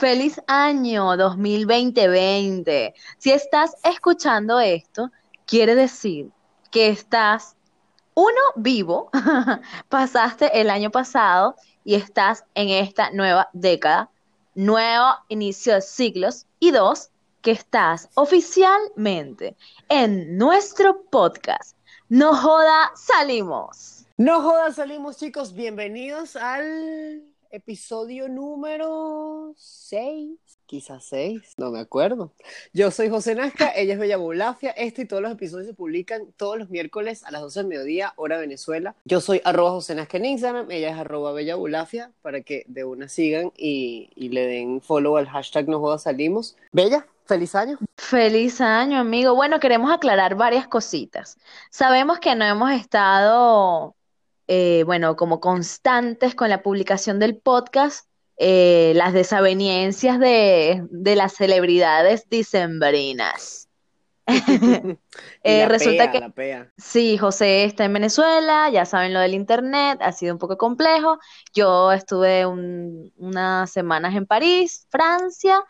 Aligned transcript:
Feliz 0.00 0.40
año 0.46 1.14
2020. 1.14 2.94
Si 3.18 3.32
estás 3.32 3.76
escuchando 3.84 4.58
esto, 4.58 5.10
quiere 5.44 5.74
decir 5.74 6.30
que 6.70 6.88
estás, 6.88 7.54
uno, 8.14 8.40
vivo, 8.56 9.10
pasaste 9.90 10.58
el 10.58 10.70
año 10.70 10.90
pasado 10.90 11.54
y 11.84 11.96
estás 11.96 12.46
en 12.54 12.70
esta 12.70 13.10
nueva 13.10 13.50
década, 13.52 14.08
nuevo 14.54 15.16
inicio 15.28 15.74
de 15.74 15.82
siglos, 15.82 16.46
y 16.58 16.70
dos, 16.70 17.10
que 17.42 17.50
estás 17.50 18.08
oficialmente 18.14 19.54
en 19.90 20.38
nuestro 20.38 21.02
podcast. 21.10 21.76
No 22.08 22.34
joda, 22.34 22.90
salimos. 22.96 24.06
No 24.16 24.40
joda, 24.40 24.72
salimos 24.72 25.18
chicos, 25.18 25.52
bienvenidos 25.52 26.36
al 26.36 27.29
episodio 27.50 28.28
número 28.28 29.54
6, 29.56 30.38
quizás 30.66 31.04
6, 31.06 31.54
no 31.56 31.70
me 31.70 31.80
acuerdo. 31.80 32.32
Yo 32.72 32.90
soy 32.90 33.08
José 33.08 33.34
Nazca, 33.34 33.72
ella 33.76 33.94
es 33.94 33.98
Bella 33.98 34.16
Bulafia. 34.16 34.70
Este 34.70 35.02
y 35.02 35.04
todos 35.04 35.22
los 35.22 35.32
episodios 35.32 35.66
se 35.66 35.74
publican 35.74 36.32
todos 36.36 36.58
los 36.58 36.70
miércoles 36.70 37.24
a 37.24 37.30
las 37.30 37.42
12 37.42 37.60
del 37.60 37.66
mediodía, 37.68 38.12
hora 38.16 38.38
Venezuela. 38.38 38.94
Yo 39.04 39.20
soy 39.20 39.40
arroba 39.44 39.70
José 39.70 39.94
Nazca 39.94 40.18
en 40.18 40.26
Instagram, 40.26 40.70
ella 40.70 40.90
es 40.90 40.96
arroba 40.96 41.32
Bella 41.32 41.56
Bulafia, 41.56 42.12
para 42.22 42.40
que 42.42 42.64
de 42.68 42.84
una 42.84 43.08
sigan 43.08 43.52
y, 43.56 44.10
y 44.14 44.28
le 44.28 44.46
den 44.46 44.80
follow 44.80 45.16
al 45.16 45.28
hashtag 45.28 45.68
No 45.68 45.80
Joda 45.80 45.98
Salimos. 45.98 46.56
Bella, 46.72 47.06
Feliz 47.26 47.54
año. 47.54 47.78
Feliz 47.96 48.60
año, 48.60 48.98
amigo. 48.98 49.36
Bueno, 49.36 49.60
queremos 49.60 49.92
aclarar 49.92 50.34
varias 50.34 50.66
cositas. 50.66 51.38
Sabemos 51.70 52.18
que 52.18 52.34
no 52.34 52.44
hemos 52.44 52.72
estado 52.72 53.94
eh, 54.52 54.82
bueno, 54.84 55.14
como 55.14 55.38
constantes 55.38 56.34
con 56.34 56.48
la 56.48 56.60
publicación 56.60 57.20
del 57.20 57.36
podcast, 57.36 58.08
eh, 58.36 58.94
las 58.96 59.12
desaveniencias 59.12 60.18
de, 60.18 60.82
las 60.90 61.34
celebridades 61.34 62.28
dicembrinas. 62.28 63.68
eh, 65.44 65.68
resulta 65.68 66.10
que 66.10 66.66
sí, 66.76 67.16
José 67.16 67.62
está 67.62 67.84
en 67.84 67.92
Venezuela, 67.92 68.68
ya 68.70 68.86
saben 68.86 69.14
lo 69.14 69.20
del 69.20 69.34
internet, 69.34 70.00
ha 70.02 70.10
sido 70.10 70.34
un 70.34 70.40
poco 70.40 70.58
complejo. 70.58 71.20
Yo 71.54 71.92
estuve 71.92 72.44
unas 72.44 73.70
semanas 73.70 74.16
en 74.16 74.26
París, 74.26 74.88
Francia, 74.90 75.62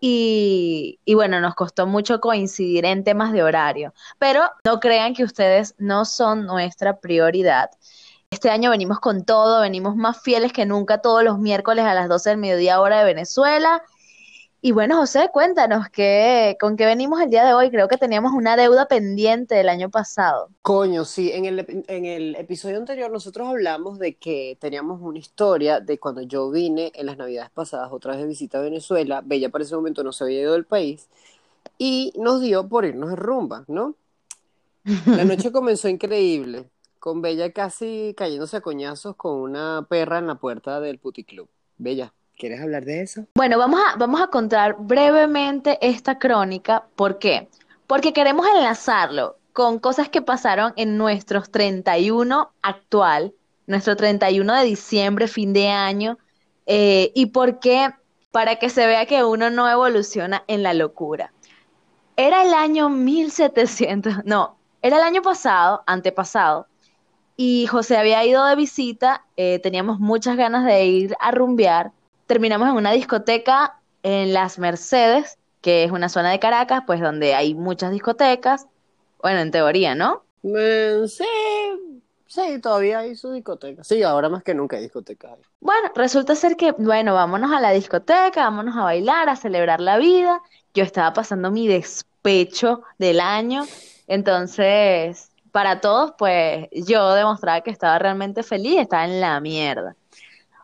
y, 0.00 1.00
y, 1.04 1.12
bueno, 1.12 1.38
nos 1.42 1.54
costó 1.54 1.86
mucho 1.86 2.18
coincidir 2.18 2.86
en 2.86 3.04
temas 3.04 3.34
de 3.34 3.42
horario, 3.42 3.92
pero 4.18 4.40
no 4.64 4.80
crean 4.80 5.12
que 5.12 5.22
ustedes 5.22 5.74
no 5.76 6.06
son 6.06 6.46
nuestra 6.46 6.98
prioridad. 6.98 7.68
Este 8.32 8.48
año 8.48 8.70
venimos 8.70 8.98
con 8.98 9.26
todo, 9.26 9.60
venimos 9.60 9.94
más 9.94 10.22
fieles 10.22 10.54
que 10.54 10.64
nunca 10.64 11.02
todos 11.02 11.22
los 11.22 11.38
miércoles 11.38 11.84
a 11.84 11.92
las 11.92 12.08
12 12.08 12.30
del 12.30 12.38
mediodía 12.38 12.80
hora 12.80 13.00
de 13.00 13.04
Venezuela. 13.04 13.82
Y 14.62 14.72
bueno, 14.72 14.96
José, 14.96 15.28
cuéntanos 15.30 15.90
¿qué, 15.90 16.56
con 16.58 16.78
qué 16.78 16.86
venimos 16.86 17.20
el 17.20 17.28
día 17.28 17.44
de 17.44 17.52
hoy. 17.52 17.70
Creo 17.70 17.88
que 17.88 17.98
teníamos 17.98 18.32
una 18.32 18.56
deuda 18.56 18.88
pendiente 18.88 19.54
del 19.54 19.68
año 19.68 19.90
pasado. 19.90 20.48
Coño, 20.62 21.04
sí, 21.04 21.30
en 21.30 21.44
el, 21.44 21.84
en 21.88 22.06
el 22.06 22.34
episodio 22.36 22.78
anterior 22.78 23.10
nosotros 23.10 23.46
hablamos 23.46 23.98
de 23.98 24.14
que 24.14 24.56
teníamos 24.58 25.02
una 25.02 25.18
historia 25.18 25.80
de 25.80 25.98
cuando 25.98 26.22
yo 26.22 26.50
vine 26.50 26.90
en 26.94 27.04
las 27.04 27.18
navidades 27.18 27.50
pasadas 27.50 27.92
otra 27.92 28.12
vez 28.12 28.22
de 28.22 28.28
visita 28.28 28.60
a 28.60 28.62
Venezuela. 28.62 29.20
Bella 29.22 29.50
para 29.50 29.64
ese 29.64 29.76
momento 29.76 30.02
no 30.02 30.12
se 30.12 30.24
había 30.24 30.40
ido 30.40 30.54
del 30.54 30.64
país 30.64 31.06
y 31.76 32.14
nos 32.16 32.40
dio 32.40 32.66
por 32.66 32.86
irnos 32.86 33.10
de 33.10 33.16
rumba, 33.16 33.66
¿no? 33.68 33.94
La 35.04 35.26
noche 35.26 35.52
comenzó 35.52 35.90
increíble 35.90 36.70
con 37.02 37.20
Bella 37.20 37.50
casi 37.50 38.14
cayéndose 38.16 38.58
a 38.58 38.60
coñazos 38.60 39.16
con 39.16 39.32
una 39.32 39.84
perra 39.88 40.18
en 40.18 40.28
la 40.28 40.36
puerta 40.36 40.78
del 40.78 41.00
puticlub. 41.00 41.48
Bella, 41.76 42.12
¿quieres 42.38 42.60
hablar 42.60 42.84
de 42.84 43.02
eso? 43.02 43.26
Bueno, 43.34 43.58
vamos 43.58 43.80
a, 43.84 43.96
vamos 43.96 44.20
a 44.20 44.28
contar 44.28 44.76
brevemente 44.78 45.78
esta 45.82 46.20
crónica. 46.20 46.84
¿Por 46.94 47.18
qué? 47.18 47.48
Porque 47.88 48.12
queremos 48.12 48.46
enlazarlo 48.46 49.36
con 49.52 49.80
cosas 49.80 50.10
que 50.10 50.22
pasaron 50.22 50.74
en 50.76 50.96
nuestros 50.96 51.50
31 51.50 52.52
actual, 52.62 53.34
nuestro 53.66 53.96
31 53.96 54.54
de 54.54 54.64
diciembre, 54.64 55.26
fin 55.26 55.52
de 55.52 55.70
año, 55.70 56.18
eh, 56.66 57.10
y 57.16 57.26
por 57.26 57.58
qué, 57.58 57.90
para 58.30 58.60
que 58.60 58.70
se 58.70 58.86
vea 58.86 59.06
que 59.06 59.24
uno 59.24 59.50
no 59.50 59.68
evoluciona 59.68 60.44
en 60.46 60.62
la 60.62 60.72
locura. 60.72 61.32
Era 62.14 62.44
el 62.44 62.54
año 62.54 62.90
1700, 62.90 64.24
no, 64.24 64.56
era 64.82 64.98
el 64.98 65.02
año 65.02 65.22
pasado, 65.22 65.82
antepasado, 65.86 66.68
y 67.44 67.66
José 67.66 67.96
había 67.96 68.24
ido 68.24 68.46
de 68.46 68.54
visita, 68.54 69.24
eh, 69.36 69.58
teníamos 69.58 69.98
muchas 69.98 70.36
ganas 70.36 70.64
de 70.64 70.86
ir 70.86 71.16
a 71.18 71.32
rumbear. 71.32 71.90
Terminamos 72.28 72.68
en 72.68 72.76
una 72.76 72.92
discoteca 72.92 73.80
en 74.04 74.32
Las 74.32 74.60
Mercedes, 74.60 75.38
que 75.60 75.82
es 75.82 75.90
una 75.90 76.08
zona 76.08 76.30
de 76.30 76.38
Caracas, 76.38 76.84
pues 76.86 77.00
donde 77.00 77.34
hay 77.34 77.54
muchas 77.54 77.90
discotecas. 77.90 78.68
Bueno, 79.20 79.40
en 79.40 79.50
teoría, 79.50 79.96
¿no? 79.96 80.22
Eh, 80.44 81.02
sí, 81.08 81.24
sí, 82.28 82.60
todavía 82.60 83.00
hay 83.00 83.16
su 83.16 83.32
discoteca. 83.32 83.82
Sí, 83.82 84.04
ahora 84.04 84.28
más 84.28 84.44
que 84.44 84.54
nunca 84.54 84.76
hay 84.76 84.84
discotecas. 84.84 85.36
Bueno, 85.58 85.90
resulta 85.96 86.36
ser 86.36 86.56
que, 86.56 86.70
bueno, 86.70 87.14
vámonos 87.14 87.50
a 87.50 87.58
la 87.58 87.72
discoteca, 87.72 88.44
vámonos 88.44 88.76
a 88.76 88.84
bailar, 88.84 89.28
a 89.28 89.34
celebrar 89.34 89.80
la 89.80 89.98
vida. 89.98 90.40
Yo 90.74 90.84
estaba 90.84 91.12
pasando 91.12 91.50
mi 91.50 91.66
despecho 91.66 92.84
del 92.98 93.18
año, 93.18 93.64
entonces 94.06 95.31
para 95.52 95.80
todos, 95.80 96.14
pues 96.18 96.68
yo 96.72 97.12
demostraba 97.14 97.60
que 97.60 97.70
estaba 97.70 97.98
realmente 97.98 98.42
feliz, 98.42 98.80
estaba 98.80 99.04
en 99.04 99.20
la 99.20 99.38
mierda. 99.40 99.94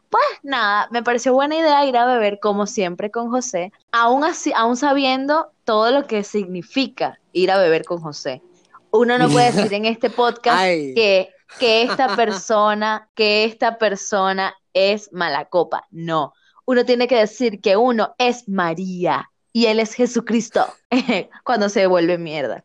Pues 0.09 0.25
nada, 0.43 0.88
me 0.91 1.03
pareció 1.03 1.34
buena 1.34 1.56
idea 1.56 1.84
ir 1.84 1.97
a 1.99 2.06
beber 2.06 2.41
como 2.41 2.66
siempre 2.66 3.10
con 3.10 3.31
José, 3.31 3.72
aún 3.93 4.25
así, 4.25 4.53
aún 4.56 4.76
sabiendo 4.76 5.50
todo 5.65 5.91
lo 5.91 6.06
que 6.06 6.25
significa 6.25 7.21
ir 7.32 7.50
a 7.50 7.59
beber 7.59 7.84
con 7.84 8.00
José. 8.00 8.43
Uno 8.91 9.19
no 9.19 9.28
puede 9.28 9.53
decir 9.53 9.72
en 9.75 9.84
este 9.84 10.09
podcast 10.09 10.59
que, 10.94 11.28
que 11.59 11.82
esta 11.82 12.16
persona, 12.16 13.10
que 13.15 13.44
esta 13.44 13.76
persona 13.76 14.55
es 14.72 15.12
mala 15.12 15.44
copa. 15.44 15.87
No. 15.91 16.32
Uno 16.65 16.87
tiene 16.87 17.06
que 17.06 17.16
decir 17.16 17.60
que 17.60 17.76
uno 17.76 18.15
es 18.16 18.49
María 18.49 19.31
y 19.53 19.66
él 19.66 19.78
es 19.81 19.93
Jesucristo 19.93 20.66
cuando 21.44 21.69
se 21.69 21.87
vuelve 21.87 22.16
mierda. 22.16 22.65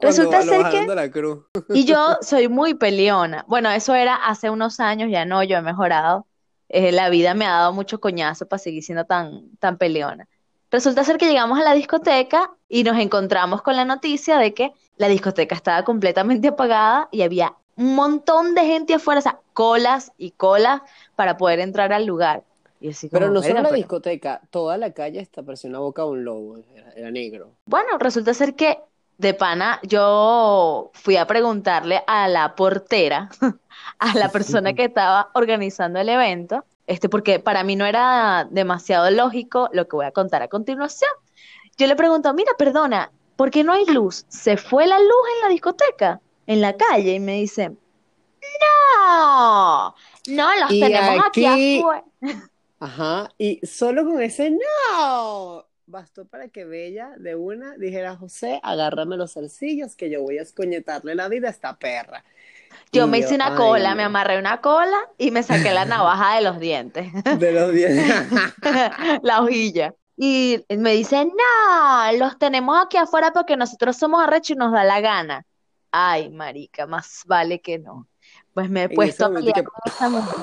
Resulta 0.00 0.42
ser 0.42 0.62
que... 0.70 1.12
y 1.74 1.84
yo 1.84 2.18
soy 2.20 2.48
muy 2.48 2.74
peleona. 2.74 3.44
Bueno, 3.48 3.70
eso 3.70 3.94
era 3.94 4.14
hace 4.14 4.48
unos 4.50 4.80
años, 4.80 5.10
ya 5.10 5.24
no, 5.24 5.42
yo 5.42 5.56
he 5.58 5.62
mejorado. 5.62 6.26
Eh, 6.68 6.92
la 6.92 7.08
vida 7.08 7.34
me 7.34 7.46
ha 7.46 7.50
dado 7.50 7.72
mucho 7.72 7.98
coñazo 8.00 8.46
para 8.46 8.58
seguir 8.58 8.82
siendo 8.82 9.04
tan, 9.04 9.56
tan 9.56 9.78
peleona. 9.78 10.28
Resulta 10.70 11.02
ser 11.02 11.16
que 11.16 11.26
llegamos 11.26 11.58
a 11.58 11.64
la 11.64 11.72
discoteca 11.72 12.50
y 12.68 12.84
nos 12.84 12.98
encontramos 12.98 13.62
con 13.62 13.74
la 13.74 13.86
noticia 13.86 14.38
de 14.38 14.52
que 14.52 14.72
la 14.96 15.08
discoteca 15.08 15.54
estaba 15.54 15.82
completamente 15.82 16.48
apagada 16.48 17.08
y 17.10 17.22
había 17.22 17.54
un 17.76 17.94
montón 17.94 18.54
de 18.54 18.62
gente 18.62 18.94
afuera, 18.94 19.20
o 19.20 19.22
sea, 19.22 19.40
colas 19.54 20.12
y 20.18 20.32
colas 20.32 20.82
para 21.16 21.38
poder 21.38 21.60
entrar 21.60 21.92
al 21.92 22.04
lugar. 22.04 22.44
pero 23.10 23.30
no 23.30 23.42
solo 23.42 23.62
la 23.62 23.72
discoteca, 23.72 24.42
toda 24.50 24.76
la 24.76 24.92
calle 24.92 25.20
está 25.20 25.42
parecía 25.42 25.70
una 25.70 25.78
boca 25.78 26.02
de 26.02 26.08
un 26.08 26.24
lobo, 26.24 26.58
era 26.94 27.10
negro. 27.10 27.52
Bueno, 27.64 27.96
resulta 27.98 28.34
ser 28.34 28.54
que 28.54 28.78
de 29.18 29.34
pana, 29.34 29.80
yo 29.82 30.90
fui 30.94 31.16
a 31.16 31.26
preguntarle 31.26 32.02
a 32.06 32.28
la 32.28 32.54
portera, 32.54 33.28
a 33.98 34.14
la 34.14 34.30
persona 34.30 34.72
que 34.72 34.84
estaba 34.84 35.30
organizando 35.34 35.98
el 35.98 36.08
evento, 36.08 36.64
este, 36.86 37.08
porque 37.08 37.40
para 37.40 37.64
mí 37.64 37.76
no 37.76 37.84
era 37.84 38.46
demasiado 38.50 39.10
lógico 39.10 39.68
lo 39.72 39.86
que 39.88 39.96
voy 39.96 40.06
a 40.06 40.12
contar 40.12 40.42
a 40.42 40.48
continuación. 40.48 41.10
Yo 41.76 41.86
le 41.86 41.96
pregunto, 41.96 42.32
mira, 42.32 42.52
perdona, 42.56 43.10
¿por 43.36 43.50
qué 43.50 43.64
no 43.64 43.72
hay 43.72 43.84
luz? 43.86 44.24
¿Se 44.28 44.56
fue 44.56 44.86
la 44.86 44.98
luz 44.98 45.26
en 45.36 45.42
la 45.42 45.48
discoteca? 45.48 46.20
En 46.46 46.60
la 46.60 46.76
calle, 46.76 47.14
y 47.14 47.20
me 47.20 47.34
dice, 47.34 47.70
no, 48.60 49.94
no, 50.28 50.56
los 50.60 50.68
tenemos 50.68 51.26
aquí, 51.26 51.44
aquí 51.44 51.78
afuera. 51.80 52.04
Ajá, 52.80 53.28
y 53.36 53.58
solo 53.66 54.04
con 54.04 54.22
ese 54.22 54.50
no, 54.50 55.67
bastó 55.88 56.26
para 56.26 56.48
que 56.48 56.64
Bella 56.64 57.12
de 57.16 57.34
una 57.34 57.76
dijera, 57.76 58.16
José, 58.16 58.60
agárrame 58.62 59.16
los 59.16 59.32
zarcillos 59.32 59.96
que 59.96 60.10
yo 60.10 60.22
voy 60.22 60.38
a 60.38 60.42
escoñetarle 60.42 61.14
la 61.14 61.28
vida 61.28 61.48
a 61.48 61.50
esta 61.50 61.78
perra. 61.78 62.24
Yo 62.92 63.06
me 63.06 63.18
hice 63.18 63.34
una 63.34 63.54
cola, 63.54 63.94
me 63.94 64.02
amarré 64.02 64.38
una 64.38 64.60
cola 64.60 64.98
y 65.16 65.30
me 65.30 65.42
saqué 65.42 65.72
la 65.72 65.86
navaja 65.86 66.36
de 66.36 66.42
los 66.42 66.60
dientes. 66.60 67.10
De 67.38 67.52
los 67.52 67.72
dientes. 67.72 68.14
la 69.22 69.42
hojilla. 69.42 69.94
Y 70.16 70.64
me 70.68 70.92
dice, 70.92 71.24
no, 71.24 72.12
los 72.18 72.38
tenemos 72.38 72.78
aquí 72.84 72.96
afuera 72.96 73.32
porque 73.32 73.56
nosotros 73.56 73.96
somos 73.96 74.22
arrechos 74.22 74.50
y 74.50 74.58
nos 74.58 74.72
da 74.72 74.84
la 74.84 75.00
gana. 75.00 75.46
Ay, 75.90 76.28
marica, 76.30 76.86
más 76.86 77.22
vale 77.26 77.60
que 77.60 77.78
no. 77.78 78.08
Pues 78.52 78.68
me 78.68 78.84
he 78.84 78.88
puesto 78.88 79.26
a 79.26 79.32
pelear 79.32 79.64
con 79.64 79.80
esa 79.86 80.08
mujer. 80.08 80.34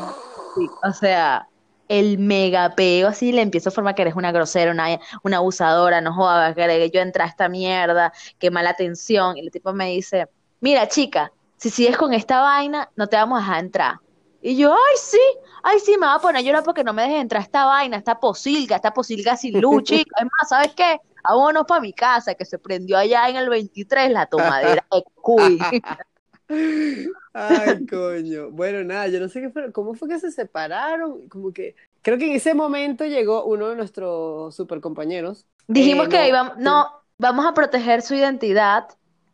o 0.83 0.93
sea, 0.93 1.47
el 1.87 2.17
mega 2.17 2.75
peo, 2.75 3.07
así 3.07 3.31
le 3.31 3.41
empiezo 3.41 3.69
a 3.69 3.71
formar 3.71 3.95
que 3.95 4.01
eres 4.01 4.15
una 4.15 4.31
grosera, 4.31 4.71
una, 4.71 4.99
una 5.23 5.37
abusadora, 5.37 6.01
no 6.01 6.13
jodas, 6.13 6.55
que 6.55 6.91
yo 6.91 7.01
entré 7.01 7.23
a 7.23 7.27
esta 7.27 7.49
mierda, 7.49 8.13
qué 8.39 8.51
mala 8.51 8.71
atención. 8.71 9.37
Y 9.37 9.41
el 9.41 9.51
tipo 9.51 9.73
me 9.73 9.89
dice, 9.89 10.27
mira 10.61 10.87
chica, 10.87 11.31
si 11.57 11.69
sigues 11.69 11.97
con 11.97 12.13
esta 12.13 12.41
vaina, 12.41 12.89
no 12.95 13.07
te 13.07 13.15
vamos 13.15 13.39
a 13.39 13.41
dejar 13.41 13.63
entrar. 13.63 13.95
Y 14.41 14.57
yo, 14.57 14.73
ay, 14.73 14.97
sí, 14.97 15.19
ay, 15.63 15.79
sí, 15.79 15.97
me 15.97 16.05
va 16.05 16.15
a 16.15 16.19
poner 16.19 16.37
a 16.37 16.41
llorar 16.41 16.63
porque 16.63 16.83
no 16.83 16.93
me 16.93 17.03
dejes 17.03 17.21
entrar 17.21 17.41
esta 17.41 17.65
vaina, 17.65 17.97
esta 17.97 18.19
posilga, 18.19 18.75
esta 18.75 18.93
posilga 18.93 19.35
sin 19.37 19.59
luz, 19.59 19.83
chica. 19.85 20.17
Es 20.19 20.25
más, 20.25 20.49
¿sabes 20.49 20.73
qué? 20.75 20.99
Vámonos 21.23 21.65
para 21.65 21.81
mi 21.81 21.93
casa, 21.93 22.35
que 22.35 22.45
se 22.45 22.59
prendió 22.59 22.97
allá 22.97 23.27
en 23.29 23.37
el 23.37 23.49
23 23.49 24.11
la 24.11 24.27
tomadera 24.27 24.85
de 24.91 25.03
cuy. 25.15 25.57
Ay, 27.33 27.85
coño. 27.85 28.51
Bueno, 28.51 28.83
nada, 28.83 29.07
yo 29.07 29.19
no 29.19 29.29
sé 29.29 29.41
qué 29.41 29.49
fue, 29.49 29.71
cómo 29.71 29.93
fue 29.95 30.07
que 30.09 30.19
se 30.19 30.31
separaron, 30.31 31.27
como 31.29 31.51
que 31.53 31.75
creo 32.01 32.17
que 32.17 32.27
en 32.27 32.33
ese 32.35 32.53
momento 32.53 33.05
llegó 33.05 33.45
uno 33.45 33.69
de 33.69 33.75
nuestros 33.75 34.55
super 34.55 34.79
compañeros. 34.81 35.45
Dijimos 35.67 36.07
Eh, 36.07 36.09
que 36.09 36.27
no, 36.27 36.29
íbamos, 36.29 36.57
no, 36.57 36.87
vamos 37.17 37.45
a 37.45 37.53
proteger 37.53 38.01
su 38.01 38.15
identidad. 38.15 38.87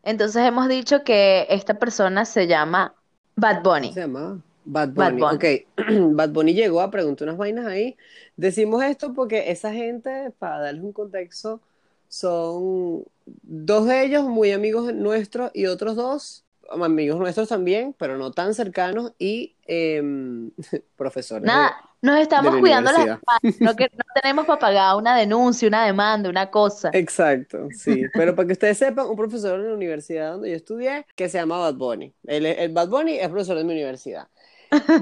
Entonces 0.03 0.43
hemos 0.45 0.67
dicho 0.67 1.03
que 1.03 1.45
esta 1.49 1.75
persona 1.79 2.25
se 2.25 2.47
llama 2.47 2.95
Bad 3.35 3.61
¿cómo 3.73 3.89
Bunny. 3.89 3.91
se 3.91 4.01
llamaba? 4.01 4.41
Bad 4.63 4.89
Bad 4.95 5.17
Bunny. 5.17 5.17
Bunny. 5.17 5.29
Ok, 5.29 5.45
Bad 6.15 6.31
Bunny 6.31 6.53
llegó 6.53 6.81
a 6.81 6.91
preguntar 6.91 7.27
unas 7.27 7.37
vainas 7.37 7.65
ahí. 7.67 7.97
Decimos 8.35 8.83
esto 8.83 9.13
porque 9.13 9.51
esa 9.51 9.73
gente, 9.73 10.31
para 10.39 10.59
darles 10.61 10.83
un 10.83 10.93
contexto, 10.93 11.61
son 12.07 13.05
dos 13.43 13.85
de 13.87 14.03
ellos 14.05 14.25
muy 14.25 14.51
amigos 14.51 14.93
nuestros 14.93 15.51
y 15.53 15.65
otros 15.67 15.95
dos 15.95 16.45
amigos 16.81 17.19
nuestros 17.19 17.49
también, 17.49 17.95
pero 17.97 18.17
no 18.17 18.31
tan 18.31 18.53
cercanos 18.53 19.13
y 19.19 19.55
em, 19.65 20.51
profesores 20.95 21.43
de, 21.43 21.47
Nada, 21.47 21.75
nos 22.01 22.15
de 22.15 22.21
estamos 22.21 22.53
la 22.53 22.59
cuidando 22.59 22.91
las 22.91 23.19
no, 23.59 23.75
que, 23.75 23.89
no 23.93 24.03
tenemos 24.21 24.45
para 24.45 24.59
pagar 24.59 24.95
una 24.95 25.17
denuncia, 25.17 25.67
una 25.67 25.85
demanda, 25.85 26.29
una 26.29 26.49
cosa. 26.49 26.89
Exacto, 26.93 27.67
sí. 27.71 28.05
Pero 28.13 28.35
para 28.35 28.47
que 28.47 28.53
ustedes 28.53 28.77
sepan, 28.77 29.07
un 29.07 29.15
profesor 29.15 29.59
en 29.59 29.67
la 29.67 29.73
universidad 29.73 30.33
donde 30.33 30.49
yo 30.49 30.55
estudié 30.55 31.05
que 31.15 31.29
se 31.29 31.37
llama 31.37 31.57
Bad 31.57 31.75
Bunny. 31.75 32.13
El, 32.25 32.45
el 32.45 32.71
Bad 32.71 32.89
Bunny 32.89 33.17
es 33.17 33.29
profesor 33.29 33.57
de 33.57 33.63
mi 33.63 33.73
universidad. 33.73 34.27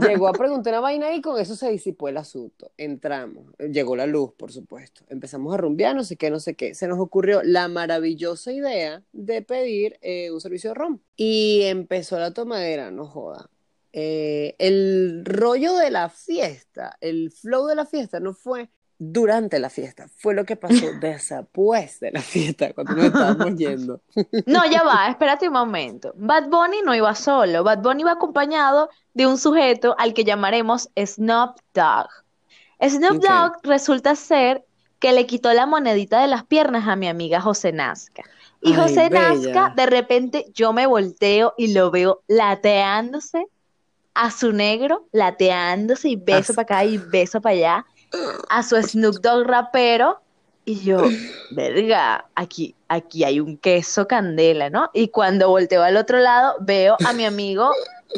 Llegó 0.08 0.28
a 0.28 0.34
preguntar 0.34 0.74
una 0.74 0.80
vaina 0.80 1.14
y 1.14 1.22
con 1.22 1.40
eso 1.40 1.56
se 1.56 1.70
disipó 1.70 2.10
el 2.10 2.18
asunto. 2.18 2.72
Entramos, 2.78 3.54
llegó 3.58 3.96
la 3.96 4.08
luz, 4.08 4.34
por 4.34 4.52
supuesto. 4.52 5.04
Empezamos 5.10 5.54
a 5.54 5.58
rumbear, 5.58 5.96
no 5.96 6.04
sé 6.04 6.16
qué, 6.16 6.30
no 6.30 6.40
sé 6.40 6.56
qué. 6.56 6.74
Se 6.74 6.88
nos 6.88 7.00
ocurrió 7.00 7.42
la 7.44 7.68
maravillosa 7.68 8.52
idea 8.52 9.04
de 9.12 9.42
pedir 9.42 9.98
eh, 10.02 10.32
un 10.32 10.42
servicio 10.42 10.72
de 10.72 10.74
rom. 10.74 11.00
Y 11.16 11.62
empezó 11.64 12.18
la 12.20 12.34
tomadera, 12.34 12.92
no 12.92 13.06
joda. 13.06 13.50
Eh, 13.92 14.56
el 14.60 15.24
rollo 15.26 15.76
de 15.76 15.92
la 15.92 16.10
fiesta, 16.10 16.98
el 17.02 17.32
flow 17.32 17.68
de 17.68 17.76
la 17.76 17.86
fiesta 17.86 18.20
no 18.20 18.34
fue 18.34 18.70
durante 19.02 19.60
la 19.60 19.70
fiesta, 19.70 20.08
fue 20.18 20.34
lo 20.36 20.44
que 20.44 20.56
pasó 20.58 20.86
después 21.02 22.00
de 22.02 22.12
la 22.12 22.22
fiesta, 22.22 22.74
cuando 22.74 22.94
nos 22.96 23.06
estábamos 23.06 23.56
yendo. 23.56 24.02
No, 24.46 24.70
ya 24.70 24.84
va, 24.84 25.08
espérate 25.10 25.48
un 25.48 25.54
momento. 25.54 26.14
Bad 26.18 26.50
Bunny 26.50 26.82
no 26.84 26.94
iba 26.94 27.16
solo, 27.16 27.64
Bad 27.64 27.80
Bunny 27.80 28.02
iba 28.02 28.12
acompañado 28.12 28.90
de 29.14 29.26
un 29.26 29.38
sujeto 29.38 29.96
al 29.98 30.14
que 30.14 30.24
llamaremos 30.26 30.90
Snoop 30.96 31.58
Dogg. 31.74 32.10
Snoop 32.82 33.18
Ok. 33.18 33.26
Dogg 33.28 33.52
resulta 33.64 34.16
ser 34.16 34.64
que 35.00 35.14
le 35.14 35.26
quitó 35.26 35.54
la 35.54 35.66
monedita 35.66 36.20
de 36.22 36.28
las 36.28 36.44
piernas 36.44 36.88
a 36.88 36.96
mi 36.98 37.08
amiga 37.08 37.40
José 37.40 37.72
Nazca. 37.72 38.24
Y 38.62 38.74
Ay, 38.74 38.80
José 38.82 39.08
bella. 39.10 39.34
Nazca, 39.34 39.74
de 39.78 39.86
repente, 39.86 40.46
yo 40.54 40.74
me 40.74 40.86
volteo 40.88 41.54
y 41.58 41.74
lo 41.74 41.90
veo 41.90 42.22
lateándose 42.28 43.48
a 44.14 44.32
su 44.32 44.52
negro, 44.52 45.08
lateándose 45.14 46.10
y 46.10 46.16
beso 46.18 46.52
As- 46.52 46.56
para 46.58 46.64
acá 46.64 46.86
y 46.86 46.98
beso 46.98 47.40
para 47.40 47.56
allá, 47.56 47.86
a 48.50 48.64
su 48.64 48.76
Snoop 48.82 49.16
Dogg 49.22 49.46
rapero. 49.48 50.22
Y 50.66 50.82
yo, 50.82 51.02
verga, 51.52 52.26
aquí, 52.36 52.76
aquí 52.88 53.24
hay 53.24 53.40
un 53.40 53.58
queso 53.58 54.08
candela, 54.08 54.70
¿no? 54.70 54.92
Y 54.94 55.08
cuando 55.08 55.50
volteo 55.50 55.82
al 55.82 55.98
otro 55.98 56.20
lado, 56.20 56.58
veo 56.60 56.96
a 57.06 57.14
mi 57.14 57.26
amigo 57.26 57.72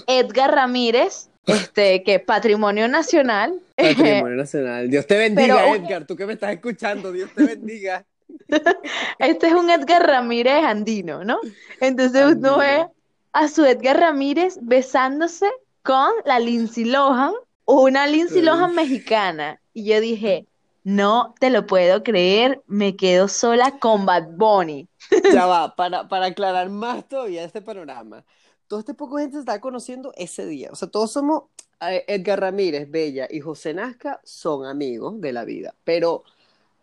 Edgar 0.07 0.53
Ramírez, 0.53 1.29
este, 1.45 2.03
que 2.03 2.15
es 2.15 2.21
Patrimonio 2.23 2.89
Nacional. 2.89 3.53
Patrimonio 3.75 4.35
Nacional. 4.35 4.89
Dios 4.89 5.07
te 5.07 5.17
bendiga, 5.17 5.55
Pero- 5.55 5.75
Edgar, 5.75 6.05
tú 6.05 6.15
que 6.17 6.25
me 6.25 6.33
estás 6.33 6.51
escuchando, 6.51 7.11
Dios 7.11 7.29
te 7.33 7.43
bendiga. 7.45 8.03
Este 9.19 9.47
es 9.47 9.53
un 9.53 9.69
Edgar 9.69 10.05
Ramírez 10.05 10.63
andino, 10.63 11.23
¿no? 11.23 11.39
Entonces 11.79 12.35
uno 12.35 12.57
ve 12.57 12.85
a 13.33 13.47
su 13.47 13.65
Edgar 13.65 13.99
Ramírez 13.99 14.57
besándose 14.61 15.49
con 15.83 16.09
la 16.25 16.39
Lindsay 16.39 16.85
Lohan, 16.85 17.33
una 17.65 18.07
Lindsay 18.07 18.41
Lohan 18.41 18.75
mexicana. 18.75 19.60
Y 19.73 19.85
yo 19.85 20.01
dije, 20.01 20.45
no 20.83 21.35
te 21.39 21.50
lo 21.50 21.68
puedo 21.68 22.03
creer, 22.03 22.62
me 22.68 22.95
quedo 22.95 23.27
sola 23.27 23.79
con 23.79 24.06
Bad 24.06 24.35
Bunny. 24.35 24.88
Ya 25.33 25.45
va, 25.45 25.75
para, 25.75 26.07
para 26.07 26.27
aclarar 26.27 26.69
más 26.69 27.07
todavía 27.07 27.44
este 27.44 27.62
panorama. 27.62 28.23
Todo 28.68 28.79
este 28.79 28.94
poco 28.94 29.18
gente 29.18 29.33
se 29.33 29.39
está 29.41 29.59
conociendo 29.59 30.13
ese 30.15 30.45
día. 30.45 30.69
O 30.71 30.75
sea, 30.75 30.88
todos 30.88 31.12
somos, 31.12 31.44
Edgar 31.79 32.39
Ramírez, 32.39 32.89
Bella 32.89 33.27
y 33.29 33.41
José 33.41 33.73
Nazca 33.73 34.21
son 34.23 34.65
amigos 34.65 35.19
de 35.19 35.33
la 35.33 35.44
vida. 35.44 35.75
Pero 35.83 36.24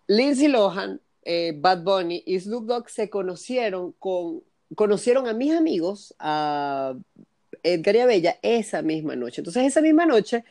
Lindsay 0.07 0.49
Lohan, 0.49 1.01
eh, 1.23 1.55
Bad 1.57 1.83
Bunny 1.83 2.23
y 2.27 2.39
Snoop 2.39 2.67
Dogg 2.67 2.91
se 2.91 3.09
conocieron 3.09 3.93
con, 3.93 4.43
conocieron 4.75 5.27
a 5.27 5.33
mis 5.33 5.55
amigos, 5.55 6.15
a 6.19 6.95
Edgar 7.63 7.97
y 7.97 7.99
a 8.01 8.07
Bella, 8.07 8.39
esa 8.43 8.83
misma 8.83 9.17
noche. 9.17 9.41
Entonces, 9.41 9.65
esa 9.65 9.81
misma 9.81 10.05
noche 10.05 10.45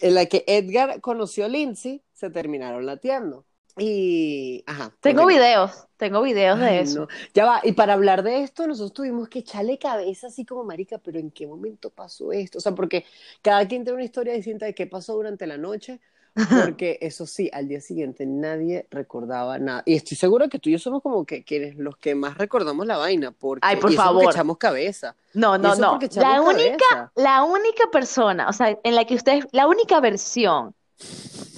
en 0.00 0.14
la 0.14 0.26
que 0.26 0.44
Edgar 0.46 1.00
conoció 1.00 1.44
a 1.44 1.48
Lindsay, 1.48 2.02
se 2.12 2.30
terminaron 2.30 2.86
lateando. 2.86 3.44
Y, 3.76 4.62
ajá. 4.66 4.94
Tengo 5.00 5.26
videos, 5.26 5.88
tengo 5.96 6.22
videos 6.22 6.60
de 6.60 6.80
eso. 6.80 7.00
no. 7.00 7.08
Ya 7.34 7.44
va, 7.44 7.60
y 7.64 7.72
para 7.72 7.94
hablar 7.94 8.22
de 8.22 8.42
esto, 8.42 8.66
nosotros 8.68 8.92
tuvimos 8.92 9.28
que 9.28 9.40
echarle 9.40 9.78
cabeza 9.78 10.28
así 10.28 10.44
como 10.44 10.62
marica, 10.62 10.98
pero 10.98 11.18
¿en 11.18 11.30
qué 11.32 11.46
momento 11.46 11.90
pasó 11.90 12.30
esto? 12.32 12.58
O 12.58 12.60
sea, 12.60 12.72
porque 12.72 13.04
cada 13.42 13.66
quien 13.66 13.82
tiene 13.82 13.96
una 13.96 14.04
historia 14.04 14.32
distinta 14.34 14.66
de 14.66 14.74
qué 14.74 14.86
pasó 14.86 15.14
durante 15.14 15.46
la 15.46 15.58
noche, 15.58 16.00
porque 16.64 16.98
eso 17.00 17.26
sí, 17.26 17.48
al 17.52 17.68
día 17.68 17.80
siguiente 17.80 18.26
nadie 18.26 18.86
recordaba 18.90 19.58
nada. 19.58 19.82
Y 19.86 19.94
estoy 19.94 20.16
segura 20.16 20.48
que 20.48 20.58
tú 20.58 20.68
y 20.68 20.72
yo 20.72 20.78
somos 20.78 21.02
como 21.02 21.24
que 21.24 21.44
quienes 21.44 21.76
los 21.76 21.96
que 21.96 22.14
más 22.14 22.36
recordamos 22.38 22.86
la 22.86 22.96
vaina, 22.96 23.30
porque 23.30 23.60
Ay, 23.66 23.76
por 23.76 23.90
y 23.90 23.94
eso 23.94 24.02
porque 24.02 24.16
favor. 24.20 24.32
echamos 24.34 24.58
cabeza. 24.58 25.14
No, 25.32 25.58
no, 25.58 25.74
no. 25.76 25.98
La 26.16 26.40
única, 26.40 26.76
cabeza. 26.90 27.12
la 27.16 27.42
única 27.44 27.84
persona, 27.92 28.48
o 28.48 28.52
sea, 28.52 28.78
en 28.82 28.94
la 28.94 29.04
que 29.04 29.14
ustedes, 29.14 29.46
la 29.52 29.66
única 29.68 30.00
versión 30.00 30.74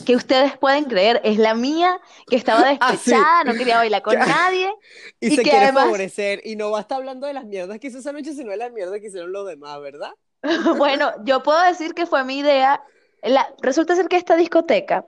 que 0.04 0.14
ustedes 0.14 0.56
pueden 0.58 0.84
creer 0.84 1.20
es 1.24 1.36
la 1.38 1.54
mía, 1.54 2.00
que 2.28 2.36
estaba 2.36 2.60
Ah, 2.80 2.90
sí. 2.96 3.10
despechada, 3.10 3.44
no 3.44 3.54
quería 3.54 3.76
bailar 3.78 4.02
con 4.02 4.14
nadie. 4.18 4.70
Y, 5.20 5.28
Y 5.28 5.30
se 5.30 5.36
que 5.36 5.42
quiere 5.50 5.64
además- 5.66 5.84
favorecer, 5.84 6.40
y 6.44 6.54
no 6.56 6.70
va 6.70 6.78
a 6.78 6.80
estar 6.82 6.98
hablando 6.98 7.26
de 7.26 7.32
las 7.32 7.44
mierdas 7.44 7.78
que 7.80 7.88
hizo 7.88 7.98
esa 7.98 8.12
noche, 8.12 8.32
sino 8.34 8.50
de 8.50 8.56
las 8.58 8.72
mierdas 8.72 9.00
que 9.00 9.08
hicieron 9.08 9.32
los 9.32 9.46
demás, 9.46 9.80
¿verdad? 9.80 10.12
Bueno, 10.76 11.10
yo 11.24 11.42
puedo 11.42 11.60
decir 11.62 11.92
que 11.94 12.06
fue 12.06 12.22
mi 12.24 12.38
idea. 12.38 12.82
La- 13.26 13.48
resulta 13.62 13.94
ser 13.96 14.08
que 14.08 14.16
esta 14.16 14.36
discoteca, 14.36 15.04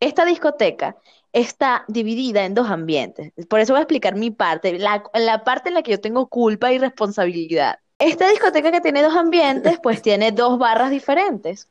esta 0.00 0.24
discoteca 0.24 0.96
está 1.32 1.84
dividida 1.88 2.44
en 2.44 2.54
dos 2.54 2.70
ambientes. 2.70 3.32
Por 3.48 3.60
eso 3.60 3.72
voy 3.72 3.80
a 3.80 3.82
explicar 3.82 4.14
mi 4.14 4.30
parte, 4.30 4.78
la, 4.78 5.02
la 5.14 5.44
parte 5.44 5.68
en 5.68 5.74
la 5.74 5.82
que 5.82 5.92
yo 5.92 6.00
tengo 6.00 6.26
culpa 6.28 6.72
y 6.72 6.78
responsabilidad. 6.78 7.78
Esta 7.98 8.28
discoteca 8.28 8.70
que 8.70 8.80
tiene 8.80 9.02
dos 9.02 9.16
ambientes, 9.16 9.78
pues 9.82 10.02
tiene 10.02 10.32
dos 10.32 10.58
barras 10.58 10.90
diferentes. 10.90 11.68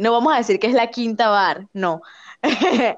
No 0.00 0.12
vamos 0.12 0.32
a 0.32 0.38
decir 0.38 0.58
que 0.58 0.68
es 0.68 0.74
la 0.74 0.88
quinta 0.88 1.28
bar, 1.28 1.66
no. 1.72 2.00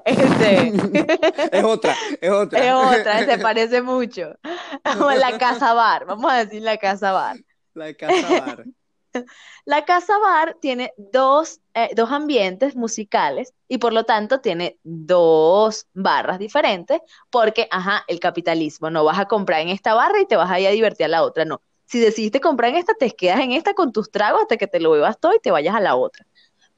Este, 0.05 0.71
Es 1.51 1.63
otra, 1.63 1.95
es 2.21 2.29
otra. 2.31 2.59
es 2.63 2.99
otra, 2.99 3.25
se 3.25 3.37
parece 3.39 3.81
mucho. 3.81 4.35
La 4.83 5.37
casa 5.39 5.73
bar, 5.73 6.05
vamos 6.05 6.31
a 6.31 6.45
decir 6.45 6.61
la 6.61 6.77
casa 6.77 7.11
bar. 7.11 7.37
La 7.73 7.93
casa 7.95 8.29
bar. 8.45 8.65
La 9.65 9.85
casa 9.85 10.17
bar 10.19 10.57
tiene 10.59 10.93
dos, 10.97 11.59
eh, 11.73 11.89
dos 11.95 12.11
ambientes 12.11 12.75
musicales 12.75 13.53
y 13.67 13.77
por 13.77 13.93
lo 13.93 14.03
tanto 14.03 14.39
tiene 14.39 14.77
dos 14.83 15.87
barras 15.93 16.39
diferentes 16.39 17.01
porque, 17.29 17.67
ajá, 17.71 18.03
el 18.07 18.19
capitalismo, 18.19 18.89
no 18.89 19.03
vas 19.03 19.19
a 19.19 19.27
comprar 19.27 19.61
en 19.61 19.69
esta 19.69 19.93
barra 19.93 20.21
y 20.21 20.25
te 20.25 20.35
vas 20.35 20.49
a 20.49 20.59
ir 20.59 20.67
a 20.67 20.71
divertir 20.71 21.05
a 21.05 21.09
la 21.09 21.23
otra, 21.23 21.45
no. 21.45 21.61
Si 21.85 21.99
decidiste 21.99 22.39
comprar 22.39 22.71
en 22.71 22.77
esta, 22.77 22.93
te 22.93 23.11
quedas 23.11 23.41
en 23.41 23.51
esta 23.51 23.73
con 23.73 23.91
tus 23.91 24.11
tragos 24.11 24.41
hasta 24.43 24.57
que 24.57 24.67
te 24.67 24.79
lo 24.79 24.91
bebas 24.91 25.19
todo 25.19 25.33
y 25.35 25.39
te 25.39 25.51
vayas 25.51 25.75
a 25.75 25.81
la 25.81 25.95
otra. 25.95 26.25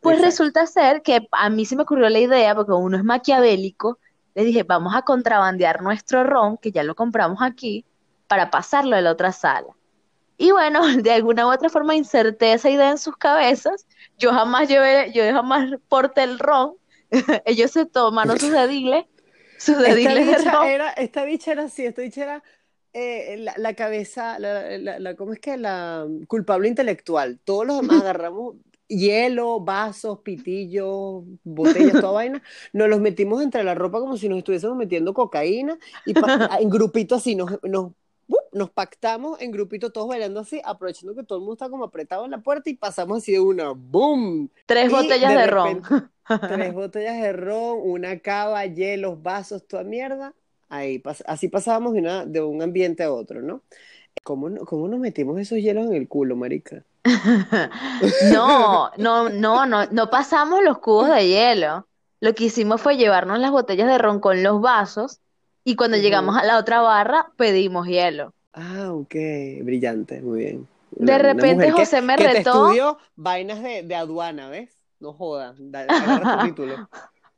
Pues 0.01 0.17
Exacto. 0.17 0.25
resulta 0.25 0.67
ser 0.67 1.01
que 1.01 1.27
a 1.31 1.49
mí 1.49 1.65
se 1.65 1.75
me 1.75 1.83
ocurrió 1.83 2.09
la 2.09 2.19
idea, 2.19 2.55
porque 2.55 2.73
uno 2.73 2.97
es 2.97 3.03
maquiavélico, 3.03 3.99
le 4.35 4.43
dije, 4.43 4.63
vamos 4.63 4.95
a 4.95 5.03
contrabandear 5.03 5.81
nuestro 5.81 6.23
ron, 6.23 6.57
que 6.57 6.71
ya 6.71 6.83
lo 6.83 6.95
compramos 6.95 7.39
aquí, 7.41 7.85
para 8.27 8.49
pasarlo 8.49 8.95
a 8.95 9.01
la 9.01 9.11
otra 9.11 9.31
sala. 9.31 9.75
Y 10.37 10.51
bueno, 10.51 10.81
de 11.03 11.11
alguna 11.11 11.47
u 11.47 11.51
otra 11.53 11.69
forma 11.69 11.95
inserté 11.95 12.53
esa 12.53 12.69
idea 12.69 12.91
en 12.91 12.97
sus 12.97 13.17
cabezas. 13.17 13.87
Yo 14.17 14.31
jamás 14.31 14.67
llevé, 14.69 15.11
yo 15.13 15.23
jamás 15.33 15.69
porté 15.87 16.23
el 16.23 16.39
ron. 16.39 16.75
Ellos 17.45 17.71
se 17.71 17.85
tomaron 17.85 18.39
sus 18.39 18.51
dediles, 18.51 19.05
sus 19.57 19.77
Esta 19.83 20.15
dediles 20.17 20.27
de 20.27 20.39
bicha 20.39 20.51
ron. 20.51 20.73
era, 20.73 20.91
esta 20.93 21.25
bicha 21.25 21.51
era 21.51 21.63
así, 21.63 21.85
esta 21.85 22.01
bicha 22.01 22.23
era 22.23 22.43
eh, 22.93 23.37
la, 23.39 23.53
la 23.57 23.73
cabeza, 23.75 24.39
la, 24.39 24.77
la- 24.77 24.99
la- 24.99 25.15
¿cómo 25.15 25.33
es 25.33 25.39
que? 25.39 25.57
La 25.57 26.07
culpable 26.27 26.67
intelectual. 26.69 27.39
Todos 27.43 27.65
los 27.67 27.77
demás 27.77 28.01
agarramos 28.01 28.55
hielo, 28.87 29.59
vasos, 29.61 30.19
pitillos, 30.19 31.23
botellas, 31.43 31.99
toda 31.99 32.13
vaina, 32.13 32.43
nos 32.73 32.87
los 32.89 32.99
metimos 33.01 33.41
entre 33.43 33.63
la 33.63 33.75
ropa 33.75 33.99
como 33.99 34.17
si 34.17 34.29
nos 34.29 34.37
estuviésemos 34.39 34.77
metiendo 34.77 35.13
cocaína 35.13 35.77
y 36.05 36.13
en 36.59 36.69
grupito 36.69 37.15
así 37.15 37.35
nos. 37.35 37.51
Nos 38.53 38.69
pactamos 38.69 39.41
en 39.41 39.51
grupito 39.51 39.91
todos 39.91 40.07
bailando 40.07 40.39
así, 40.39 40.61
aprovechando 40.63 41.15
que 41.15 41.23
todo 41.23 41.37
el 41.39 41.41
mundo 41.41 41.53
está 41.53 41.69
como 41.69 41.83
apretado 41.85 42.25
en 42.25 42.31
la 42.31 42.37
puerta 42.39 42.69
y 42.69 42.75
pasamos 42.75 43.17
así 43.19 43.31
de 43.33 43.39
una 43.39 43.71
¡boom! 43.71 44.49
Tres 44.65 44.89
Y 44.89 44.93
botellas 44.93 45.31
de 45.33 45.37
de, 45.39 45.47
repente- 45.47 45.89
ron. 45.89 46.11
Tres 46.47 46.73
botellas 46.73 47.21
de 47.21 47.33
ron, 47.33 47.79
una 47.83 48.19
cava, 48.19 48.65
hielos, 48.65 49.21
vasos, 49.21 49.67
toda 49.67 49.83
mierda. 49.83 50.33
Ahí, 50.69 50.99
pas- 50.99 51.23
así 51.27 51.49
pasábamos 51.49 51.93
de, 51.93 51.99
una- 51.99 52.25
de 52.25 52.41
un 52.41 52.61
ambiente 52.61 53.03
a 53.03 53.11
otro, 53.11 53.41
¿no? 53.41 53.61
¿Cómo, 54.23 54.49
¿Cómo 54.65 54.87
nos 54.87 54.99
metimos 54.99 55.39
esos 55.39 55.57
hielos 55.57 55.87
en 55.87 55.95
el 55.95 56.07
culo, 56.07 56.35
marica? 56.35 56.83
No, 58.31 58.91
no, 58.97 59.29
no, 59.29 59.65
no, 59.65 59.85
no 59.87 60.09
pasamos 60.09 60.63
los 60.63 60.79
cubos 60.79 61.09
de 61.09 61.27
hielo. 61.27 61.87
Lo 62.19 62.33
que 62.33 62.45
hicimos 62.45 62.81
fue 62.81 62.95
llevarnos 62.97 63.39
las 63.39 63.51
botellas 63.51 63.87
de 63.87 63.97
ron 63.97 64.19
con 64.19 64.43
los 64.43 64.61
vasos 64.61 65.19
y 65.65 65.75
cuando 65.75 65.97
llegamos 65.97 66.37
a 66.37 66.43
la 66.43 66.57
otra 66.57 66.81
barra 66.81 67.31
pedimos 67.37 67.87
hielo. 67.87 68.33
Ah, 68.53 68.91
ok, 68.91 69.15
brillante, 69.63 70.21
muy 70.21 70.39
bien. 70.39 70.67
De 70.91 71.03
Una- 71.13 71.17
repente 71.17 71.65
que- 71.67 71.71
José 71.71 72.01
me 72.01 72.15
que 72.15 72.23
te 72.25 72.33
retó. 72.33 72.65
estudió 72.67 72.97
vainas 73.15 73.61
de, 73.63 73.83
de 73.83 73.95
aduana, 73.95 74.49
¿ves? 74.49 74.77
No 74.99 75.13
jodas, 75.13 75.57
título. 76.45 76.87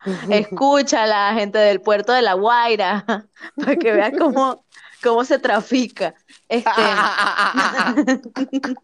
Escucha 0.29 1.07
la 1.07 1.33
gente 1.33 1.57
del 1.57 1.81
puerto 1.81 2.11
de 2.11 2.21
La 2.21 2.33
Guaira 2.33 3.05
para 3.55 3.75
que 3.75 3.93
veas 3.93 4.11
cómo, 4.17 4.63
cómo 5.01 5.23
se 5.23 5.39
trafica. 5.39 6.13
Este, 6.47 6.69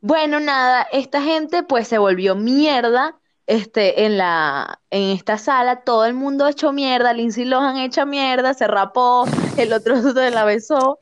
bueno, 0.00 0.40
nada, 0.40 0.86
esta 0.92 1.22
gente 1.22 1.62
pues 1.62 1.88
se 1.88 1.98
volvió 1.98 2.34
mierda 2.36 3.16
este, 3.46 4.06
en 4.06 4.16
la, 4.16 4.80
en 4.90 5.10
esta 5.10 5.36
sala, 5.36 5.82
todo 5.82 6.06
el 6.06 6.14
mundo 6.14 6.46
hecho 6.48 6.72
mierda, 6.72 7.12
Lindsay 7.12 7.44
Lohan 7.44 7.76
hecha 7.78 8.06
mierda, 8.06 8.54
se 8.54 8.66
rapó, 8.66 9.26
el 9.58 9.72
otro 9.72 10.00
se 10.00 10.30
la 10.30 10.44
besó, 10.44 10.98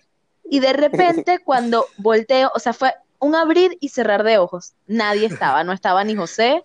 y 0.53 0.61
de 0.61 0.73
repente 0.75 1.39
cuando 1.43 1.87
volteo, 1.97 2.51
o 2.55 2.59
sea, 2.59 2.75
fue 2.75 2.93
un 3.21 3.35
abrir 3.35 3.79
y 3.81 3.89
cerrar 3.89 4.23
de 4.23 4.37
ojos, 4.37 4.75
nadie 4.87 5.27
estaba, 5.27 5.65
no 5.65 5.73
estaba 5.73 6.05
ni 6.05 6.15
José, 6.15 6.63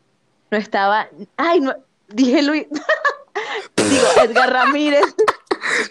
no 0.51 0.57
estaba, 0.57 1.07
ay, 1.37 1.61
no, 1.61 1.73
dije 2.09 2.41
Luis, 2.43 2.67
digo, 3.77 4.07
Edgar 4.25 4.51
Ramírez, 4.51 5.05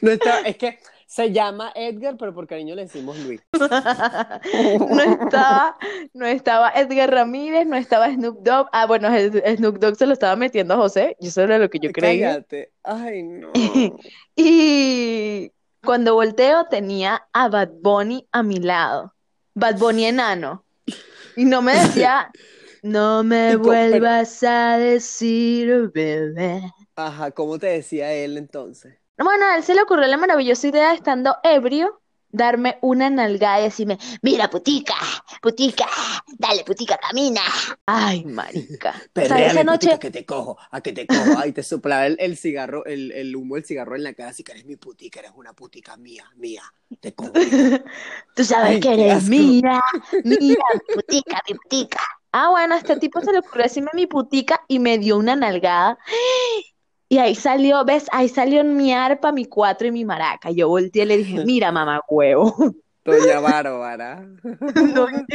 No 0.03 0.11
está- 0.11 0.41
es 0.41 0.59
que 0.59 0.79
se 1.07 1.33
llama 1.33 1.73
Edgar, 1.75 2.17
pero 2.19 2.35
por 2.35 2.47
cariño 2.47 2.75
le 2.75 2.83
decimos 2.83 3.17
Luis. 3.21 3.41
no 3.53 5.01
estaba, 5.03 5.79
no 6.13 6.27
estaba 6.27 6.71
Edgar 6.75 7.11
Ramírez, 7.11 7.67
no 7.67 7.77
estaba 7.77 8.13
Snoop 8.13 8.43
Dogg, 8.43 8.69
ah, 8.73 8.87
bueno, 8.87 9.09
Snoop 9.57 9.79
Dogg 9.79 9.97
se 9.97 10.05
lo 10.05 10.13
estaba 10.13 10.37
metiendo 10.37 10.75
a 10.75 10.77
José, 10.77 11.17
y 11.19 11.29
eso 11.29 11.41
era 11.41 11.59
lo 11.59 11.71
que 11.71 11.79
yo 11.79 11.93
creía. 11.93 12.33
Cállate. 12.33 12.73
Ay, 12.83 13.23
no. 13.23 13.53
Y 14.35 15.53
cuando 15.87 16.15
volteo 16.15 16.67
tenía 16.67 17.27
a 17.33 17.49
Bad 17.49 17.71
Bunny 17.81 18.29
a 18.33 18.43
mi 18.43 18.59
lado. 18.59 19.15
Bad 19.55 19.79
Bunny 19.79 20.05
enano. 20.05 20.67
Y 21.37 21.47
no 21.47 21.63
me 21.63 21.75
decía, 21.75 22.31
no 22.83 23.25
me 23.25 23.57
vuelvas 23.57 24.43
a 24.43 24.77
decir, 24.77 25.91
bebé. 25.95 26.71
Ajá, 26.95 27.31
¿cómo 27.31 27.59
te 27.59 27.69
decía 27.69 28.13
él 28.13 28.37
entonces? 28.37 28.99
Bueno, 29.17 29.47
a 29.47 29.57
él 29.57 29.63
se 29.63 29.75
le 29.75 29.83
ocurrió 29.83 30.07
la 30.07 30.19
maravillosa 30.19 30.67
idea, 30.67 30.93
estando 30.93 31.37
ebrio, 31.43 32.03
darme 32.31 32.79
una 32.83 33.11
nalgada 33.11 33.61
y 33.61 33.65
decirme, 33.65 33.99
mira, 34.23 34.51
putica, 34.51 34.95
putica, 35.41 35.87
dale, 36.39 36.65
putica, 36.65 36.99
camina. 36.99 37.43
Ay, 37.87 38.25
marica. 38.25 38.95
O 39.19 39.25
sea, 39.25 39.39
Perréame, 39.39 39.47
esa 39.47 39.65
noche, 39.65 39.89
putica, 39.89 39.99
que 39.99 40.11
te 40.11 40.25
cojo, 40.27 40.59
a 40.71 40.81
que 40.81 40.93
te 40.93 41.07
cojo. 41.07 41.37
Ay, 41.37 41.53
te 41.53 41.63
soplaba 41.63 42.07
el, 42.07 42.17
el 42.21 42.37
cigarro, 42.37 42.85
el, 42.85 43.13
el 43.13 43.35
humo 43.35 43.57
del 43.57 43.65
cigarro 43.65 43.97
en 43.97 44.05
la 44.05 44.15
cara, 44.15 44.31
así 44.31 44.45
que 44.45 44.53
eres 44.53 44.65
mi 44.67 44.77
putica, 44.77 45.21
eres 45.21 45.33
una 45.35 45.53
putica 45.55 45.97
mía, 45.97 46.31
mía, 46.37 46.63
te 47.01 47.15
cojo. 47.15 47.33
tú 48.35 48.45
sabes 48.45 48.71
Ay, 48.73 48.81
que 48.81 48.93
eres 48.95 49.29
mía, 49.29 49.81
mía, 50.25 50.57
putica, 50.93 51.43
mi 51.49 51.55
putica. 51.55 52.01
Ah, 52.33 52.51
bueno, 52.51 52.75
a 52.75 52.79
este 52.79 52.97
tipo 52.99 53.21
se 53.21 53.33
le 53.33 53.39
ocurrió 53.39 53.65
decirme 53.65 53.91
mi 53.95 54.07
putica 54.07 54.63
y 54.69 54.79
me 54.79 54.99
dio 54.99 55.17
una 55.17 55.37
nalgada. 55.37 55.99
Y 57.09 57.19
ahí 57.19 57.35
salió, 57.35 57.85
¿ves? 57.85 58.07
Ahí 58.13 58.29
salió 58.29 58.65
mi 58.65 58.93
arpa, 58.93 59.31
mi 59.33 59.45
cuatro 59.45 59.87
y 59.87 59.93
mi 59.93 60.05
maraca. 60.05 60.51
Yo 60.51 60.69
volteé 60.69 61.05
y 61.05 61.07
le 61.07 61.17
dije, 61.19 61.45
mira, 61.45 61.71
mamá 61.73 62.01
huevo. 62.09 62.55
Doña 63.05 63.41
Bárbara. 63.41 64.27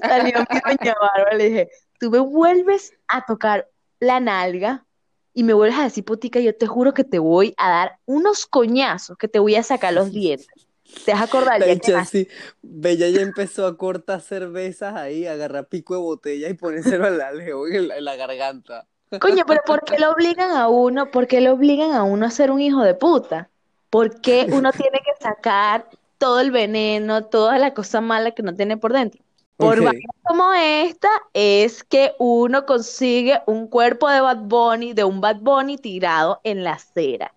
Salió 0.00 0.38
mi 0.50 0.60
doña 0.60 0.94
Bárbara, 1.00 1.36
le 1.36 1.48
dije, 1.50 1.70
tú 1.98 2.10
me 2.10 2.20
vuelves 2.20 2.92
a 3.08 3.24
tocar 3.24 3.68
la 4.00 4.20
nalga 4.20 4.86
y 5.34 5.42
me 5.44 5.52
vuelves 5.52 5.78
a 5.78 5.84
decir 5.84 6.04
putica, 6.04 6.40
yo 6.40 6.56
te 6.56 6.66
juro 6.66 6.94
que 6.94 7.04
te 7.04 7.18
voy 7.18 7.54
a 7.56 7.70
dar 7.70 7.98
unos 8.06 8.46
coñazos, 8.46 9.16
que 9.18 9.28
te 9.28 9.38
voy 9.38 9.56
a 9.56 9.62
sacar 9.62 9.92
los 9.92 10.12
dientes. 10.12 10.68
Te 11.04 11.12
vas 11.12 11.20
a 11.20 11.24
acordar 11.24 11.58
La 11.58 11.58
el 11.58 11.62
día 11.64 11.78
que 11.80 11.90
hecha 11.90 11.92
nací. 11.92 12.22
así, 12.22 12.28
Bella 12.62 13.08
ya 13.08 13.20
empezó 13.20 13.66
a 13.66 13.76
cortar 13.76 14.20
cervezas 14.20 14.94
ahí, 14.94 15.26
a 15.26 15.32
agarrar 15.32 15.68
pico 15.68 15.94
de 15.94 16.00
botella 16.00 16.48
y 16.48 16.54
ponérselo 16.54 17.06
al 17.06 17.20
en 17.40 17.88
la, 17.88 17.96
en 17.98 18.04
la 18.04 18.16
garganta. 18.16 18.88
Coño, 19.18 19.44
pero 19.46 19.60
¿por 19.66 19.82
qué 19.84 19.98
lo 19.98 20.10
obligan 20.12 20.52
a 20.52 20.68
uno? 20.68 21.10
¿Por 21.10 21.26
qué 21.26 21.40
lo 21.40 21.52
obligan 21.52 21.92
a 21.92 22.04
uno 22.04 22.26
a 22.26 22.30
ser 22.30 22.50
un 22.50 22.60
hijo 22.60 22.82
de 22.82 22.94
puta? 22.94 23.50
¿Por 23.90 24.20
qué 24.20 24.48
uno 24.52 24.74
tiene 24.74 24.98
que 25.00 25.12
sacar 25.24 25.88
todo 26.18 26.40
el 26.40 26.50
veneno, 26.50 27.24
toda 27.26 27.58
la 27.58 27.74
cosa 27.74 28.00
mala 28.00 28.32
que 28.32 28.42
no 28.42 28.54
tiene 28.54 28.76
por 28.76 28.92
dentro? 28.92 29.24
Por 29.56 29.78
Ok. 29.78 29.80
vainas 29.82 30.16
como 30.22 30.52
esta 30.52 31.08
es 31.32 31.82
que 31.84 32.14
uno 32.18 32.64
consigue 32.66 33.40
un 33.46 33.66
cuerpo 33.68 34.08
de 34.08 34.20
Bad 34.20 34.38
Bunny, 34.44 34.92
de 34.92 35.04
un 35.04 35.20
Bad 35.20 35.40
Bunny 35.40 35.78
tirado 35.78 36.40
en 36.44 36.62
la 36.62 36.72
acera. 36.74 37.34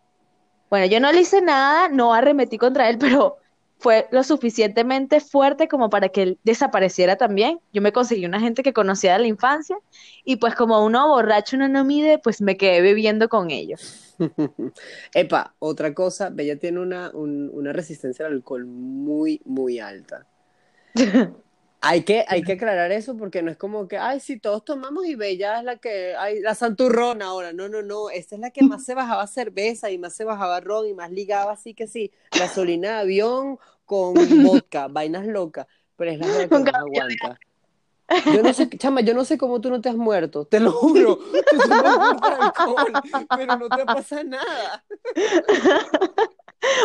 Bueno, 0.70 0.86
yo 0.88 1.00
no 1.00 1.12
le 1.12 1.22
hice 1.22 1.42
nada, 1.42 1.90
no 1.90 2.14
arremetí 2.14 2.58
contra 2.58 2.90
él, 2.90 2.98
pero 3.00 3.38
fue 3.82 4.08
lo 4.12 4.24
suficientemente 4.24 5.20
fuerte 5.20 5.68
como 5.68 5.90
para 5.90 6.10
que 6.10 6.22
él 6.22 6.40
desapareciera 6.44 7.16
también. 7.18 7.60
Yo 7.74 7.82
me 7.82 7.92
conseguí 7.92 8.26
una 8.26 8.40
gente 8.40 8.62
que 8.64 8.74
conocía 8.74 9.14
de 9.14 9.20
la 9.20 9.28
infancia 9.28 9.76
y 10.24 10.36
pues 10.38 10.54
como 10.56 10.86
uno 10.86 11.08
borracho 11.08 11.56
uno 11.56 11.68
no 11.68 11.84
mide, 11.84 12.20
pues 12.20 12.42
me 12.42 12.58
quedé 12.58 12.82
bebiendo 12.82 13.28
con 13.28 13.50
ellos. 13.50 14.16
Epa, 15.14 15.56
otra 15.60 15.94
cosa, 15.94 16.30
Bella 16.30 16.58
tiene 16.60 16.80
una, 16.80 17.10
un- 17.12 17.50
una 17.54 17.74
resistencia 17.74 18.28
al 18.28 18.34
alcohol 18.34 18.66
muy, 18.66 19.42
muy 19.46 19.80
alta. 19.80 20.28
Hay 21.84 22.04
que, 22.04 22.24
hay 22.28 22.44
que 22.44 22.52
aclarar 22.52 22.92
eso 22.92 23.18
porque 23.18 23.42
no 23.42 23.50
es 23.50 23.58
como 23.58 23.88
que, 23.88 23.98
ay, 23.98 24.20
si 24.20 24.40
todos 24.40 24.64
tomamos 24.64 25.08
y 25.08 25.16
Bella 25.16 25.58
es 25.58 25.64
la 25.64 25.78
que, 25.78 26.14
ay, 26.16 26.40
la 26.40 26.54
santurrona 26.54 27.26
ahora. 27.26 27.54
No, 27.54 27.70
no, 27.70 27.82
no, 27.82 28.12
esta 28.12 28.36
es 28.36 28.42
la 28.42 28.52
que 28.52 28.62
más 28.62 28.86
se 28.86 28.94
bajaba 28.94 29.26
cerveza 29.26 29.90
y 29.90 29.98
más 29.98 30.14
se 30.14 30.24
bajaba 30.24 30.60
ron 30.60 30.86
y 30.88 30.94
más 30.94 31.10
ligaba, 31.10 31.54
así 31.54 31.74
que 31.74 31.88
sí, 31.88 32.12
gasolina 32.38 32.90
de 32.90 33.00
avión 33.00 33.58
con 33.92 34.14
vodka, 34.46 34.88
vainas 34.88 35.28
locas, 35.28 35.68
pero 35.98 36.12
es 36.12 36.20
la 36.20 36.48
que 36.48 36.60
más 36.60 36.74
aguanta. 36.74 37.38
Yo 38.26 38.42
no 38.42 38.54
sé, 38.54 38.70
chama, 38.78 39.02
yo 39.02 39.14
no 39.14 39.26
sé 39.26 39.38
cómo 39.38 39.60
tú 39.60 39.70
no 39.70 39.82
te 39.82 39.90
has 39.90 39.96
muerto, 39.96 40.46
te 40.46 40.62
lo 40.62 40.72
juro. 40.82 41.18
Tú 41.18 41.74
alcohol, 42.40 42.94
pero 43.38 43.58
no 43.58 43.70
te 43.70 43.86
pasa 43.86 44.24
nada. 44.24 44.84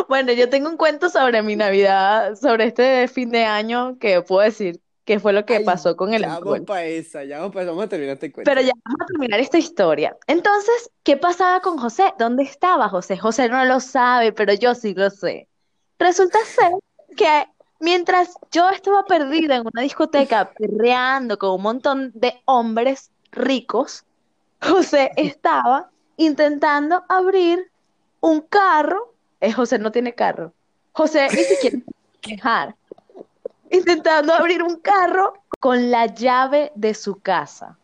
Bueno, 0.09 0.33
yo 0.33 0.49
tengo 0.49 0.71
un 0.71 0.79
cuento 0.79 1.11
sobre 1.11 1.43
mi 1.43 1.55
Navidad, 1.55 2.35
sobre 2.37 2.65
este 2.65 3.09
fin 3.09 3.31
de 3.31 3.45
año 3.45 3.99
que 3.99 4.23
puedo 4.23 4.41
decir 4.41 4.81
que 5.05 5.21
fue 5.21 5.35
lo 5.35 5.45
que 5.45 5.57
Ay, 5.59 5.65
pasó 5.65 5.97
con 5.97 6.15
el 6.15 6.23
ya 6.23 6.37
alcohol. 6.37 6.61
vamos 6.61 6.67
para 6.67 6.85
esa, 6.87 7.25
ya 7.25 7.39
vamos 7.41 7.53
para 7.53 7.67
vamos 7.67 7.85
a 7.85 7.89
terminar 7.89 8.15
este 8.15 8.33
cuento. 8.33 8.51
Pero 8.51 8.63
ya 8.63 8.73
vamos 8.85 9.01
a 9.03 9.07
terminar 9.07 9.39
esta 9.39 9.59
historia. 9.59 10.17
Entonces, 10.27 10.91
¿qué 11.03 11.19
pasaba 11.19 11.61
con 11.61 11.77
José? 11.77 12.15
¿Dónde 12.19 12.45
estaba 12.45 12.89
José? 12.89 13.19
José 13.19 13.51
no 13.51 13.63
lo 13.67 13.81
sabe, 13.81 14.33
pero 14.33 14.55
yo 14.55 14.75
sí 14.75 14.95
lo 14.95 15.11
sé. 15.11 15.47
Resulta 15.99 16.39
ser 16.47 16.73
que 17.17 17.49
mientras 17.81 18.35
yo 18.53 18.69
estaba 18.71 19.05
perdida 19.05 19.57
en 19.57 19.63
una 19.63 19.83
discoteca 19.83 20.53
perreando 20.53 21.39
con 21.39 21.51
un 21.51 21.63
montón 21.63 22.13
de 22.15 22.41
hombres 22.45 23.11
ricos, 23.33 24.05
José 24.63 25.11
estaba 25.17 25.91
intentando 26.17 27.05
abrir 27.09 27.71
un 28.21 28.41
carro. 28.43 29.15
Eh, 29.41 29.53
José 29.53 29.79
no 29.79 29.91
tiene 29.91 30.15
carro. 30.15 30.53
José 30.93 31.29
ni 31.33 31.43
siquiera 31.43 31.79
manejar. 32.25 32.77
Intentando 33.71 34.33
abrir 34.33 34.63
un 34.63 34.77
carro 34.77 35.35
con 35.59 35.91
la 35.91 36.07
llave 36.07 36.73
de 36.75 36.95
su 36.95 37.21
casa. 37.21 37.77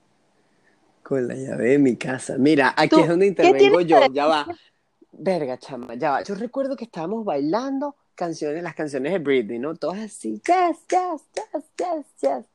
Con 1.02 1.26
la 1.26 1.34
llave 1.34 1.70
de 1.70 1.78
mi 1.78 1.96
casa. 1.96 2.36
Mira, 2.38 2.72
aquí 2.76 3.00
es 3.00 3.08
donde 3.08 3.34
¿qué 3.34 3.46
intervengo 3.48 3.80
yo, 3.80 4.06
ya 4.12 4.26
va. 4.26 4.46
Verga, 5.10 5.58
chama, 5.58 5.94
ya 5.94 6.12
va. 6.12 6.22
Yo 6.22 6.34
recuerdo 6.36 6.76
que 6.76 6.84
estábamos 6.84 7.24
bailando 7.24 7.96
canciones, 8.14 8.62
las 8.62 8.74
canciones 8.74 9.12
de 9.12 9.18
Britney, 9.18 9.58
¿no? 9.58 9.74
Todas 9.74 9.98
así, 10.00 10.40
jazz, 10.44 10.78
jazz, 10.88 11.22
jazz, 11.34 11.64
jazz, 11.76 12.06
jazz. 12.20 12.46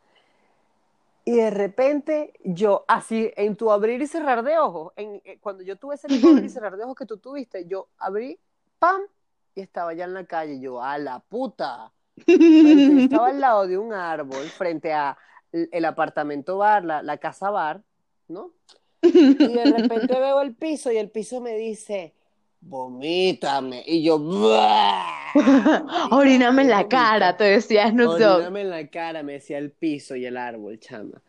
Y 1.25 1.35
de 1.35 1.49
repente, 1.49 2.33
yo, 2.43 2.85
así, 2.87 3.31
en 3.35 3.55
tu 3.57 3.71
abrir 3.71 4.01
y 4.01 4.07
cerrar 4.07 4.43
de 4.43 4.57
ojos, 4.59 4.93
en, 4.95 5.21
eh, 5.25 5.37
cuando 5.41 5.61
yo 5.63 5.75
tuve 5.75 5.95
ese 5.95 6.07
abrir 6.07 6.45
y 6.45 6.49
cerrar 6.49 6.77
de 6.77 6.83
ojos 6.85 6.95
que 6.95 7.05
tú 7.05 7.17
tuviste, 7.17 7.65
yo 7.65 7.89
abrí, 7.97 8.39
¡pam! 8.79 9.01
Y 9.53 9.61
estaba 9.61 9.93
ya 9.93 10.05
en 10.05 10.13
la 10.13 10.25
calle, 10.25 10.59
yo, 10.59 10.81
¡a 10.81 10.97
la 10.97 11.19
puta! 11.19 11.91
Estaba 12.25 13.27
al 13.27 13.41
lado 13.41 13.67
de 13.67 13.77
un 13.77 13.93
árbol 13.93 14.45
frente 14.49 14.93
a 14.93 15.17
l- 15.51 15.67
el 15.71 15.85
apartamento 15.85 16.57
bar, 16.57 16.85
la, 16.85 17.01
la 17.03 17.17
casa 17.17 17.49
bar, 17.49 17.81
¿no? 18.27 18.51
Y 19.01 19.53
de 19.53 19.65
repente 19.65 20.19
veo 20.19 20.41
el 20.41 20.55
piso 20.55 20.91
y 20.91 20.97
el 20.97 21.09
piso 21.09 21.41
me 21.41 21.55
dice, 21.55 22.13
vomítame. 22.69 23.83
Y 23.85 24.03
yo, 24.03 24.15
oríname 26.11 26.63
en 26.63 26.69
la 26.69 26.87
cara, 26.87 27.35
te 27.37 27.43
decía 27.45 27.89
Snoop 27.89 28.17
Dogg. 28.17 28.21
Oríname 28.21 28.61
en 28.61 28.69
la 28.69 28.87
cara, 28.87 29.23
me 29.23 29.33
decía 29.33 29.57
el 29.57 29.71
piso 29.71 30.15
y 30.15 30.25
el 30.25 30.37
árbol, 30.37 30.79
chama. 30.79 31.21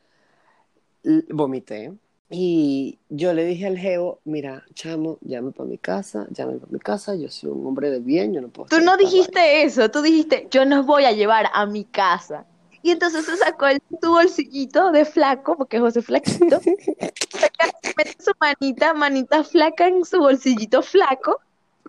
L- 1.04 1.24
Vomité. 1.30 1.92
Y 2.30 2.98
yo 3.08 3.32
le 3.32 3.46
dije 3.46 3.66
al 3.66 3.78
geo, 3.78 4.20
mira, 4.24 4.64
chamo, 4.74 5.18
llame 5.22 5.52
para 5.52 5.66
mi 5.68 5.78
casa, 5.78 6.26
llame 6.30 6.58
para 6.58 6.70
mi 6.70 6.78
casa, 6.78 7.14
yo 7.14 7.30
soy 7.30 7.50
un 7.50 7.66
hombre 7.66 7.90
de 7.90 8.00
bien, 8.00 8.34
yo 8.34 8.42
no 8.42 8.48
puedo 8.48 8.68
Tú 8.68 8.80
no 8.80 8.98
dijiste 8.98 9.62
eso, 9.62 9.90
tú 9.90 10.02
dijiste, 10.02 10.46
yo 10.50 10.66
nos 10.66 10.84
voy 10.84 11.04
a 11.04 11.12
llevar 11.12 11.48
a 11.54 11.64
mi 11.64 11.84
casa. 11.84 12.44
Y 12.82 12.90
entonces 12.90 13.24
se 13.26 13.36
sacó 13.36 13.66
el, 13.66 13.80
tu 14.00 14.10
bolsillito 14.10 14.92
de 14.92 15.04
flaco, 15.04 15.56
porque 15.56 15.80
José 15.80 16.02
flaquito, 16.02 16.60
mete 17.96 18.16
su 18.22 18.32
manita, 18.40 18.94
manita 18.94 19.44
flaca 19.44 19.88
en 19.88 20.04
su 20.04 20.18
bolsillito 20.18 20.82
flaco, 20.82 21.40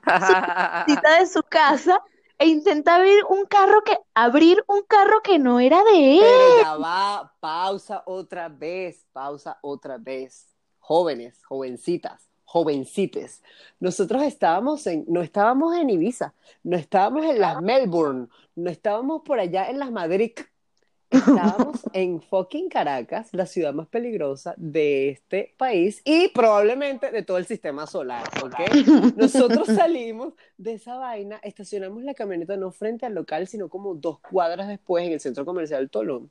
cita 0.04 1.20
de 1.20 1.28
su 1.28 1.44
casa, 1.44 2.02
e 2.40 2.48
intenta 2.48 2.96
abrir 2.96 3.24
un 3.30 3.46
carro 3.46 3.84
que, 3.84 3.98
abrir 4.14 4.64
un 4.68 4.82
carro 4.84 5.22
que 5.22 5.38
no 5.38 5.60
era 5.60 5.84
de 5.84 6.20
él. 6.20 6.26
Pero 6.62 6.80
va, 6.80 7.34
pausa 7.40 8.02
otra 8.06 8.48
vez, 8.48 9.06
pausa 9.12 9.58
otra 9.62 9.98
vez. 9.98 10.48
Jóvenes, 10.80 11.44
jovencitas, 11.44 12.30
jovencites. 12.46 13.44
Nosotros 13.80 14.24
estábamos 14.24 14.88
en, 14.88 15.06
no 15.08 15.22
estábamos 15.22 15.76
en 15.76 15.90
Ibiza, 15.90 16.34
no 16.64 16.78
estábamos 16.78 17.26
en 17.26 17.40
las 17.40 17.62
Melbourne, 17.62 18.28
no 18.56 18.72
estábamos 18.72 19.22
por 19.22 19.40
allá 19.40 19.70
en 19.70 19.78
las 19.78 19.92
Madrid. 19.92 20.32
Estábamos 21.10 21.82
en 21.94 22.22
fucking 22.22 22.70
Caracas, 22.70 23.30
la 23.32 23.48
ciudad 23.48 23.74
más 23.74 23.88
peligrosa 23.88 24.54
de 24.58 25.10
este 25.10 25.56
país 25.58 26.02
y 26.06 26.28
probablemente 26.30 27.12
de 27.12 27.24
todo 27.24 27.38
el 27.38 27.46
sistema 27.46 27.88
solar, 27.88 28.24
¿ok? 28.44 29.16
Nosotros 29.16 29.68
salimos 29.76 30.34
de 30.58 30.74
esa 30.74 30.98
vaina, 30.98 31.40
estacionamos 31.42 32.04
la 32.04 32.14
camioneta 32.14 32.58
no 32.58 32.72
frente 32.72 33.08
al 33.08 33.16
local, 33.16 33.48
sino 33.48 33.70
como 33.70 33.96
dos 33.96 34.20
cuadras 34.20 34.68
después 34.68 35.06
en 35.06 35.14
el 35.14 35.20
centro 35.20 35.46
comercial 35.46 35.90
Tolón. 35.90 36.30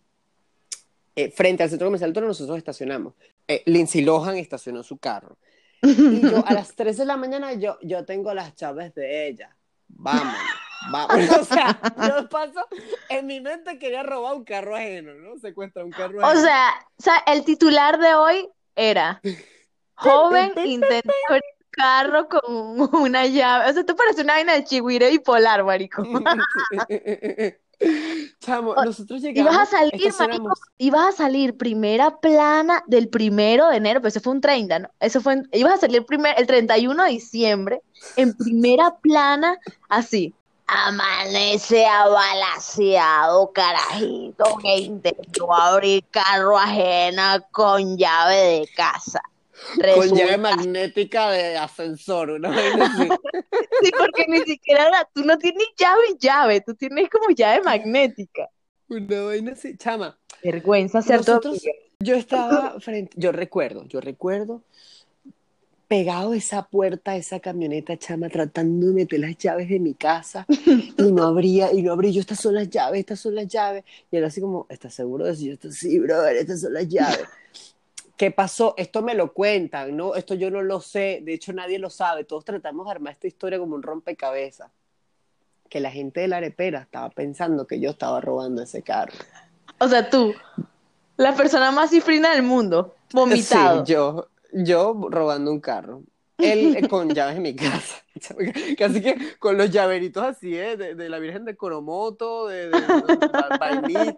Eh, 1.17 1.31
frente 1.31 1.65
al 1.65 1.71
centro 1.71 1.89
comercial 1.89 2.13
Tolón 2.13 2.29
nosotros 2.29 2.57
estacionamos. 2.57 3.15
Eh, 3.49 3.63
Lindsay 3.67 4.03
Lohan 4.03 4.37
estacionó 4.37 4.85
su 4.85 4.99
carro. 4.99 5.39
Y 5.83 6.21
yo 6.21 6.45
a 6.47 6.55
las 6.55 6.75
3 6.75 6.97
de 6.99 7.05
la 7.05 7.17
mañana 7.17 7.53
yo, 7.55 7.79
yo 7.83 8.05
tengo 8.05 8.33
las 8.35 8.55
llaves 8.55 8.95
de 8.95 9.29
ella. 9.29 9.57
Vámonos, 9.89 10.35
vámonos. 10.81 11.29
O 11.41 11.45
sea, 11.45 11.81
yo 12.21 12.29
paso, 12.29 12.67
en 13.09 13.27
mi 13.27 13.41
mente 13.41 13.79
quería 13.79 14.03
robar 14.03 14.35
un 14.35 14.45
carro 14.45 14.77
ajeno, 14.77 15.15
¿no? 15.15 15.39
Secuestrar 15.39 15.85
un 15.85 15.93
carro 15.93 16.21
O 16.21 16.25
ajeno. 16.27 16.41
sea, 16.43 16.71
o 16.99 17.03
sea, 17.03 17.17
el 17.27 17.45
titular 17.45 17.99
de 17.99 18.15
hoy 18.15 18.49
era 18.77 19.21
joven 19.95 20.53
abrir 20.53 20.75
un 21.31 21.41
carro 21.71 22.29
con 22.29 22.95
una 23.03 23.27
llave. 23.27 23.71
O 23.71 23.73
sea, 23.73 23.85
tú 23.85 23.95
pareces 23.97 24.25
una 24.25 24.35
vaina 24.35 24.55
de 24.55 24.65
chihuire 24.65 25.11
bipolar, 25.11 25.65
marico. 25.65 26.03
Chamo, 28.41 28.73
O- 28.73 28.85
nosotros 28.85 29.21
llegamos, 29.23 29.53
Ibas 29.53 29.69
a 29.69 29.71
salir, 29.79 30.13
marico, 30.19 30.53
ibas 30.79 31.09
a 31.09 31.13
salir 31.13 31.57
primera 31.57 32.19
plana 32.19 32.83
del 32.89 33.09
primero 33.09 33.69
de 33.69 33.77
enero, 33.77 34.01
pero 34.01 34.09
eso 34.09 34.21
fue 34.21 34.33
un 34.33 34.41
30, 34.41 34.79
¿no? 34.81 34.91
Eso 34.99 35.21
fue, 35.21 35.35
en- 35.35 35.49
ibas 35.53 35.75
a 35.75 35.79
salir 35.79 36.05
primer, 36.05 36.35
el 36.39 36.47
31 36.49 37.05
de 37.05 37.11
diciembre, 37.11 37.83
en 38.17 38.35
primera 38.37 38.97
plana, 39.01 39.59
así. 39.89 40.35
Amanece 40.69 41.87
abalaseado, 41.87 43.51
carajito, 43.53 44.45
que 44.63 44.77
intentó 44.77 45.53
abrir 45.55 46.05
carro 46.11 46.59
ajena 46.59 47.41
con 47.51 47.97
llave 47.97 48.37
de 48.37 48.69
casa. 48.77 49.21
Con 49.95 50.15
llave 50.15 50.37
magnética 50.37 51.31
de 51.31 51.57
ascensor, 51.57 52.31
una 52.31 52.51
vaina 52.51 52.85
así. 52.87 53.09
Sí, 53.83 53.91
porque 53.99 54.27
ni 54.29 54.41
siquiera 54.41 54.91
la- 54.91 55.09
tú 55.15 55.23
no 55.25 55.39
tienes 55.39 55.69
llave 55.79 56.01
y 56.15 56.19
llave, 56.19 56.61
tú 56.61 56.75
tienes 56.75 57.09
como 57.09 57.31
llave 57.31 57.63
magnética. 57.63 58.49
Una 58.89 59.23
vaina 59.23 59.53
así. 59.53 59.77
Chama, 59.79 60.19
Vergüenza 60.43 61.01
ser 61.01 61.19
nosotros, 61.19 61.63
yo 62.01 62.15
estaba 62.15 62.79
frente, 62.81 63.13
yo 63.17 63.33
recuerdo, 63.33 63.85
yo 63.87 64.01
recuerdo 64.01 64.63
pegado 65.89 66.33
a 66.33 66.37
esa 66.37 66.63
puerta, 66.63 67.13
a 67.13 67.17
esa 67.17 67.41
camioneta, 67.41 67.97
chama, 67.97 68.29
tratando 68.29 68.89
de 68.89 68.93
meter 68.93 69.21
las 69.21 69.37
llaves 69.39 69.71
de 69.71 69.81
mi 69.81 69.95
casa 69.95 70.47
y 70.99 71.13
no 71.13 71.25
abría, 71.25 71.73
y 71.73 71.83
no 71.83 71.93
abría, 71.93 72.13
yo, 72.13 72.21
estas 72.21 72.41
son 72.41 72.55
las 72.55 72.69
llaves, 72.69 73.01
estas 73.01 73.19
son 73.21 73.35
las 73.35 73.49
llaves, 73.49 73.85
y 74.11 74.19
él 74.19 74.25
así 74.25 74.41
como, 74.41 74.67
¿estás 74.69 74.95
seguro 74.95 75.25
de 75.25 75.33
eso? 75.33 75.43
Yo, 75.43 75.55
"Esto 75.55 75.73
sí, 75.73 75.99
brother, 75.99 76.37
estas 76.37 76.61
son 76.61 76.75
las 76.75 76.87
llaves. 76.87 77.25
¿Qué 78.19 78.31
pasó? 78.31 78.75
Esto 78.77 79.01
me 79.01 79.15
lo 79.15 79.33
cuentan, 79.33 79.97
¿no? 79.97 80.15
Esto 80.15 80.35
yo 80.35 80.51
no 80.51 80.61
lo 80.61 80.81
sé, 80.81 81.21
de 81.23 81.35
hecho 81.35 81.53
nadie 81.53 81.79
lo 81.79 81.89
sabe, 81.89 82.25
todos 82.25 82.45
tratamos 82.45 82.85
de 82.87 82.91
armar 82.91 83.13
esta 83.13 83.27
historia 83.27 83.59
como 83.59 83.75
un 83.75 83.83
rompecabezas. 83.83 84.71
Que 85.71 85.81
la 85.81 85.91
gente 85.91 86.21
de 86.21 86.29
la 86.29 86.39
arepera 86.39 86.81
estaba 86.81 87.11
pensando 87.11 87.67
que 87.67 87.79
yo 87.79 87.91
estaba 87.91 88.21
robando 88.21 88.63
ese 88.63 88.83
carro. 88.83 89.13
O 89.79 89.87
sea, 89.87 90.11
tú, 90.11 90.35
la 91.17 91.35
persona 91.37 91.71
más 91.71 91.91
cifrina 91.91 92.33
del 92.33 92.43
mundo, 92.43 92.97
vomitado. 93.13 93.87
Sí, 93.87 93.93
yo, 93.93 94.29
yo 94.53 94.95
robando 95.11 95.53
un 95.53 95.61
carro. 95.61 96.03
Él 96.41 96.71
eh, 96.73 96.87
con 96.87 97.13
llaves 97.15 97.37
en 97.37 97.43
mi 97.43 97.55
casa. 97.57 98.03
Casi 98.79 99.01
que 99.03 99.17
con 99.39 99.57
los 99.59 99.71
llaveritos 99.71 100.23
así, 100.25 100.57
¿eh? 100.57 100.77
de, 100.77 100.95
de 100.95 101.09
la 101.09 101.19
Virgen 101.19 101.45
de 101.45 101.57
Coromoto, 101.57 102.49
de, 102.49 102.71
de, 102.71 102.93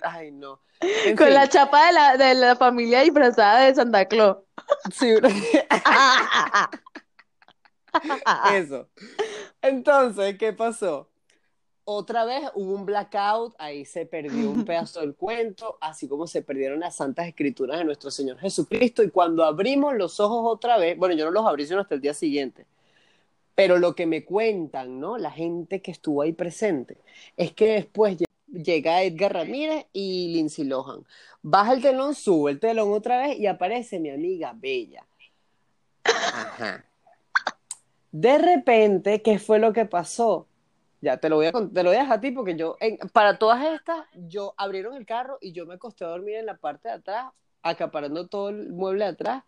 ay 0.03 0.33
no. 0.33 0.61
En 1.03 1.17
Con 1.17 1.29
fin, 1.29 1.35
la 1.35 1.49
chapa 1.49 1.87
de 1.87 1.93
la, 1.93 2.17
de 2.17 2.35
la 2.35 2.57
familia 2.57 3.01
disfrazada 3.03 3.61
de 3.67 3.75
Santa 3.75 4.07
Claus. 4.07 4.39
sí, 4.93 5.07
eso. 8.43 8.89
Entonces, 9.63 10.39
¿qué 10.39 10.53
pasó? 10.53 11.10
Otra 11.93 12.25
vez 12.25 12.45
hubo 12.55 12.73
un 12.73 12.87
blackout, 12.87 13.57
ahí 13.59 13.85
se 13.85 14.07
perdió 14.07 14.49
un 14.49 14.65
pedazo 14.65 15.01
del 15.01 15.17
cuento, 15.17 15.77
así 15.81 16.07
como 16.07 16.29
se 16.29 16.41
perdieron 16.41 16.79
las 16.79 16.95
santas 16.95 17.27
escrituras 17.27 17.79
de 17.79 17.85
nuestro 17.85 18.13
Señor 18.13 18.39
Jesucristo. 18.39 19.03
Y 19.03 19.11
cuando 19.11 19.45
abrimos 19.45 19.97
los 19.97 20.21
ojos 20.21 20.43
otra 20.45 20.79
vez, 20.79 20.97
bueno, 20.97 21.17
yo 21.17 21.25
no 21.25 21.33
los 21.33 21.45
abrí 21.45 21.67
sino 21.67 21.81
hasta 21.81 21.97
el 21.97 22.01
día 22.01 22.15
siguiente, 22.15 22.65
pero 23.57 23.77
lo 23.79 23.97
que 23.97 24.07
me 24.07 24.25
cuentan, 24.25 25.01
¿no? 25.01 25.19
La 25.19 25.33
gente 25.33 25.83
que 25.83 25.91
estuvo 25.91 26.23
ahí 26.23 26.33
presente, 26.33 26.97
es 27.37 27.53
que 27.53 27.73
después 27.73 28.17
lle- 28.19 28.27
llega 28.53 29.03
Edgar 29.03 29.33
Ramírez 29.33 29.87
y 29.93 30.33
Lindsay 30.33 30.67
Lohan. 30.67 31.05
Baja 31.43 31.73
el 31.73 31.83
telón, 31.83 32.15
sube 32.15 32.53
el 32.53 32.61
telón 32.61 32.93
otra 32.93 33.19
vez 33.19 33.37
y 33.37 33.49
aparece 33.49 33.99
mi 33.99 34.11
amiga 34.11 34.53
Bella. 34.55 35.05
Ajá. 36.05 36.85
De 38.13 38.39
repente, 38.39 39.23
¿qué 39.23 39.41
fue 39.41 39.59
lo 39.59 39.73
que 39.73 39.87
pasó? 39.87 40.47
Ya 41.03 41.17
te 41.17 41.29
lo 41.29 41.37
voy 41.37 41.47
a, 41.47 41.53
te 41.53 41.83
lo 41.83 41.91
voy 41.91 41.97
a 41.97 42.01
dejar 42.01 42.19
a 42.19 42.21
ti 42.21 42.31
porque 42.31 42.57
yo, 42.57 42.77
en- 42.81 42.99
para 43.13 43.39
todas 43.39 43.65
estas, 43.65 44.05
yo 44.15 44.55
abrieron 44.57 44.95
el 44.95 45.07
carro 45.07 45.39
y 45.41 45.53
yo 45.53 45.65
me 45.67 45.75
acosté 45.75 46.05
a 46.05 46.09
dormir 46.09 46.37
en 46.37 46.47
la 46.47 46.57
parte 46.57 46.89
de 46.89 46.95
atrás, 46.95 47.33
acaparando 47.63 48.27
todo 48.27 48.51
el 48.51 48.71
mueble 48.73 49.05
de 49.05 49.11
atrás. 49.13 49.45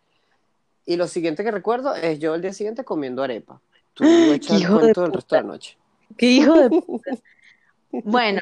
Y 0.85 0.95
lo 0.97 1.07
siguiente 1.07 1.43
que 1.43 1.51
recuerdo 1.51 1.93
es 1.95 2.19
yo 2.19 2.33
el 2.35 2.41
día 2.41 2.53
siguiente 2.53 2.83
comiendo 2.83 3.21
arepa. 3.23 3.61
Tú 3.93 4.03
me 4.27 4.35
echar 4.35 4.57
el 4.57 4.63
de 4.67 4.93
del 4.93 5.13
resto 5.13 5.35
de 5.35 5.41
la 5.41 5.47
noche. 5.47 5.77
Qué 6.17 6.25
hijo 6.27 6.53
de 6.59 6.69
puta. 6.81 7.11
Bueno, 7.91 8.41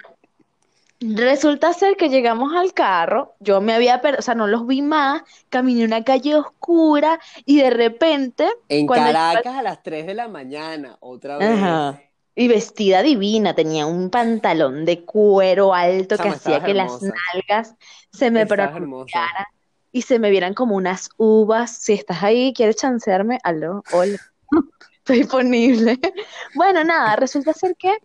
resulta 1.01 1.73
ser 1.73 1.97
que 1.97 2.09
llegamos 2.09 2.53
al 2.55 2.73
carro, 2.73 3.33
yo 3.39 3.59
me 3.59 3.73
había 3.73 4.01
perdido, 4.01 4.19
o 4.19 4.23
sea, 4.23 4.35
no 4.35 4.47
los 4.47 4.65
vi 4.67 4.81
más, 4.81 5.23
caminé 5.49 5.83
una 5.83 6.03
calle 6.03 6.35
oscura 6.35 7.19
y 7.45 7.57
de 7.57 7.69
repente, 7.71 8.47
En 8.69 8.87
yo- 8.87 8.93
Caracas 8.93 9.55
a 9.57 9.61
las 9.61 9.83
3 9.83 10.05
de 10.05 10.13
la 10.13 10.27
mañana, 10.27 10.97
otra 11.01 11.37
vez. 11.37 11.49
Ajá. 11.49 12.01
Y 12.33 12.47
vestida 12.47 13.03
divina, 13.03 13.53
tenía 13.53 13.85
un 13.85 14.09
pantalón 14.09 14.85
de 14.85 15.03
cuero 15.03 15.73
alto 15.73 16.17
que 16.17 16.29
hacía 16.29 16.63
que 16.63 16.73
las 16.73 17.01
nalgas 17.01 17.75
se 18.11 18.31
me 18.31 18.45
pronunciaran 18.45 19.45
y 19.91 20.03
se 20.03 20.19
me 20.19 20.29
vieran 20.29 20.53
como 20.53 20.75
unas 20.75 21.09
uvas. 21.17 21.75
Si 21.77 21.93
estás 21.93 22.23
ahí, 22.23 22.53
quieres 22.53 22.77
chancearme, 22.77 23.39
aló, 23.43 23.83
hola, 23.91 24.17
estoy 24.97 25.19
disponible. 25.19 25.99
Bueno, 26.55 26.83
nada, 26.83 27.15
resulta 27.15 27.53
ser 27.53 27.75
que 27.75 27.97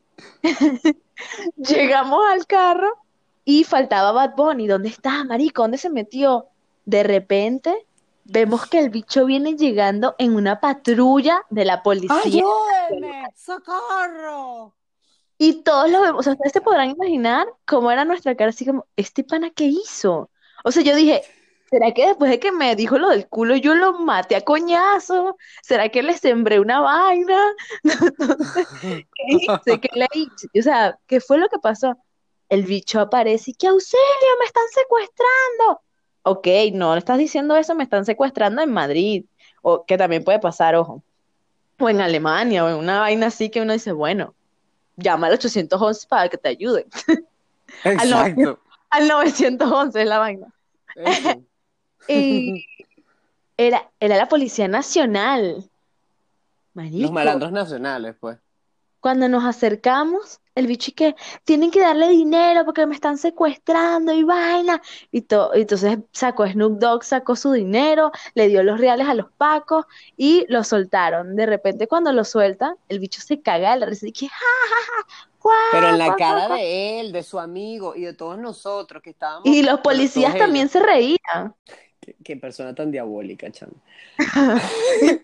llegamos 1.56 2.20
al 2.30 2.46
carro 2.46 2.92
y 3.44 3.64
faltaba 3.64 4.12
Bad 4.12 4.34
Bunny. 4.36 4.66
¿Dónde 4.66 4.88
está, 4.88 5.24
marico? 5.24 5.62
¿Dónde 5.62 5.78
se 5.78 5.90
metió? 5.90 6.46
De 6.84 7.02
repente 7.02 7.86
vemos 8.28 8.66
que 8.66 8.78
el 8.78 8.90
bicho 8.90 9.24
viene 9.24 9.56
llegando 9.56 10.14
en 10.18 10.34
una 10.34 10.60
patrulla 10.60 11.42
de 11.50 11.64
la 11.64 11.82
policía. 11.82 12.20
¡Ayúdenme! 12.24 13.24
¡Socorro! 13.34 14.74
Y 15.38 15.62
todos 15.62 15.90
lo 15.90 16.00
vemos, 16.00 16.20
o 16.20 16.22
sea, 16.22 16.32
ustedes 16.32 16.52
se 16.52 16.60
podrán 16.60 16.90
imaginar 16.90 17.46
cómo 17.66 17.90
era 17.90 18.04
nuestra 18.04 18.34
cara, 18.34 18.50
así 18.50 18.64
como, 18.64 18.86
¿este 18.96 19.22
pana 19.22 19.50
qué 19.50 19.64
hizo? 19.64 20.30
O 20.64 20.72
sea, 20.72 20.82
yo 20.82 20.96
dije, 20.96 21.22
¿será 21.70 21.92
que 21.92 22.06
después 22.06 22.30
de 22.30 22.40
que 22.40 22.52
me 22.52 22.74
dijo 22.74 22.98
lo 22.98 23.10
del 23.10 23.28
culo 23.28 23.54
yo 23.56 23.74
lo 23.74 23.98
maté 23.98 24.36
a 24.36 24.40
coñazo? 24.40 25.36
¿Será 25.62 25.90
que 25.90 26.02
le 26.02 26.16
sembré 26.16 26.58
una 26.58 26.80
vaina? 26.80 27.52
¿qué 28.80 29.06
hice? 29.28 29.80
¿Qué 29.80 29.90
le 29.92 30.06
hice? 30.14 30.48
O 30.58 30.62
sea, 30.62 30.98
¿qué 31.06 31.20
fue 31.20 31.38
lo 31.38 31.48
que 31.48 31.58
pasó? 31.58 31.96
El 32.48 32.62
bicho 32.64 32.98
aparece 33.00 33.50
y 33.50 33.54
que 33.54 33.66
auxilio, 33.66 34.38
me 34.38 34.46
están 34.46 34.64
secuestrando. 34.72 35.82
Ok, 36.28 36.48
no 36.72 36.92
le 36.94 36.98
estás 36.98 37.18
diciendo 37.18 37.54
eso, 37.54 37.76
me 37.76 37.84
están 37.84 38.04
secuestrando 38.04 38.60
en 38.60 38.72
Madrid, 38.72 39.24
o 39.62 39.84
que 39.84 39.96
también 39.96 40.24
puede 40.24 40.40
pasar, 40.40 40.74
ojo. 40.74 41.02
o 41.78 41.88
en 41.88 42.00
Alemania, 42.00 42.64
o 42.64 42.68
en 42.68 42.74
una 42.76 42.98
vaina 42.98 43.26
así 43.28 43.48
que 43.48 43.60
uno 43.60 43.72
dice, 43.72 43.92
bueno, 43.92 44.34
llama 44.96 45.28
al 45.28 45.34
811 45.34 46.06
para 46.08 46.28
que 46.28 46.36
te 46.36 46.48
ayuden. 46.48 46.86
No- 47.84 47.90
Exacto. 47.92 48.60
Al 48.90 49.06
911 49.08 50.00
es 50.02 50.08
la 50.08 50.18
vaina. 50.18 50.46
Y 52.08 52.64
era, 53.56 53.90
era 54.00 54.16
la 54.16 54.28
Policía 54.28 54.68
Nacional. 54.68 55.68
Marico. 56.74 57.02
Los 57.02 57.12
malandros 57.12 57.52
nacionales, 57.52 58.14
pues. 58.20 58.38
Cuando 59.00 59.28
nos 59.28 59.44
acercamos, 59.44 60.40
el 60.56 60.66
bicho 60.66 60.90
y 60.90 60.94
que 60.94 61.14
tienen 61.44 61.70
que 61.70 61.78
darle 61.80 62.08
dinero 62.08 62.64
porque 62.64 62.84
me 62.86 62.94
están 62.96 63.16
secuestrando 63.18 64.12
y 64.12 64.24
vaina. 64.24 64.82
Y 65.12 65.20
to- 65.22 65.52
y 65.54 65.60
entonces 65.60 65.98
sacó 66.12 66.44
Snoop 66.48 66.78
Dogg, 66.80 67.04
sacó 67.04 67.36
su 67.36 67.52
dinero, 67.52 68.10
le 68.34 68.48
dio 68.48 68.64
los 68.64 68.80
reales 68.80 69.06
a 69.06 69.14
los 69.14 69.30
pacos 69.36 69.84
y 70.16 70.44
lo 70.48 70.64
soltaron. 70.64 71.36
De 71.36 71.46
repente, 71.46 71.86
cuando 71.86 72.10
lo 72.12 72.24
sueltan, 72.24 72.74
el 72.88 72.98
bicho 72.98 73.20
se 73.20 73.40
caga 73.40 73.70
de 73.74 73.80
la 73.80 73.86
risa 73.86 74.08
y 74.08 74.12
que, 74.12 74.28
ja, 74.28 74.34
ja, 74.34 74.76
ja, 74.86 75.06
Pero 75.70 75.88
en 75.90 75.98
la 75.98 76.16
cara 76.16 76.46
guau". 76.48 76.58
de 76.58 77.00
él, 77.00 77.12
de 77.12 77.22
su 77.22 77.38
amigo 77.38 77.94
y 77.94 78.00
de 78.02 78.14
todos 78.14 78.36
nosotros 78.38 79.02
que 79.02 79.10
estábamos. 79.10 79.46
Y 79.46 79.62
los 79.62 79.80
policías 79.80 80.34
también 80.36 80.64
ellos. 80.64 80.72
se 80.72 80.80
reían. 80.80 81.54
Qué, 82.00 82.16
qué 82.24 82.36
persona 82.36 82.74
tan 82.74 82.90
diabólica, 82.90 83.50
chamo. 83.52 83.74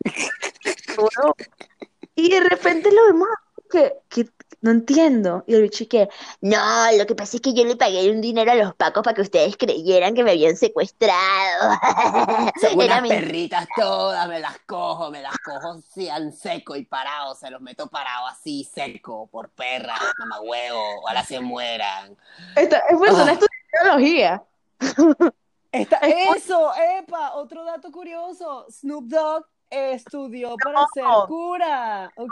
Y 2.15 2.29
de 2.31 2.41
repente 2.41 2.93
lo 2.93 3.05
vemos 3.07 3.27
que, 3.73 3.95
que 4.09 4.29
no 4.61 4.71
entiendo. 4.71 5.43
Y 5.49 5.55
el 5.55 5.63
bicho 5.63 5.85
que, 5.89 6.09
no, 6.41 6.57
lo 6.97 7.07
que 7.07 7.15
pasa 7.17 7.37
es 7.37 7.41
que 7.41 7.53
yo 7.55 7.65
le 7.65 7.75
pagué 7.75 8.11
un 8.11 8.21
dinero 8.21 8.53
a 8.53 8.55
los 8.55 8.75
pacos 8.77 9.03
para 9.03 9.15
que 9.15 9.23
ustedes 9.23 9.57
creyeran 9.57 10.15
que 10.15 10.23
me 10.23 10.31
habían 10.33 10.57
secuestrado. 10.57 11.75
Son 12.61 12.79
unas 12.79 13.03
mi- 13.03 13.09
perritas 13.09 13.67
todas, 13.77 14.29
me 14.29 14.39
las 14.39 14.59
cojo, 14.67 15.11
me 15.11 15.23
las 15.23 15.37
cojo 15.39 15.81
sean 15.93 16.33
seco 16.33 16.77
y 16.77 16.85
parado, 16.85 17.35
se 17.35 17.51
los 17.51 17.61
meto 17.61 17.89
parado 17.89 18.29
así, 18.29 18.69
seco, 18.73 19.27
por 19.27 19.49
perra, 19.49 19.97
mamá 20.19 20.41
huevo, 20.41 20.81
ojalá 21.01 21.25
se 21.25 21.41
mueran. 21.41 22.17
Esta 22.55 22.79
es 22.89 22.99
Ah. 23.09 24.43
Esta- 25.73 25.97
eso, 26.37 26.71
epa, 26.99 27.33
otro 27.35 27.65
dato 27.65 27.91
curioso, 27.91 28.67
Snoop 28.71 29.05
Dogg 29.07 29.47
estudió 29.73 30.55
para 30.63 30.81
ser 30.95 31.05
cura, 31.27 32.11
¿ok? 32.17 32.31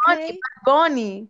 Bonnie. 0.65 1.29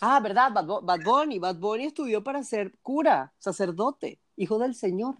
Ah, 0.00 0.18
¿verdad? 0.20 0.50
Bad, 0.52 0.66
Bad 0.82 1.00
Bunny, 1.04 1.38
Bad 1.38 1.56
Bunny 1.56 1.84
estudió 1.84 2.24
para 2.24 2.42
ser 2.42 2.72
cura, 2.82 3.32
sacerdote, 3.38 4.18
hijo 4.36 4.58
del 4.58 4.74
Señor. 4.74 5.16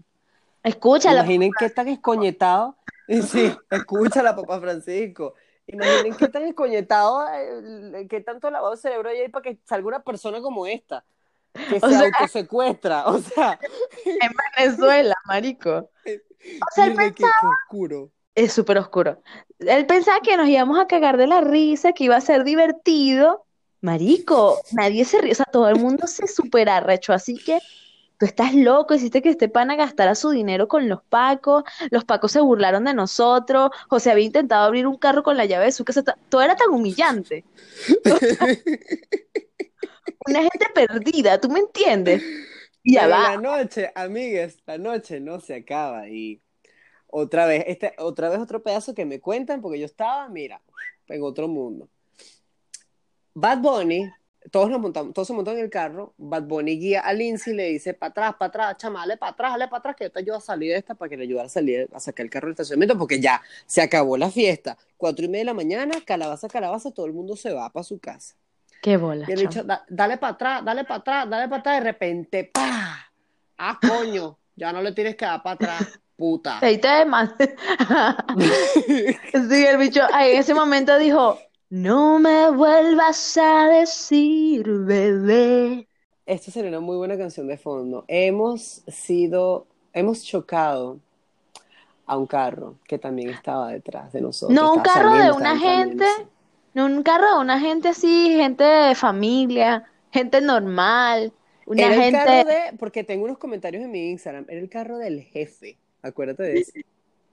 Escúchala. 0.62 1.20
Imaginen 1.20 1.50
qué 1.58 1.70
tan 1.70 1.88
escoñetado. 1.88 2.76
Sí, 3.28 3.52
escúchala, 3.68 4.36
papá 4.36 4.60
Francisco. 4.60 5.34
Imaginen 5.66 6.14
qué 6.14 6.28
tan 6.28 6.44
escoñetado, 6.44 7.26
eh, 7.34 8.06
qué 8.08 8.20
tanto 8.20 8.48
lavado 8.52 8.70
de 8.76 8.80
cerebro 8.80 9.08
hay 9.10 9.28
para 9.28 9.42
que 9.42 9.58
salga 9.66 9.88
una 9.88 10.02
persona 10.04 10.40
como 10.40 10.64
esta, 10.64 11.04
que 11.52 11.78
O 11.82 11.88
se 11.88 11.90
sea- 11.90 12.06
autosecuestra. 12.06 13.06
O 13.08 13.18
sea, 13.18 13.58
En 14.04 14.30
Venezuela, 14.56 15.16
marico. 15.26 15.90
O 16.40 16.74
sea, 16.74 16.86
él 16.86 16.96
qué, 16.96 17.12
qué 17.14 17.24
oscuro. 17.64 18.10
Es 18.40 18.54
súper 18.54 18.78
oscuro. 18.78 19.22
Él 19.58 19.84
pensaba 19.84 20.20
que 20.22 20.34
nos 20.34 20.48
íbamos 20.48 20.78
a 20.78 20.86
cagar 20.86 21.18
de 21.18 21.26
la 21.26 21.42
risa, 21.42 21.92
que 21.92 22.04
iba 22.04 22.16
a 22.16 22.22
ser 22.22 22.42
divertido. 22.42 23.44
Marico, 23.82 24.58
nadie 24.72 25.04
se 25.04 25.20
ríe, 25.20 25.32
o 25.32 25.34
sea, 25.34 25.44
todo 25.44 25.68
el 25.68 25.76
mundo 25.76 26.06
se 26.06 26.26
super 26.26 26.70
arrechó, 26.70 27.12
así 27.12 27.36
que 27.36 27.58
tú 28.18 28.24
estás 28.24 28.54
loco, 28.54 28.94
hiciste 28.94 29.20
que 29.20 29.28
este 29.28 29.50
pana 29.50 29.76
gastara 29.76 30.14
su 30.14 30.30
dinero 30.30 30.68
con 30.68 30.88
los 30.88 31.02
pacos, 31.02 31.64
los 31.90 32.06
pacos 32.06 32.32
se 32.32 32.40
burlaron 32.40 32.84
de 32.84 32.94
nosotros, 32.94 33.72
José 33.90 34.10
había 34.10 34.24
intentado 34.24 34.64
abrir 34.64 34.86
un 34.86 34.96
carro 34.96 35.22
con 35.22 35.36
la 35.36 35.44
llave 35.44 35.66
de 35.66 35.72
su 35.72 35.84
casa, 35.84 36.02
todo 36.30 36.40
era 36.40 36.56
tan 36.56 36.70
humillante. 36.70 37.44
Una 40.26 40.40
gente 40.40 40.66
perdida, 40.74 41.38
¿tú 41.38 41.50
me 41.50 41.60
entiendes? 41.60 42.22
Y 42.82 42.94
ya 42.94 43.06
va. 43.06 43.34
la 43.34 43.36
noche, 43.36 43.92
amigues, 43.94 44.56
la 44.64 44.78
noche 44.78 45.20
no 45.20 45.40
se 45.40 45.56
acaba. 45.56 46.08
Y 46.08 46.40
otra 47.10 47.46
vez, 47.46 47.64
este, 47.66 47.94
otra 47.98 48.28
vez 48.28 48.38
otro 48.38 48.62
pedazo 48.62 48.94
que 48.94 49.04
me 49.04 49.20
cuentan, 49.20 49.60
porque 49.60 49.78
yo 49.78 49.86
estaba, 49.86 50.28
mira, 50.28 50.60
en 51.08 51.22
otro 51.22 51.48
mundo. 51.48 51.88
Bad 53.34 53.58
Bunny, 53.58 54.10
todos 54.50 54.70
nos 54.70 54.80
montamos, 54.80 55.12
todos 55.14 55.28
se 55.28 55.34
montan 55.34 55.56
en 55.56 55.64
el 55.64 55.70
carro, 55.70 56.14
Bad 56.16 56.44
Bunny 56.44 56.78
guía 56.78 57.00
a 57.00 57.12
Lindsay 57.12 57.52
y 57.52 57.56
le 57.56 57.64
dice, 57.68 57.94
para 57.94 58.10
atrás, 58.10 58.34
para 58.38 58.48
atrás, 58.48 58.76
chamale, 58.78 59.16
para 59.16 59.32
atrás, 59.32 59.52
dale 59.52 59.68
para 59.68 59.78
atrás, 59.78 59.96
que 59.96 60.04
yo 60.04 60.12
te 60.12 60.18
ayudo 60.20 60.36
a 60.36 60.40
salir 60.40 60.72
de 60.72 60.78
esta 60.78 60.94
para 60.94 61.08
que 61.08 61.16
le 61.16 61.24
ayudara 61.24 61.46
a 61.46 61.50
salir, 61.50 61.88
a 61.92 62.00
sacar 62.00 62.24
el 62.24 62.30
carro 62.30 62.46
del 62.46 62.52
estacionamiento, 62.52 62.98
porque 62.98 63.20
ya 63.20 63.40
se 63.66 63.82
acabó 63.82 64.16
la 64.16 64.30
fiesta. 64.30 64.76
Cuatro 64.96 65.24
y 65.24 65.28
media 65.28 65.40
de 65.40 65.44
la 65.46 65.54
mañana, 65.54 65.94
calabaza, 66.04 66.48
calabaza, 66.48 66.90
todo 66.90 67.06
el 67.06 67.12
mundo 67.12 67.36
se 67.36 67.52
va 67.52 67.70
para 67.70 67.84
su 67.84 67.98
casa. 67.98 68.34
Qué 68.82 68.96
bola, 68.96 69.26
Y 69.28 69.32
el 69.32 69.38
chamo. 69.38 69.48
bicho, 69.50 69.64
"Da- 69.64 69.84
dale 69.88 70.16
para 70.16 70.32
atrás, 70.34 70.64
dale 70.64 70.84
para 70.84 71.00
atrás, 71.00 71.30
dale 71.30 71.48
para 71.48 71.60
atrás, 71.60 71.78
de 71.78 71.84
repente, 71.84 72.44
¡pa! 72.52 73.12
¡Ah, 73.58 73.78
coño! 73.80 74.38
Ya 74.56 74.72
no 74.72 74.80
le 74.82 74.92
tienes 74.92 75.16
que 75.16 75.24
dar 75.24 75.42
para 75.42 75.54
atrás, 75.54 76.00
puta. 76.20 76.58
Ahí 76.60 76.78
te 76.78 77.04
más. 77.06 77.34
Sí, 79.48 79.66
el 79.66 79.78
bicho 79.78 80.02
en 80.02 80.38
ese 80.38 80.54
momento 80.54 80.98
dijo, 80.98 81.38
no 81.70 82.18
me 82.18 82.50
vuelvas 82.50 83.38
a 83.38 83.68
decir, 83.68 84.68
bebé. 84.68 85.88
Esto 86.26 86.50
sería 86.50 86.68
una 86.68 86.80
muy 86.80 86.96
buena 86.96 87.16
canción 87.16 87.48
de 87.48 87.56
fondo. 87.56 88.04
Hemos 88.06 88.82
sido, 88.86 89.66
hemos 89.92 90.22
chocado 90.22 91.00
a 92.06 92.16
un 92.18 92.26
carro 92.26 92.76
que 92.86 92.98
también 92.98 93.30
estaba 93.30 93.70
detrás 93.72 94.12
de 94.12 94.20
nosotros. 94.20 94.54
No, 94.54 94.74
un 94.74 94.82
carro 94.82 95.14
de 95.14 95.32
una 95.32 95.58
gente, 95.58 96.04
no, 96.74 96.84
un 96.84 97.02
carro 97.02 97.34
de 97.34 97.40
una 97.40 97.58
gente 97.58 97.88
así, 97.88 98.34
gente 98.36 98.62
de 98.62 98.94
familia, 98.94 99.84
gente 100.12 100.40
normal, 100.40 101.32
una 101.66 101.82
Era 101.82 101.94
el 101.94 102.00
gente... 102.00 102.18
carro 102.18 102.48
de, 102.48 102.76
porque 102.78 103.04
tengo 103.04 103.24
unos 103.24 103.38
comentarios 103.38 103.82
en 103.84 103.90
mi 103.90 104.10
Instagram, 104.10 104.44
era 104.48 104.60
el 104.60 104.68
carro 104.68 104.98
del 104.98 105.22
jefe. 105.22 105.78
Acuérdate 106.02 106.42
de 106.44 106.58
eso. 106.60 106.72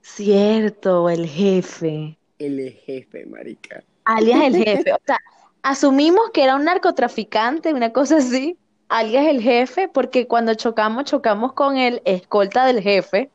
Cierto, 0.02 1.08
el 1.10 1.26
jefe, 1.26 2.18
El 2.38 2.72
jefe, 2.72 3.26
marica. 3.26 3.82
alias 4.04 4.40
el 4.42 4.56
jefe. 4.64 4.92
O 4.92 4.98
sea, 5.04 5.18
asumimos 5.62 6.30
que 6.32 6.44
era 6.44 6.56
un 6.56 6.64
narcotraficante, 6.64 7.72
una 7.74 7.92
cosa 7.92 8.18
así, 8.18 8.56
alias 8.88 9.26
el 9.26 9.42
jefe, 9.42 9.88
porque 9.88 10.26
cuando 10.26 10.54
chocamos, 10.54 11.04
chocamos 11.04 11.52
con 11.52 11.76
el 11.76 12.00
escolta 12.04 12.64
del 12.66 12.80
jefe. 12.82 13.30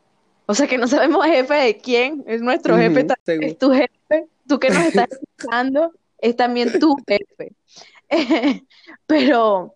O 0.46 0.54
sea 0.56 0.68
que 0.68 0.78
no 0.78 0.88
sabemos 0.88 1.26
jefe 1.26 1.54
de 1.54 1.78
quién, 1.78 2.24
es 2.28 2.42
nuestro 2.42 2.78
jefe 2.78 3.06
también. 3.06 3.44
es 3.52 3.58
tu 3.58 3.72
jefe, 3.72 4.28
tú 4.48 4.60
que 4.60 4.70
nos 4.70 4.84
estás 4.86 5.08
escuchando, 5.38 5.92
es 6.20 6.36
también 6.36 6.80
tu 6.80 6.96
jefe. 7.08 7.54
Pero 9.08 9.76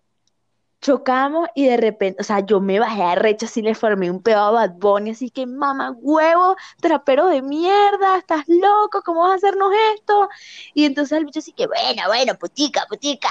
chocamos 0.80 1.48
y 1.54 1.66
de 1.66 1.76
repente, 1.76 2.20
o 2.20 2.24
sea, 2.24 2.40
yo 2.40 2.60
me 2.60 2.78
bajé 2.78 3.02
a 3.02 3.14
recha, 3.16 3.46
así 3.46 3.62
le 3.62 3.74
formé 3.74 4.10
un 4.10 4.22
pedo 4.22 4.38
a 4.40 4.50
Bad 4.52 4.74
Bunny, 4.74 5.10
así 5.10 5.30
que 5.30 5.46
mamá 5.46 5.90
huevo, 5.98 6.56
trapero 6.80 7.26
de 7.26 7.42
mierda, 7.42 8.16
estás 8.18 8.44
loco, 8.48 9.02
¿cómo 9.04 9.22
vas 9.22 9.32
a 9.32 9.34
hacernos 9.34 9.72
esto? 9.96 10.28
Y 10.74 10.84
entonces 10.84 11.18
el 11.18 11.24
bicho 11.24 11.40
así 11.40 11.52
que, 11.52 11.66
bueno, 11.66 12.02
bueno, 12.06 12.34
putica, 12.36 12.86
putica. 12.88 13.30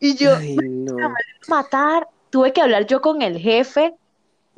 Y 0.00 0.16
yo, 0.16 0.34
Ay, 0.36 0.56
no. 0.56 0.96
matar, 1.48 2.08
tuve 2.30 2.52
que 2.52 2.60
hablar 2.60 2.86
yo 2.86 3.00
con 3.00 3.22
el 3.22 3.38
jefe 3.38 3.94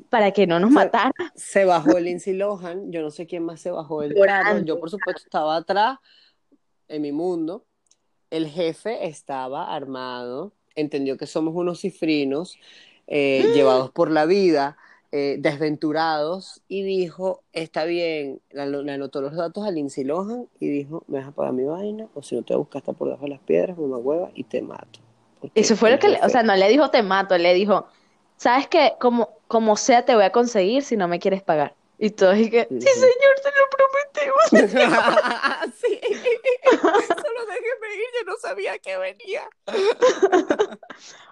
para 0.09 0.31
que 0.31 0.47
no 0.47 0.59
nos 0.59 0.73
Fue- 0.73 0.85
matara. 0.85 1.13
Se 1.35 1.67
bajó 1.67 1.99
Lindsay 2.01 2.33
Lohan, 2.35 2.91
yo 2.91 3.03
no 3.03 3.11
sé 3.11 3.27
quién 3.27 3.45
más 3.45 3.61
se 3.61 3.71
bajó 3.71 4.03
Llorando. 4.03 4.45
carro. 4.51 4.65
Yo, 4.65 4.81
por 4.81 4.89
supuesto, 4.91 5.23
estaba 5.25 5.57
atrás 5.57 5.99
en 6.89 7.03
mi 7.03 7.13
mundo. 7.13 7.67
El 8.31 8.49
jefe 8.49 9.07
estaba 9.07 9.75
armado, 9.75 10.53
entendió 10.77 11.17
que 11.17 11.27
somos 11.27 11.55
unos 11.55 11.81
cifrinos 11.81 12.59
eh, 13.07 13.49
llevados 13.51 13.91
por 13.91 14.11
la 14.11 14.27
vida, 14.27 14.77
eh, 15.13 15.37
desventurados, 15.39 16.63
y 16.69 16.83
dijo: 16.83 17.43
Está 17.53 17.85
bien, 17.85 18.41
le 18.51 18.67
le 18.67 18.93
anotó 18.93 19.21
los 19.21 19.35
datos 19.37 19.65
a 19.67 19.71
Lindsay 19.71 20.05
Lohan 20.05 20.49
y 20.61 20.69
dijo: 20.69 21.05
Me 21.09 21.19
vas 21.19 21.29
a 21.29 21.33
pagar 21.33 21.53
mi 21.53 21.65
vaina, 21.65 22.09
o 22.15 22.23
si 22.23 22.37
no 22.37 22.43
te 22.43 22.55
buscar 22.57 22.81
hasta 22.81 22.93
por 22.93 23.09
debajo 23.09 23.25
de 23.25 23.31
las 23.31 23.41
piedras, 23.41 23.79
mamá 23.79 23.99
hueva, 23.99 24.31
y 24.35 24.45
te 24.45 24.63
mato. 24.63 25.01
Eso 25.55 25.77
fue 25.77 25.91
lo 25.91 25.99
que, 25.99 26.09
le- 26.09 26.21
o 26.23 26.29
sea, 26.29 26.43
no 26.43 26.55
le 26.57 26.69
dijo 26.69 26.91
te 26.91 27.03
mato, 27.03 27.37
le 27.39 27.55
dijo, 27.55 27.87
¿sabes 28.37 28.69
qué? 28.69 28.95
Como, 29.01 29.31
como 29.49 29.77
sea 29.77 30.05
te 30.05 30.15
voy 30.15 30.25
a 30.25 30.33
conseguir 30.33 30.83
si 30.83 30.97
no 30.97 31.09
me 31.09 31.19
quieres 31.21 31.43
pagar. 31.43 31.77
Y 32.05 32.11
todos 32.11 32.37
y 32.37 32.51
que, 32.51 32.69
sí 32.69 32.77
Ujú. 32.77 33.01
señor, 33.01 33.35
te 33.43 33.49
lo 33.49 33.65
prometemos. 33.73 34.45
sí, 35.81 35.99
solo 37.09 37.47
déjeme 37.47 37.95
ir, 37.97 38.11
yo 38.21 38.25
no 38.27 38.37
sabía 38.43 38.79
que 38.79 38.99
venía. 38.99 39.49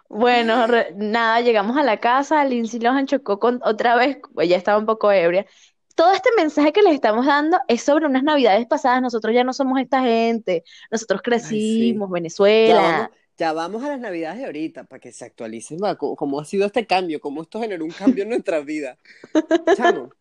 Bueno, 0.09 0.67
re- 0.67 0.93
nada, 0.97 1.41
llegamos 1.41 1.77
a 1.77 1.83
la 1.83 1.99
casa, 2.01 2.45
Lindsay 2.45 2.81
Lohan 2.81 3.07
chocó 3.07 3.39
con 3.39 3.61
otra 3.65 3.97
vez, 3.97 4.19
pues 4.35 4.49
ya 4.49 4.57
estaba 4.57 4.79
un 4.79 4.87
poco 4.87 5.11
ebria. 5.13 5.47
Todo 5.95 6.13
este 6.13 6.31
mensaje 6.37 6.73
que 6.73 6.83
les 6.83 6.95
estamos 6.95 7.27
dando 7.27 7.59
es 7.69 7.83
sobre 7.83 8.07
unas 8.07 8.23
navidades 8.23 8.67
pasadas. 8.67 9.03
Nosotros 9.03 9.35
ya 9.35 9.45
no 9.45 9.53
somos 9.53 9.79
esta 9.81 10.01
gente. 10.03 10.65
Nosotros 10.91 11.21
crecimos, 11.23 12.11
Ya 12.65 12.81
Venezuela. 12.81 12.81
vamos, 12.81 13.11
ya 13.37 13.53
vamos 13.53 13.83
a 13.85 13.89
las 13.89 14.01
navidades 14.01 14.39
de 14.39 14.47
ahorita 14.47 14.85
para 14.85 15.01
que 15.01 15.13
se 15.13 15.25
actualicen 15.25 15.79
va, 15.83 15.97
cómo, 15.97 16.41
ha 16.41 16.45
sido 16.45 16.67
este 16.67 16.87
cambio, 16.87 17.21
cómo 17.21 17.43
esto 17.43 17.61
generó 17.61 17.85
un 17.85 17.93
cambio 17.93 18.23
en 18.25 18.31
nuestra 18.31 18.61
vida. 18.61 18.99
Chamo, 19.73 20.15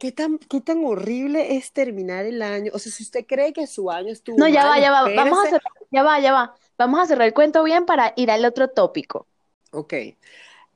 ¿Qué 0.00 0.12
tan, 0.12 0.38
qué 0.38 0.60
tan 0.60 0.84
horrible 0.84 1.56
es 1.56 1.72
terminar 1.72 2.24
el 2.26 2.42
año? 2.42 2.70
O 2.74 2.78
sea, 2.78 2.92
si 2.92 3.02
usted 3.02 3.26
cree 3.26 3.52
que 3.52 3.66
su 3.66 3.90
año 3.90 4.12
estuvo 4.12 4.38
No, 4.40 4.48
ya 4.48 4.64
va, 4.66 4.78
mal, 4.78 4.84
ya 4.84 4.90
va. 4.92 5.10
Vamos 5.14 5.38
a 5.40 5.46
espérese. 5.46 5.48
cerrar, 5.48 5.72
ya 5.90 6.02
va, 6.02 6.18
ya 6.20 6.32
va. 6.32 6.54
Vamos 6.78 7.00
a 7.00 7.06
cerrar 7.06 7.26
el 7.26 7.34
cuento 7.34 7.62
bien 7.64 7.84
para 7.86 8.12
ir 8.16 8.30
al 8.30 8.44
otro 8.44 8.68
tópico. 8.70 9.26
Ok. 9.72 9.94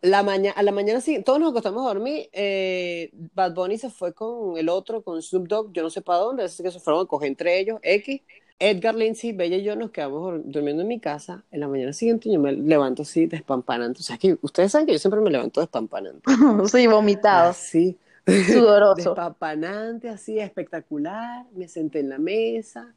La 0.02 0.22
maña 0.24 0.52
a 0.52 0.62
la 0.64 0.72
mañana 0.72 1.00
siguiente, 1.00 1.24
todos 1.26 1.40
nos 1.40 1.50
acostamos 1.52 1.84
a 1.84 1.88
dormir. 1.94 2.28
eh, 2.32 3.10
Bad 3.34 3.54
Bunny 3.54 3.78
se 3.78 3.90
fue 3.90 4.14
con 4.14 4.58
el 4.58 4.68
otro, 4.68 5.02
con 5.02 5.22
Snoop 5.22 5.48
Dogg, 5.48 5.72
yo 5.72 5.82
no 5.82 5.90
sé 5.90 6.02
para 6.02 6.20
dónde, 6.20 6.44
así 6.44 6.62
que 6.62 6.70
se 6.72 6.80
fueron 6.80 7.04
a 7.04 7.06
coger 7.08 7.28
entre 7.28 7.58
ellos, 7.60 7.80
X. 7.82 8.22
Edgar 8.58 8.94
Lindsay, 8.94 9.32
Bella 9.32 9.56
y 9.58 9.64
yo 9.64 9.76
nos 9.76 9.90
quedamos 9.92 10.40
durmiendo 10.44 10.82
en 10.82 10.88
mi 10.88 11.00
casa. 11.00 11.44
En 11.50 11.60
la 11.60 11.68
mañana 11.68 11.92
siguiente 11.92 12.30
yo 12.32 12.40
me 12.40 12.52
levanto 12.52 13.02
así 13.02 13.26
despampanante. 13.26 14.00
O 14.00 14.02
sea, 14.04 14.18
que 14.18 14.38
ustedes 14.42 14.72
saben 14.72 14.86
que 14.86 14.92
yo 14.94 14.98
siempre 15.00 15.20
me 15.20 15.30
levanto 15.30 15.60
despampanante. 15.60 16.22
Sí, 16.70 16.86
vomitado, 16.86 17.56
Así. 17.60 17.98
Sudoroso. 18.26 18.94
Despampanante, 19.14 20.08
así, 20.08 20.38
espectacular. 20.38 21.46
Me 21.54 21.68
senté 21.68 22.00
en 22.00 22.08
la 22.08 22.18
mesa 22.18 22.92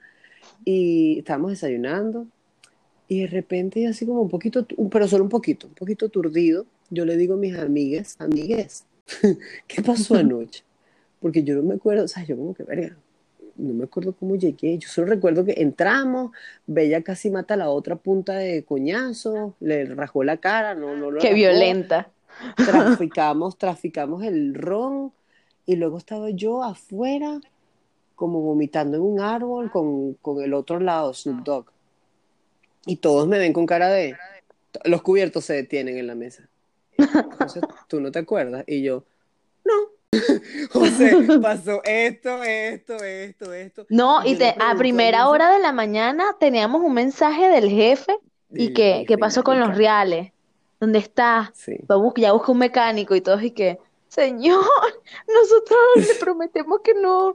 y 0.64 1.20
estábamos 1.20 1.52
desayunando. 1.52 2.28
Y 3.08 3.22
de 3.22 3.28
repente, 3.28 3.82
yo 3.82 3.90
así 3.90 4.06
como 4.06 4.22
un 4.22 4.30
poquito, 4.30 4.66
pero 4.92 5.08
solo 5.08 5.24
un 5.24 5.30
poquito, 5.30 5.68
un 5.68 5.76
poquito 5.76 6.08
aturdido, 6.08 6.66
yo 6.90 7.06
le 7.06 7.18
digo 7.18 7.36
a 7.36 7.38
mis 7.38 7.56
amigas, 7.58 8.16
amigues, 8.20 8.86
¿qué 9.68 9.82
pasó 9.84 10.16
anoche? 10.16 10.64
Porque 11.20 11.44
yo 11.44 11.56
no 11.56 11.64
me 11.64 11.76
acuerdo, 11.76 12.06
o 12.06 12.08
sea, 12.08 12.24
yo 12.24 12.36
como 12.36 12.56
que, 12.56 12.64
verga, 12.64 12.98
no 13.58 13.74
me 13.74 13.86
acuerdo 13.86 14.14
cómo 14.14 14.36
llegué. 14.36 14.78
Yo 14.78 14.90
solo 14.90 15.08
recuerdo 15.08 15.46
que 15.46 15.56
entramos, 15.58 16.32
Bella 16.66 17.02
casi 17.04 17.30
mata 17.30 17.54
a 17.54 17.58
la 17.58 17.70
otra 17.70 17.96
punta 17.96 18.34
de 18.34 18.64
coñazo, 18.64 19.56
le 19.60 19.86
rajó 19.86 20.24
la 20.24 20.38
cara, 20.38 20.76
no, 20.76 20.96
no 20.96 21.12
lo 21.12 21.20
Qué 21.20 21.28
rajó 21.28 21.36
violenta. 21.36 22.10
Traficamos, 22.56 23.58
traficamos 23.58 24.24
el 24.24 24.54
ron 24.54 25.12
y 25.66 25.76
luego 25.76 25.98
estaba 25.98 26.30
yo 26.30 26.64
afuera 26.64 27.40
como 28.16 28.42
vomitando 28.42 28.98
en 28.98 29.04
un 29.04 29.20
árbol 29.20 29.72
con, 29.72 30.14
con 30.16 30.42
el 30.42 30.54
otro 30.54 30.80
lado, 30.80 31.14
Snoop 31.14 31.44
Dogg. 31.44 31.66
Y 32.86 32.98
todos 32.98 33.28
me 33.28 33.40
ven 33.40 33.52
con 33.52 33.66
cara 33.66 33.90
de... 33.90 34.16
Los 34.84 35.02
cubiertos 35.02 35.46
se 35.46 35.54
detienen 35.54 35.98
en 35.98 36.08
la 36.08 36.16
mesa. 36.16 36.48
Entonces, 36.98 37.64
¿tú 37.88 38.00
no 38.00 38.12
te 38.12 38.20
acuerdas? 38.20 38.64
Y 38.68 38.84
yo, 38.84 39.04
no. 39.64 39.74
José, 40.72 41.18
pasó 41.42 41.82
esto, 41.84 42.42
esto, 42.44 42.96
esto, 43.04 43.54
esto. 43.54 43.86
No, 43.90 44.26
Y 44.26 44.34
y 44.34 44.36
te- 44.38 44.56
a 44.60 44.76
primera 44.76 45.28
hora 45.28 45.52
de 45.52 45.60
la 45.60 45.72
mañana 45.74 46.36
teníamos 46.40 46.82
un 46.82 46.94
mensaje 46.94 47.50
del 47.50 47.70
jefe 47.70 48.16
y 48.54 48.66
y 48.66 48.74
que, 48.74 49.06
¿qué 49.08 49.18
pasó 49.18 49.44
con 49.44 49.60
los 49.60 49.76
reales? 49.76 50.32
¿Dónde 50.80 51.00
está? 51.00 51.52
Sí. 51.56 51.78
Va 51.90 51.96
a 51.96 51.98
bus- 51.98 52.14
ya 52.18 52.32
busca 52.34 52.52
un 52.52 52.58
mecánico 52.60 53.16
y 53.16 53.22
todos 53.22 53.42
y 53.44 53.52
que, 53.52 53.80
señor, 54.08 54.64
nosotros 55.28 55.80
le 55.96 56.16
prometemos 56.20 56.80
que 56.84 56.94
no, 56.96 57.34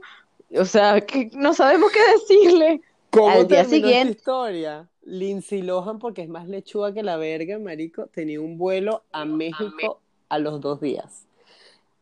o 0.55 0.65
sea, 0.65 1.01
que 1.01 1.29
no 1.33 1.53
sabemos 1.53 1.91
qué 1.91 1.99
decirle. 2.13 2.81
¿Cómo 3.09 3.29
Al 3.29 3.47
día 3.47 3.65
siguiente, 3.65 4.17
historia? 4.19 4.87
Lindsay 5.03 5.61
Lohan, 5.61 5.99
porque 5.99 6.21
es 6.21 6.29
más 6.29 6.47
lechuga 6.47 6.93
que 6.93 7.03
la 7.03 7.17
verga, 7.17 7.59
marico, 7.59 8.07
tenía 8.07 8.39
un 8.39 8.57
vuelo 8.57 9.03
a 9.11 9.25
México 9.25 9.99
a 10.29 10.37
los 10.39 10.61
dos 10.61 10.79
días. 10.79 11.25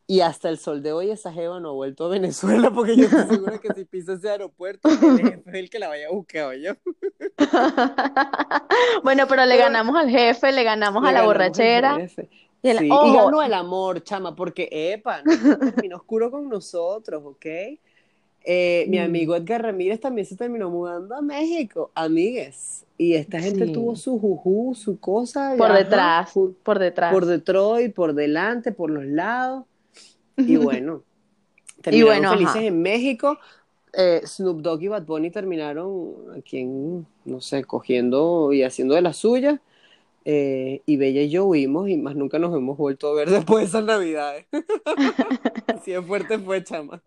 Y 0.09 0.21
hasta 0.21 0.49
el 0.49 0.57
sol 0.57 0.81
de 0.81 0.91
hoy 0.91 1.11
esa 1.11 1.31
jeva 1.31 1.59
no 1.59 1.69
ha 1.69 1.73
vuelto 1.73 2.05
a 2.05 2.09
Venezuela 2.09 2.71
porque 2.71 2.95
yo 2.95 3.03
estoy 3.03 3.27
segura 3.27 3.59
que 3.59 3.71
si 3.75 3.85
pisa 3.85 4.13
ese 4.13 4.27
aeropuerto, 4.27 4.89
el 4.89 5.19
jefe 5.19 5.43
es 5.45 5.53
el 5.53 5.69
que 5.69 5.77
la 5.77 5.87
vaya 5.87 6.07
a 6.07 6.11
buscar, 6.11 6.55
yo. 6.55 6.73
bueno, 9.03 9.27
pero 9.29 9.45
le 9.45 9.55
ganamos 9.55 9.95
al 9.95 10.09
jefe, 10.09 10.51
le 10.51 10.63
ganamos 10.63 11.03
a 11.03 11.11
la 11.11 11.11
ganamos 11.11 11.27
borrachera. 11.27 11.99
Y 12.63 12.69
el, 12.69 12.79
Sí, 12.79 12.85
y 12.85 12.89
ganó 12.89 13.43
el 13.43 13.53
amor, 13.53 14.01
chama, 14.01 14.35
porque, 14.35 14.67
epa, 14.71 15.21
no 15.21 15.59
terminó 15.59 15.97
oscuro 15.97 16.31
con 16.31 16.49
nosotros, 16.49 17.21
¿ok? 17.23 17.45
Eh, 18.45 18.85
mi 18.87 18.97
mm, 18.97 19.03
amigo 19.03 19.35
Edgar 19.35 19.61
Ramírez 19.61 19.99
también 19.99 20.25
se 20.25 20.35
terminó 20.35 20.71
mudando 20.71 21.13
a 21.13 21.21
México, 21.21 21.91
amigues. 21.93 22.83
Y 22.97 23.13
esta 23.13 23.39
gente 23.39 23.67
tuvo 23.67 23.95
su 23.95 24.17
juju, 24.19 24.73
su 24.73 24.99
cosa, 24.99 25.53
por 25.55 25.71
detrás, 25.71 26.31
por 26.33 26.55
por 26.55 26.79
detrás. 26.79 27.27
Detroit, 27.27 27.93
por 27.93 28.15
delante, 28.15 28.71
por 28.71 28.89
los 28.89 29.05
lados. 29.05 29.65
Y 30.45 30.57
bueno, 30.57 31.03
Y 31.89 32.03
terminaron 32.03 32.03
bueno, 32.03 32.29
felices 32.29 32.63
ajá. 32.63 32.67
en 32.67 32.81
México. 32.81 33.39
Eh, 33.93 34.21
Snoop 34.25 34.61
Dogg 34.61 34.83
y 34.83 34.87
Bad 34.89 35.05
Bunny 35.05 35.31
terminaron 35.31 36.15
aquí 36.37 36.59
en, 36.59 37.07
no 37.25 37.41
sé, 37.41 37.63
cogiendo 37.65 38.53
y 38.53 38.63
haciendo 38.63 38.95
de 38.95 39.01
las 39.01 39.17
suyas. 39.17 39.59
Eh, 40.25 40.83
y 40.85 40.97
Bella 40.97 41.21
y 41.23 41.29
yo 41.31 41.45
huimos 41.45 41.89
y 41.89 41.97
más 41.97 42.15
nunca 42.15 42.39
nos 42.39 42.55
hemos 42.55 42.77
vuelto 42.77 43.09
a 43.09 43.15
ver 43.15 43.29
después 43.31 43.63
de 43.63 43.67
esas 43.69 43.85
navidades. 43.85 44.47
Así 45.67 45.91
de 45.91 46.01
fuerte 46.01 46.39
fue, 46.39 46.63
chama. 46.63 47.01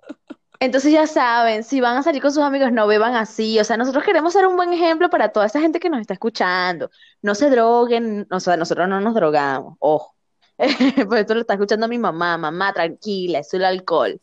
Entonces 0.60 0.92
ya 0.92 1.06
saben, 1.08 1.64
si 1.64 1.80
van 1.80 1.96
a 1.96 2.02
salir 2.04 2.22
con 2.22 2.32
sus 2.32 2.42
amigos, 2.44 2.70
no 2.72 2.86
beban 2.86 3.14
así. 3.16 3.58
O 3.58 3.64
sea, 3.64 3.76
nosotros 3.76 4.04
queremos 4.04 4.32
ser 4.32 4.46
un 4.46 4.56
buen 4.56 4.72
ejemplo 4.72 5.10
para 5.10 5.30
toda 5.32 5.46
esa 5.46 5.60
gente 5.60 5.80
que 5.80 5.90
nos 5.90 6.00
está 6.00 6.14
escuchando. 6.14 6.90
No 7.20 7.34
se 7.34 7.50
droguen, 7.50 8.28
o 8.30 8.38
sea, 8.40 8.56
nosotros 8.56 8.88
no 8.88 9.00
nos 9.00 9.14
drogamos, 9.14 9.76
ojo. 9.80 10.14
Por 11.08 11.18
esto 11.18 11.34
lo 11.34 11.40
está 11.40 11.54
escuchando 11.54 11.88
mi 11.88 11.98
mamá, 11.98 12.38
mamá, 12.38 12.72
tranquila, 12.72 13.40
es 13.40 13.52
el 13.54 13.64
alcohol. 13.64 14.20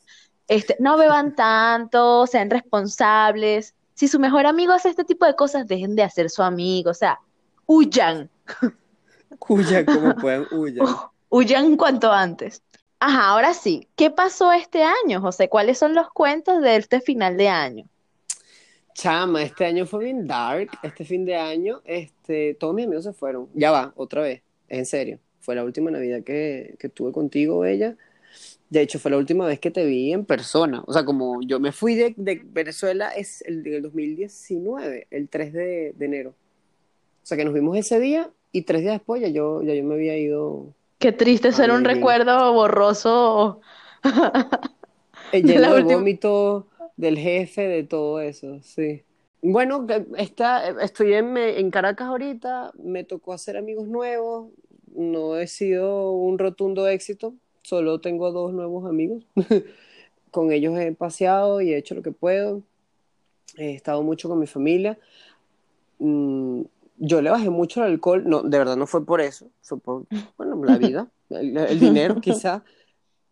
Este, 0.48 0.76
no 0.80 0.98
beban 0.98 1.36
tanto, 1.36 2.26
sean 2.28 2.50
responsables. 2.50 3.76
Si 3.94 4.08
su 4.08 4.20
mejor 4.20 4.46
amigo 4.46 4.74
hace 4.74 4.90
este 4.90 5.04
tipo 5.04 5.26
de 5.26 5.36
cosas, 5.36 5.68
dejen 5.68 5.96
de 5.96 6.04
hacer 6.04 6.30
su 6.30 6.42
amigo, 6.44 6.92
o 6.92 6.94
sea, 6.94 7.20
huyan, 7.66 8.30
Huyan 9.48 9.86
como 9.86 10.16
puedan, 10.16 10.48
huyan. 10.52 10.88
huyan 11.30 11.78
cuanto 11.78 12.12
antes. 12.12 12.64
Ajá, 13.00 13.30
ahora 13.30 13.54
sí, 13.54 13.88
¿qué 13.96 14.10
pasó 14.12 14.52
este 14.52 14.84
año, 14.84 15.22
José? 15.22 15.48
¿Cuáles 15.48 15.78
son 15.78 15.94
los 15.96 16.10
cuentos 16.12 16.62
de 16.62 16.76
este 16.76 17.00
final 17.02 17.38
de 17.38 17.48
año? 17.50 17.86
Chama, 18.94 19.44
este 19.44 19.66
año 19.66 19.86
fue 19.86 20.06
bien 20.06 20.28
dark. 20.28 20.72
Este 20.84 21.06
fin 21.06 21.24
de 21.24 21.38
año, 21.38 21.82
este, 21.86 22.56
todos 22.56 22.74
mis 22.74 22.86
amigos 22.86 23.06
se 23.06 23.14
fueron. 23.14 23.50
Ya 23.54 23.72
va, 23.72 23.94
otra 23.96 24.22
vez, 24.22 24.44
en 24.68 24.86
serio. 24.86 25.20
Fue 25.50 25.56
la 25.56 25.64
última 25.64 25.90
Navidad 25.90 26.22
que, 26.24 26.76
que 26.78 26.90
tuve 26.90 27.12
contigo, 27.12 27.62
Bella. 27.62 27.96
De 28.70 28.82
hecho, 28.82 29.00
fue 29.00 29.10
la 29.10 29.18
última 29.18 29.48
vez 29.48 29.60
que 29.60 29.72
te 29.72 29.84
vi 29.84 30.14
en 30.14 30.24
persona. 30.24 30.84
O 30.86 30.94
sea, 30.94 31.04
como 31.04 31.42
yo 31.42 31.60
me 31.60 31.72
fui 31.72 31.96
de, 31.96 32.14
de 32.18 32.40
Venezuela 32.46 33.10
es 33.10 33.42
el 33.48 33.64
del 33.64 33.82
2019, 33.82 35.08
el 35.10 35.28
3 35.28 35.54
de, 35.54 35.94
de 35.98 36.06
enero. 36.06 36.36
O 37.24 37.26
sea, 37.26 37.36
que 37.36 37.46
nos 37.46 37.56
vimos 37.56 37.76
ese 37.76 38.00
día 38.00 38.30
y 38.52 38.62
tres 38.62 38.82
días 38.82 38.94
después 38.94 39.24
ya 39.24 39.30
yo, 39.30 39.64
ya 39.64 39.74
yo 39.74 39.84
me 39.84 39.96
había 39.96 40.16
ido 40.20 40.68
Qué 41.00 41.14
triste 41.14 41.52
ser 41.52 41.72
un 41.72 41.84
recuerdo 41.84 42.54
borroso 42.54 43.62
lleno 45.34 45.74
de 45.74 45.82
vómito 45.82 46.68
del 46.96 47.18
jefe, 47.18 47.68
de 47.68 47.84
todo 47.86 48.22
eso, 48.22 48.60
sí. 48.62 49.02
Bueno, 49.42 49.88
está, 50.16 50.70
estoy 50.84 51.14
en, 51.14 51.36
en 51.38 51.72
Caracas 51.72 52.10
ahorita, 52.10 52.72
me 52.84 53.04
tocó 53.04 53.34
hacer 53.34 53.58
amigos 53.58 53.88
nuevos, 53.88 54.52
no 55.00 55.38
he 55.38 55.48
sido 55.48 56.12
un 56.12 56.38
rotundo 56.38 56.88
éxito, 56.88 57.34
solo 57.62 58.02
tengo 58.02 58.32
dos 58.32 58.54
nuevos 58.54 58.86
amigos. 58.86 59.24
Con 60.32 60.52
ellos 60.52 60.78
he 60.78 60.92
paseado 60.92 61.62
y 61.62 61.74
he 61.74 61.78
hecho 61.78 61.96
lo 61.96 62.04
que 62.04 62.12
puedo, 62.12 62.62
he 63.58 63.74
estado 63.74 64.04
mucho 64.04 64.30
con 64.30 64.40
mi 64.40 64.46
familia. 64.46 65.00
Mm, 65.98 66.62
yo 66.98 67.22
le 67.22 67.32
bajé 67.32 67.50
mucho 67.50 67.84
el 67.84 67.94
alcohol, 67.94 68.24
no, 68.28 68.44
de 68.44 68.58
verdad 68.58 68.78
no 68.78 68.86
fue 68.86 69.04
por 69.04 69.22
eso, 69.22 69.48
fue 69.62 69.80
por, 69.80 70.06
bueno, 70.38 70.64
la 70.64 70.78
vida, 70.78 71.08
el, 71.32 71.58
el 71.58 71.80
dinero 71.80 72.16
quizá, 72.22 72.64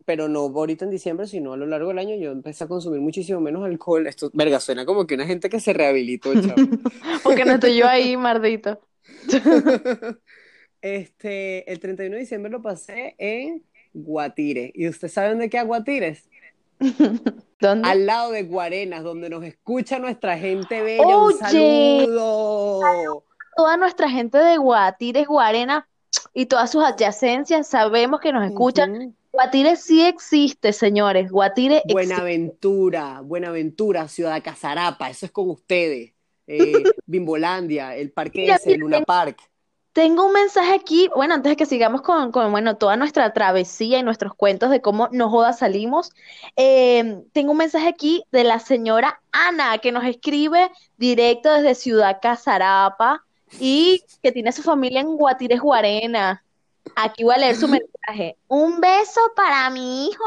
pero 0.04 0.26
no 0.26 0.40
ahorita 0.40 0.86
en 0.86 0.90
diciembre, 0.90 1.28
sino 1.28 1.52
a 1.52 1.56
lo 1.56 1.66
largo 1.66 1.90
del 1.90 1.98
año 1.98 2.16
yo 2.16 2.32
empecé 2.32 2.64
a 2.64 2.66
consumir 2.66 3.00
muchísimo 3.00 3.40
menos 3.40 3.62
alcohol. 3.64 4.06
Esto, 4.06 4.30
verga, 4.32 4.58
suena 4.58 4.84
como 4.86 5.06
que 5.06 5.14
una 5.14 5.26
gente 5.26 5.48
que 5.48 5.60
se 5.60 5.72
rehabilitó, 5.72 6.32
chavo. 6.34 6.66
Porque 7.22 7.44
no 7.44 7.52
estoy 7.52 7.76
yo 7.76 7.86
ahí, 7.86 8.16
mardito. 8.16 8.80
Este, 10.80 11.70
el 11.70 11.80
31 11.80 12.14
de 12.14 12.20
diciembre 12.20 12.50
lo 12.50 12.62
pasé 12.62 13.14
en 13.18 13.64
Guatire. 13.92 14.72
¿Y 14.74 14.88
ustedes 14.88 15.12
saben 15.12 15.38
de 15.38 15.50
qué 15.50 15.58
es 15.58 15.66
Guatire? 15.66 16.18
¿Dónde? 17.60 17.88
Al 17.88 18.06
lado 18.06 18.30
de 18.30 18.44
Guarenas, 18.44 19.02
donde 19.02 19.28
nos 19.28 19.42
escucha 19.44 19.98
nuestra 19.98 20.38
gente 20.38 20.80
bella. 20.80 21.16
Un 21.16 21.36
saludo. 21.36 23.24
toda 23.56 23.76
nuestra 23.76 24.08
gente 24.08 24.38
de 24.38 24.56
Guatire, 24.58 25.24
Guarena 25.24 25.88
y 26.32 26.46
todas 26.46 26.70
sus 26.70 26.84
adyacencias, 26.84 27.66
sabemos 27.66 28.20
que 28.20 28.32
nos 28.32 28.48
escuchan. 28.48 29.16
Guatire 29.32 29.76
sí 29.76 30.02
existe, 30.06 30.72
señores. 30.72 31.30
Guatire 31.30 31.78
existe. 31.78 31.92
Buenaventura, 31.92 33.20
Buenaventura, 33.22 34.08
Ciudad 34.08 34.42
Casarapa, 34.42 35.10
eso 35.10 35.26
es 35.26 35.32
con 35.32 35.50
ustedes. 35.50 36.12
Eh, 36.46 36.72
Bimbolandia, 37.06 37.96
el 37.96 38.12
parque 38.12 38.46
ese, 38.46 38.76
Luna 38.76 39.02
Park. 39.02 39.38
Tengo 39.98 40.26
un 40.26 40.32
mensaje 40.32 40.74
aquí, 40.74 41.10
bueno, 41.16 41.34
antes 41.34 41.50
de 41.50 41.56
que 41.56 41.66
sigamos 41.66 42.02
con, 42.02 42.30
con, 42.30 42.52
bueno, 42.52 42.76
toda 42.76 42.96
nuestra 42.96 43.32
travesía 43.32 43.98
y 43.98 44.04
nuestros 44.04 44.32
cuentos 44.32 44.70
de 44.70 44.80
cómo 44.80 45.08
no 45.10 45.28
jodas 45.28 45.58
salimos, 45.58 46.12
eh, 46.54 47.24
tengo 47.32 47.50
un 47.50 47.58
mensaje 47.58 47.88
aquí 47.88 48.22
de 48.30 48.44
la 48.44 48.60
señora 48.60 49.20
Ana, 49.32 49.78
que 49.78 49.90
nos 49.90 50.04
escribe 50.04 50.70
directo 50.98 51.52
desde 51.52 51.74
Ciudad 51.74 52.20
Casarapa 52.22 53.24
y 53.58 54.04
que 54.22 54.30
tiene 54.30 54.52
su 54.52 54.62
familia 54.62 55.00
en 55.00 55.16
Guatires, 55.16 55.60
Guarena. 55.60 56.44
Aquí 56.94 57.24
voy 57.24 57.34
a 57.34 57.38
leer 57.38 57.56
su 57.56 57.66
mensaje. 58.06 58.36
Un 58.46 58.80
beso 58.80 59.20
para 59.34 59.68
mi 59.70 60.06
hijo 60.06 60.24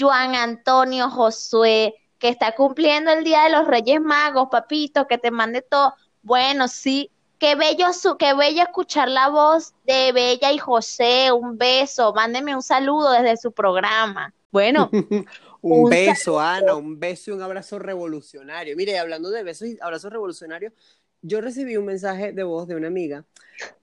Juan 0.00 0.34
Antonio 0.34 1.10
Josué, 1.10 1.94
que 2.18 2.30
está 2.30 2.54
cumpliendo 2.54 3.10
el 3.10 3.22
Día 3.24 3.42
de 3.42 3.50
los 3.50 3.66
Reyes 3.66 4.00
Magos, 4.00 4.48
papito, 4.50 5.06
que 5.06 5.18
te 5.18 5.30
mande 5.30 5.60
todo. 5.60 5.92
Bueno, 6.22 6.68
sí, 6.68 7.10
qué 7.40 7.56
bello, 7.56 7.92
su, 7.92 8.16
qué 8.16 8.34
bello 8.34 8.62
escuchar 8.62 9.08
la 9.08 9.30
voz 9.30 9.72
de 9.86 10.12
Bella 10.12 10.52
y 10.52 10.58
José. 10.58 11.32
Un 11.32 11.56
beso, 11.56 12.12
mándeme 12.12 12.54
un 12.54 12.62
saludo 12.62 13.10
desde 13.10 13.36
su 13.38 13.50
programa. 13.50 14.32
Bueno. 14.52 14.90
un, 15.62 15.88
beso, 15.90 16.38
Ana, 16.38 16.76
un 16.76 17.00
beso 17.00 17.30
y 17.30 17.34
un 17.34 17.42
abrazo 17.42 17.78
revolucionario. 17.78 18.76
Mire, 18.76 18.98
hablando 18.98 19.30
de 19.30 19.42
besos 19.42 19.68
y 19.68 19.78
abrazos 19.80 20.12
revolucionarios, 20.12 20.74
yo 21.22 21.40
recibí 21.40 21.76
un 21.76 21.86
mensaje 21.86 22.32
de 22.32 22.42
voz 22.42 22.68
de 22.68 22.76
una 22.76 22.88
amiga 22.88 23.24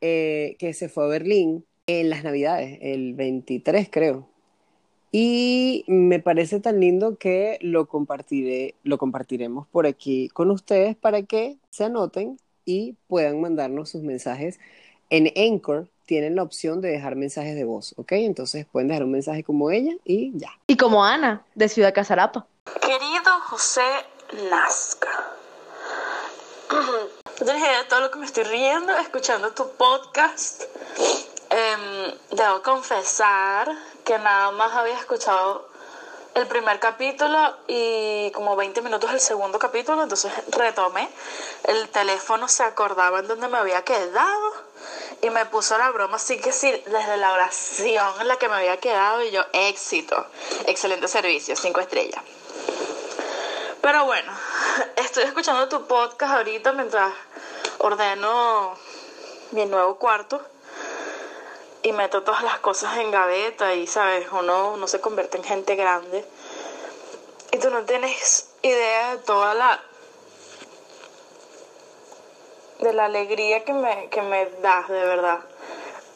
eh, 0.02 0.56
que 0.60 0.74
se 0.74 0.88
fue 0.88 1.06
a 1.06 1.08
Berlín 1.08 1.66
en 1.88 2.10
las 2.10 2.24
Navidades, 2.24 2.78
el 2.82 3.16
23 3.16 3.90
creo. 3.92 4.30
Y 5.12 5.84
me 5.88 6.20
parece 6.20 6.60
tan 6.60 6.80
lindo 6.80 7.18
que 7.18 7.58
lo 7.62 7.88
compartiré, 7.88 8.76
lo 8.84 9.00
compartiremos 9.00 9.68
por 9.68 9.88
aquí 9.88 10.30
con 10.30 10.52
ustedes 10.52 10.96
para 10.96 11.24
que 11.24 11.58
se 11.72 11.86
anoten 11.86 12.38
y 12.68 12.98
puedan 13.08 13.42
mandarnos 13.42 13.90
sus 13.90 14.04
mensajes. 14.04 14.60
En 15.10 15.32
Anchor 15.36 15.88
tienen 16.06 16.36
la 16.36 16.44
opción 16.44 16.82
de 16.82 16.90
dejar 16.90 17.16
mensajes 17.16 17.56
de 17.56 17.64
voz, 17.64 17.96
¿ok? 17.98 18.12
Entonces 18.12 18.66
pueden 18.70 18.90
dejar 18.90 19.04
un 19.06 19.12
mensaje 19.12 19.44
como 19.44 19.72
ella 19.72 19.94
y 20.04 20.38
ya. 20.38 20.52
Y 20.68 20.76
como 20.76 21.04
Ana, 21.04 21.44
de 21.56 21.70
Ciudad 21.70 21.94
Casarapa. 21.94 22.46
Querido 22.82 23.32
José 23.46 23.82
Nazca, 24.52 25.34
tienes 27.38 27.58
idea 27.58 27.84
de 27.84 27.90
todo 27.90 28.02
lo 28.02 28.12
que 28.12 28.20
me 28.20 28.26
estoy 28.26 28.44
riendo 28.44 28.96
escuchando 28.98 29.54
tu 29.54 29.70
podcast. 29.78 30.64
Em, 31.50 32.14
debo 32.32 32.62
confesar 32.64 33.72
que 34.04 34.20
nada 34.20 34.52
más 34.52 34.74
había 34.74 35.00
escuchado 35.00 35.67
el 36.38 36.46
primer 36.46 36.80
capítulo 36.80 37.58
y 37.68 38.30
como 38.32 38.56
20 38.56 38.84
minutos 38.84 39.12
el 39.12 39.20
segundo 39.20 39.58
capítulo, 39.58 40.04
entonces 40.04 40.32
retomé. 40.50 41.10
El 41.64 41.90
teléfono 41.90 42.48
se 42.48 42.62
acordaba 42.62 43.20
en 43.20 43.28
donde 43.28 43.48
me 43.48 43.58
había 43.58 43.82
quedado 43.84 44.54
y 45.24 45.32
me 45.32 45.48
puso 45.48 45.80
la 45.80 45.90
broma, 45.90 46.18
así 46.18 46.40
que 46.40 46.52
sí, 46.52 46.72
desde 46.86 47.18
la 47.18 47.34
oración 47.34 48.22
en 48.22 48.28
la 48.28 48.36
que 48.38 48.50
me 48.50 48.56
había 48.56 48.78
quedado 48.78 49.24
y 49.24 49.32
yo, 49.32 49.42
éxito, 49.52 50.28
excelente 50.68 51.08
servicio, 51.08 51.56
cinco 51.56 51.80
estrellas. 51.80 52.22
Pero 53.82 54.06
bueno, 54.06 54.32
estoy 54.96 55.24
escuchando 55.24 55.68
tu 55.68 55.88
podcast 55.88 56.36
ahorita 56.36 56.72
mientras 56.74 57.14
ordeno 57.80 58.78
mi 59.54 59.66
nuevo 59.66 59.96
cuarto 59.98 60.40
y 61.88 61.94
meto 61.94 62.22
todas 62.22 62.44
las 62.44 62.60
cosas 62.60 62.98
en 62.98 63.12
gaveta 63.12 63.74
y, 63.74 63.88
¿sabes? 63.88 64.28
Uno, 64.34 64.74
uno 64.74 64.88
se 64.88 65.00
convierte 65.00 65.38
en 65.38 65.46
gente 65.46 65.76
grande. 65.76 66.26
Y 67.54 67.60
tú 67.60 67.70
no 67.70 67.84
tienes 67.84 68.50
idea 68.62 69.16
de 69.16 69.24
toda 69.24 69.54
la... 69.54 69.82
de 72.80 72.92
la 72.92 73.06
alegría 73.06 73.64
que 73.64 73.72
me, 73.72 74.10
que 74.10 74.22
me 74.22 74.48
das, 74.62 74.90
de 74.90 75.00
verdad. 75.00 75.40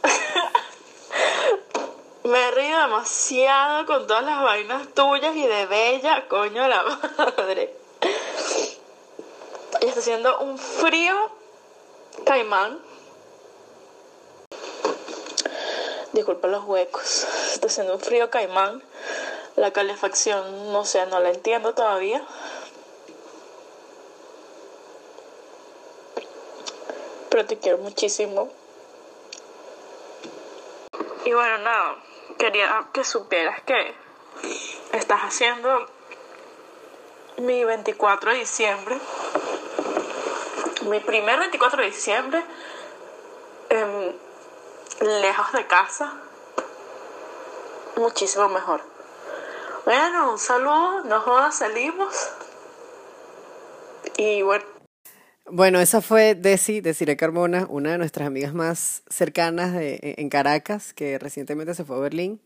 me 2.26 2.50
he 2.50 2.52
reído 2.52 2.82
demasiado 2.82 3.86
con 3.86 4.08
todas 4.08 4.26
las 4.26 4.44
vainas 4.44 4.90
tuyas 4.90 5.34
y 5.38 5.48
de 5.48 5.68
bella, 5.68 6.28
coño 6.28 6.68
la 6.68 6.84
madre. 7.38 7.74
Y 9.80 9.86
está 9.86 10.02
haciendo 10.02 10.38
un 10.40 10.60
frío 10.60 11.16
caimán 12.26 12.91
Disculpa 16.14 16.48
los 16.48 16.66
huecos. 16.66 17.28
Está 17.54 17.68
haciendo 17.68 17.94
un 17.96 18.02
frío 18.02 18.30
caimán. 18.30 18.84
La 19.56 19.72
calefacción, 19.72 20.72
no 20.72 20.86
sé, 20.86 21.06
no 21.08 21.20
la 21.20 21.30
entiendo 21.30 21.74
todavía. 21.74 22.22
Pero 27.30 27.46
te 27.46 27.58
quiero 27.58 27.78
muchísimo. 27.78 28.50
Y 31.24 31.34
bueno, 31.34 31.60
nada, 31.60 31.96
quería 32.38 32.88
que 32.92 33.04
supieras 33.04 33.62
que 33.64 33.94
estás 34.92 35.22
haciendo 35.22 35.88
mi 37.38 37.64
24 37.64 38.32
de 38.32 38.40
diciembre. 38.40 38.98
Mi 40.90 41.00
primer 41.00 41.40
24 41.40 41.84
de 41.84 41.88
diciembre. 41.88 42.44
Lejos 45.02 45.52
de 45.54 45.66
casa, 45.66 46.14
muchísimo 47.98 48.48
mejor. 48.50 48.82
Bueno, 49.84 50.34
un 50.34 50.38
saludo, 50.38 51.04
no 51.06 51.22
jodas, 51.22 51.56
salimos. 51.56 52.14
Y 54.16 54.44
bueno. 54.44 54.64
Bueno, 55.48 55.80
esa 55.80 56.02
fue 56.02 56.36
Desi, 56.36 56.82
Desiree 56.82 57.18
Carmona, 57.18 57.66
una 57.68 57.94
de 57.94 57.98
nuestras 57.98 58.28
amigas 58.28 58.54
más 58.54 59.02
cercanas 59.10 59.74
de, 59.74 60.14
en 60.20 60.30
Caracas, 60.30 60.94
que 60.94 61.18
recientemente 61.18 61.74
se 61.74 61.84
fue 61.84 61.96
a 61.96 62.00
Berlín. 62.00 62.40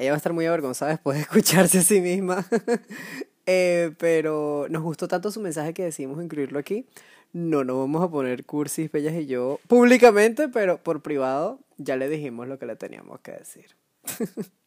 Ella 0.00 0.10
va 0.10 0.16
a 0.16 0.18
estar 0.18 0.32
muy 0.32 0.44
avergonzada 0.46 0.90
después 0.90 1.18
de 1.18 1.22
escucharse 1.22 1.78
a 1.78 1.82
sí 1.82 2.00
misma. 2.00 2.44
eh, 3.46 3.92
pero 3.98 4.66
nos 4.70 4.82
gustó 4.82 5.06
tanto 5.06 5.30
su 5.30 5.38
mensaje 5.38 5.72
que 5.72 5.84
decidimos 5.84 6.20
incluirlo 6.20 6.58
aquí. 6.58 6.84
No 7.32 7.64
nos 7.64 7.78
vamos 7.78 8.02
a 8.02 8.10
poner 8.10 8.44
cursis, 8.44 8.92
bellas 8.92 9.14
y 9.14 9.26
yo 9.26 9.58
públicamente, 9.66 10.48
pero 10.48 10.78
por 10.78 11.02
privado 11.02 11.58
ya 11.78 11.96
le 11.96 12.08
dijimos 12.08 12.46
lo 12.46 12.58
que 12.58 12.66
le 12.66 12.76
teníamos 12.76 13.20
que 13.20 13.32
decir. 13.32 13.76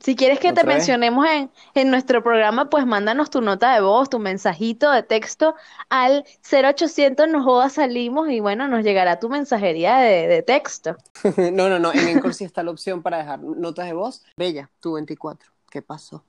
Si 0.00 0.16
quieres 0.16 0.40
que 0.40 0.54
te 0.54 0.64
mencionemos 0.64 1.26
en, 1.26 1.50
en, 1.74 1.90
nuestro 1.90 2.22
programa, 2.22 2.70
pues 2.70 2.86
mándanos 2.86 3.28
tu 3.28 3.42
nota 3.42 3.74
de 3.74 3.82
voz, 3.82 4.08
tu 4.08 4.18
mensajito 4.18 4.90
de 4.90 5.02
texto 5.02 5.54
al 5.90 6.24
0800 6.50 7.28
nos 7.28 7.44
jodas 7.44 7.74
salimos 7.74 8.30
y 8.30 8.40
bueno, 8.40 8.66
nos 8.66 8.82
llegará 8.82 9.20
tu 9.20 9.28
mensajería 9.28 9.98
de, 9.98 10.26
de 10.26 10.42
texto. 10.42 10.96
no, 11.52 11.68
no, 11.68 11.78
no, 11.78 11.92
en 11.92 12.08
Encore 12.08 12.32
sí 12.32 12.44
está 12.44 12.62
la 12.62 12.70
opción 12.70 13.02
para 13.02 13.18
dejar 13.18 13.40
notas 13.40 13.84
de 13.84 13.92
voz. 13.92 14.24
Bella, 14.38 14.70
tu 14.80 14.94
24, 14.94 15.52
¿qué 15.70 15.82
pasó? 15.82 16.24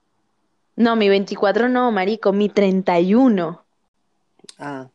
No, 0.76 0.98
mi 0.98 1.08
24 1.08 1.70
no, 1.70 1.92
marico, 1.94 2.34
mi 2.34 2.50
31. 2.50 3.64
Ah, 4.60 4.90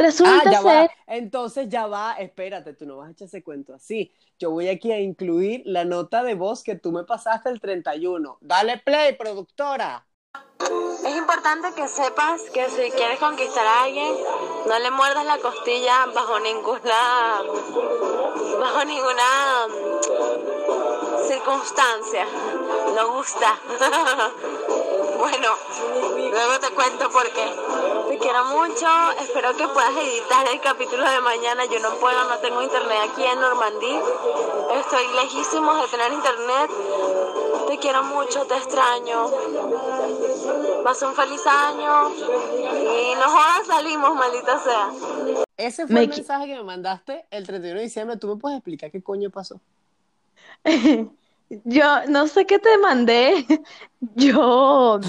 Resulta 0.00 0.42
ah, 0.46 0.50
ya 0.50 0.62
ser... 0.62 0.88
Va. 0.88 0.90
Entonces 1.06 1.68
ya 1.68 1.86
va, 1.86 2.14
espérate, 2.14 2.72
tú 2.72 2.86
no 2.86 2.96
vas 2.96 3.08
a 3.08 3.12
echar 3.12 3.26
ese 3.26 3.42
cuento 3.42 3.74
así. 3.74 4.12
Yo 4.38 4.50
voy 4.50 4.68
aquí 4.68 4.90
a 4.92 4.98
incluir 4.98 5.62
la 5.66 5.84
nota 5.84 6.22
de 6.22 6.34
voz 6.34 6.62
que 6.62 6.74
tú 6.74 6.90
me 6.90 7.04
pasaste 7.04 7.50
el 7.50 7.60
31. 7.60 8.38
Dale 8.40 8.78
play, 8.78 9.14
productora. 9.14 10.06
Es 11.04 11.16
importante 11.16 11.68
que 11.74 11.86
sepas 11.86 12.40
que 12.54 12.68
si 12.70 12.90
quieres 12.92 13.18
conquistar 13.18 13.66
a 13.66 13.84
alguien, 13.84 14.14
no 14.66 14.78
le 14.78 14.90
muerdas 14.90 15.26
la 15.26 15.38
costilla 15.38 16.06
bajo 16.14 16.40
ninguna 16.40 17.42
bajo 18.58 18.84
ninguna 18.84 19.66
circunstancia. 21.26 22.26
No 22.94 23.12
gusta. 23.12 23.58
bueno, 25.20 25.48
luego 26.30 26.58
te 26.60 26.70
cuento 26.74 27.10
por 27.10 27.30
qué. 27.30 27.44
Te 28.08 28.18
quiero 28.18 28.44
mucho, 28.46 28.86
espero 29.20 29.54
que 29.56 29.68
puedas 29.68 29.96
editar 29.96 30.46
el 30.48 30.60
capítulo 30.60 31.08
de 31.08 31.20
mañana. 31.20 31.64
Yo 31.66 31.78
no 31.80 31.94
puedo, 31.96 32.24
no 32.24 32.38
tengo 32.38 32.62
internet 32.62 32.98
aquí 33.10 33.22
en 33.22 33.40
Normandía. 33.40 34.00
Estoy 34.80 35.04
lejísimos 35.14 35.82
de 35.82 35.88
tener 35.88 36.12
internet. 36.12 36.70
Te 37.68 37.78
quiero 37.78 38.02
mucho, 38.04 38.46
te 38.46 38.56
extraño. 38.56 39.30
Vas 40.84 41.02
un 41.02 41.14
feliz 41.14 41.46
año 41.46 42.10
y 42.10 43.14
no 43.14 43.28
jodas, 43.28 43.66
salimos, 43.66 44.14
maldita 44.14 44.58
sea. 44.58 44.90
Ese 45.56 45.86
fue 45.86 46.00
el 46.00 46.08
mensaje 46.08 46.46
que 46.46 46.54
me 46.56 46.62
mandaste 46.62 47.26
el 47.30 47.46
31 47.46 47.78
de 47.78 47.84
diciembre. 47.84 48.16
¿Tú 48.16 48.28
me 48.28 48.36
puedes 48.36 48.56
explicar 48.56 48.90
qué 48.90 49.02
coño 49.02 49.30
pasó? 49.30 49.60
Yo 51.64 52.06
no 52.08 52.28
sé 52.28 52.46
qué 52.46 52.58
te 52.58 52.78
mandé. 52.78 53.44
Yo 54.14 55.00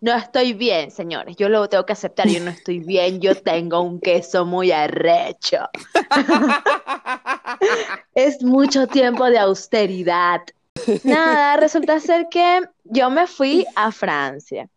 no 0.00 0.14
estoy 0.14 0.54
bien, 0.54 0.90
señores. 0.90 1.36
Yo 1.36 1.48
lo 1.48 1.68
tengo 1.68 1.86
que 1.86 1.92
aceptar. 1.92 2.26
Yo 2.26 2.40
no 2.40 2.50
estoy 2.50 2.80
bien. 2.80 3.20
Yo 3.20 3.34
tengo 3.34 3.80
un 3.80 4.00
queso 4.00 4.44
muy 4.44 4.72
arrecho. 4.72 5.68
es 8.14 8.42
mucho 8.42 8.86
tiempo 8.86 9.26
de 9.26 9.38
austeridad. 9.38 10.40
Nada, 11.04 11.56
resulta 11.58 12.00
ser 12.00 12.26
que 12.30 12.62
yo 12.84 13.10
me 13.10 13.26
fui 13.26 13.66
a 13.76 13.92
Francia 13.92 14.68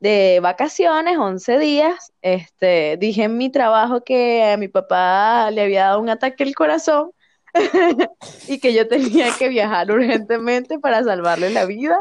de 0.00 0.40
vacaciones, 0.42 1.16
11 1.16 1.58
días. 1.58 2.12
Este, 2.20 2.96
dije 2.98 3.24
en 3.24 3.38
mi 3.38 3.50
trabajo 3.50 4.02
que 4.02 4.52
a 4.52 4.56
mi 4.56 4.68
papá 4.68 5.50
le 5.50 5.62
había 5.62 5.86
dado 5.86 6.00
un 6.00 6.10
ataque 6.10 6.44
al 6.44 6.54
corazón 6.54 7.12
y 8.48 8.58
que 8.58 8.74
yo 8.74 8.88
tenía 8.88 9.28
que 9.38 9.48
viajar 9.48 9.90
urgentemente 9.90 10.78
para 10.78 11.02
salvarle 11.02 11.50
la 11.50 11.64
vida. 11.64 12.00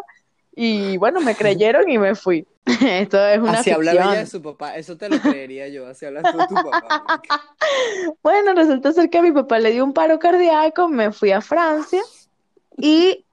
Y 0.56 0.98
bueno, 0.98 1.20
me 1.22 1.36
creyeron 1.36 1.90
y 1.90 1.98
me 1.98 2.16
fui. 2.16 2.48
Esto 2.66 3.24
es 3.28 3.40
una 3.40 3.60
Así 3.60 3.72
habla 3.72 3.92
ella 3.92 4.12
de 4.12 4.26
su 4.26 4.42
papá, 4.42 4.76
eso 4.76 4.98
te 4.98 5.08
lo 5.10 5.20
creería 5.20 5.68
yo, 5.68 5.88
así 5.88 6.06
hablas 6.06 6.24
tú 6.32 6.38
de 6.38 6.48
tu 6.48 6.56
papá. 6.56 7.22
bueno, 8.24 8.54
resulta 8.56 8.92
ser 8.92 9.10
que 9.10 9.20
a 9.20 9.22
mi 9.22 9.32
papá 9.32 9.60
le 9.60 9.72
dio 9.72 9.84
un 9.84 9.94
paro 9.94 10.18
cardíaco, 10.18 10.88
me 10.88 11.12
fui 11.12 11.32
a 11.32 11.42
Francia 11.42 12.02
y 12.78 13.25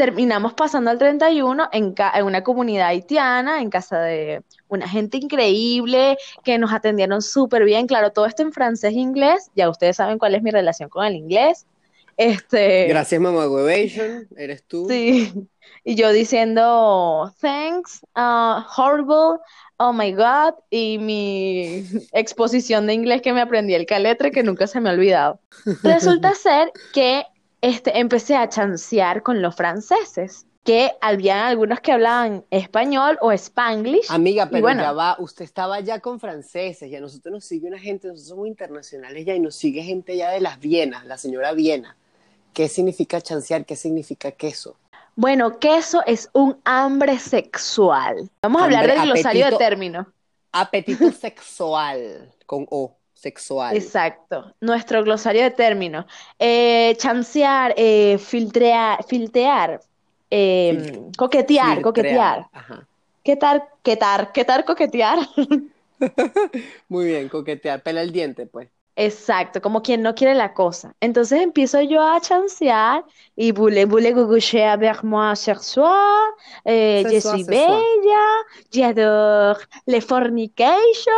terminamos 0.00 0.54
pasando 0.54 0.90
al 0.90 0.96
31 0.96 1.68
en, 1.72 1.92
ca- 1.92 2.12
en 2.14 2.24
una 2.24 2.42
comunidad 2.42 2.86
haitiana, 2.86 3.60
en 3.60 3.68
casa 3.68 4.00
de 4.00 4.42
una 4.68 4.88
gente 4.88 5.18
increíble, 5.18 6.16
que 6.42 6.56
nos 6.56 6.72
atendieron 6.72 7.20
súper 7.20 7.64
bien. 7.64 7.86
Claro, 7.86 8.10
todo 8.10 8.24
esto 8.24 8.40
en 8.40 8.50
francés 8.50 8.94
e 8.94 8.98
inglés. 8.98 9.50
Ya 9.54 9.68
ustedes 9.68 9.96
saben 9.96 10.16
cuál 10.18 10.34
es 10.34 10.42
mi 10.42 10.50
relación 10.52 10.88
con 10.88 11.04
el 11.04 11.16
inglés. 11.16 11.66
Este, 12.16 12.86
Gracias, 12.88 13.20
mamá 13.20 13.46
Huevation. 13.46 14.26
Eres 14.38 14.64
tú. 14.64 14.86
Sí, 14.88 15.34
y 15.84 15.96
yo 15.96 16.12
diciendo 16.12 17.34
thanks, 17.38 18.00
uh, 18.16 18.62
horrible, 18.78 19.38
oh 19.76 19.92
my 19.92 20.12
God, 20.14 20.54
y 20.70 20.96
mi 20.96 21.84
exposición 22.12 22.86
de 22.86 22.94
inglés 22.94 23.20
que 23.20 23.34
me 23.34 23.42
aprendí 23.42 23.74
el 23.74 23.84
caletre 23.84 24.30
que 24.30 24.42
nunca 24.42 24.66
se 24.66 24.80
me 24.80 24.88
ha 24.88 24.92
olvidado. 24.94 25.40
Resulta 25.84 26.34
ser 26.34 26.72
que 26.94 27.24
este, 27.60 27.98
empecé 27.98 28.36
a 28.36 28.48
chancear 28.48 29.22
con 29.22 29.42
los 29.42 29.54
franceses, 29.54 30.46
que 30.64 30.92
había 31.00 31.46
algunos 31.46 31.80
que 31.80 31.92
hablaban 31.92 32.44
español 32.50 33.16
o 33.22 33.32
spanglish, 33.32 34.06
Amiga, 34.10 34.48
pero 34.50 34.62
bueno, 34.62 34.82
ya 34.82 34.92
va, 34.92 35.16
usted 35.18 35.44
estaba 35.44 35.80
ya 35.80 36.00
con 36.00 36.20
franceses 36.20 36.90
y 36.90 36.96
a 36.96 37.00
nosotros 37.00 37.32
nos 37.32 37.44
sigue 37.44 37.66
una 37.68 37.78
gente, 37.78 38.08
nosotros 38.08 38.28
somos 38.28 38.46
internacionales 38.46 39.24
ya 39.24 39.34
y 39.34 39.40
nos 39.40 39.54
sigue 39.56 39.82
gente 39.82 40.16
ya 40.16 40.30
de 40.30 40.40
las 40.40 40.60
Vienas, 40.60 41.06
la 41.06 41.16
señora 41.16 41.52
Viena. 41.52 41.96
¿Qué 42.52 42.68
significa 42.68 43.20
chancear? 43.20 43.64
¿Qué 43.64 43.76
significa 43.76 44.32
queso? 44.32 44.76
bueno, 45.16 45.58
queso 45.58 46.02
es 46.06 46.30
un 46.32 46.58
hambre 46.64 47.18
sexual. 47.18 48.30
Vamos 48.42 48.62
a 48.62 48.64
hablar 48.64 48.86
del 48.86 49.02
glosario 49.02 49.40
de 49.40 49.48
apetito. 49.48 49.58
términos. 49.58 50.06
Apetito 50.52 51.12
sexual, 51.12 52.34
con 52.46 52.66
O, 52.70 52.96
sexual. 53.20 53.76
Exacto, 53.76 54.54
nuestro 54.60 55.02
glosario 55.04 55.42
de 55.42 55.50
términos. 55.50 56.06
Eh, 56.38 56.94
chancear, 56.98 57.74
eh, 57.76 58.18
filtrear, 58.18 59.04
filtear, 59.04 59.80
eh, 60.30 60.72
Fil- 60.92 61.12
coquetear, 61.16 61.76
Filtrear. 61.76 61.82
coquetear. 61.82 62.46
Ajá. 62.52 62.88
¿Qué 63.22 63.36
tal, 63.36 63.62
qué 63.82 63.96
tal, 63.96 64.32
qué 64.32 64.44
tal 64.44 64.64
coquetear? 64.64 65.18
Muy 66.88 67.06
bien, 67.06 67.28
coquetear, 67.28 67.82
pela 67.82 68.02
el 68.02 68.12
diente, 68.12 68.46
pues. 68.46 68.70
Exacto, 68.96 69.60
como 69.62 69.80
quien 69.82 70.02
no 70.02 70.14
quiere 70.14 70.34
la 70.34 70.52
cosa. 70.52 70.94
Entonces 71.00 71.40
empiezo 71.40 71.80
yo 71.80 72.02
a 72.02 72.20
chancear 72.20 73.04
y 73.36 73.52
voulez, 73.52 73.86
voulez 73.86 74.12
que 74.14 74.26
coucher 74.26 74.64
avec 74.64 75.02
moi 75.04 75.34
ce 75.36 75.54
soir, 75.54 76.32
eh, 76.64 77.02
Ce 77.02 77.08
je 77.08 77.12
soir, 77.12 77.20
suis 77.20 77.40
ce 77.40 77.54
soir. 77.54 77.56
bella, 77.56 78.44
j'adore 78.70 79.58
les 79.86 80.00
fornication, 80.02 81.12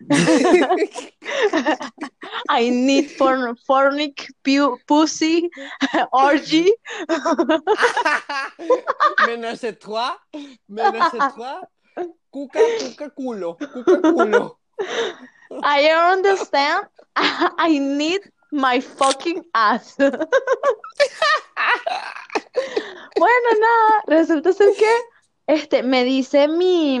I 2.48 2.70
need 2.70 3.10
for, 3.10 3.54
fornic 3.66 4.28
pu- 4.44 4.78
pussy, 4.86 5.50
orgy. 6.12 6.72
Ménage 9.18 9.78
trois, 9.78 10.18
ménage 10.68 11.12
trois, 11.28 11.60
cuca, 12.32 12.60
cuca, 12.78 13.10
culo, 13.10 13.56
cuca, 13.72 14.02
culo. 14.02 14.58
I 15.62 15.90
understand. 16.12 16.86
I 17.16 17.78
need 17.78 18.20
my 18.50 18.80
fucking 18.80 19.44
ass. 19.54 19.96
Bueno, 23.18 23.48
nada, 23.60 24.02
resulta 24.06 24.52
ser 24.52 24.68
que 24.76 24.90
este, 25.46 25.82
me 25.82 26.04
dice 26.04 26.48
mi, 26.48 27.00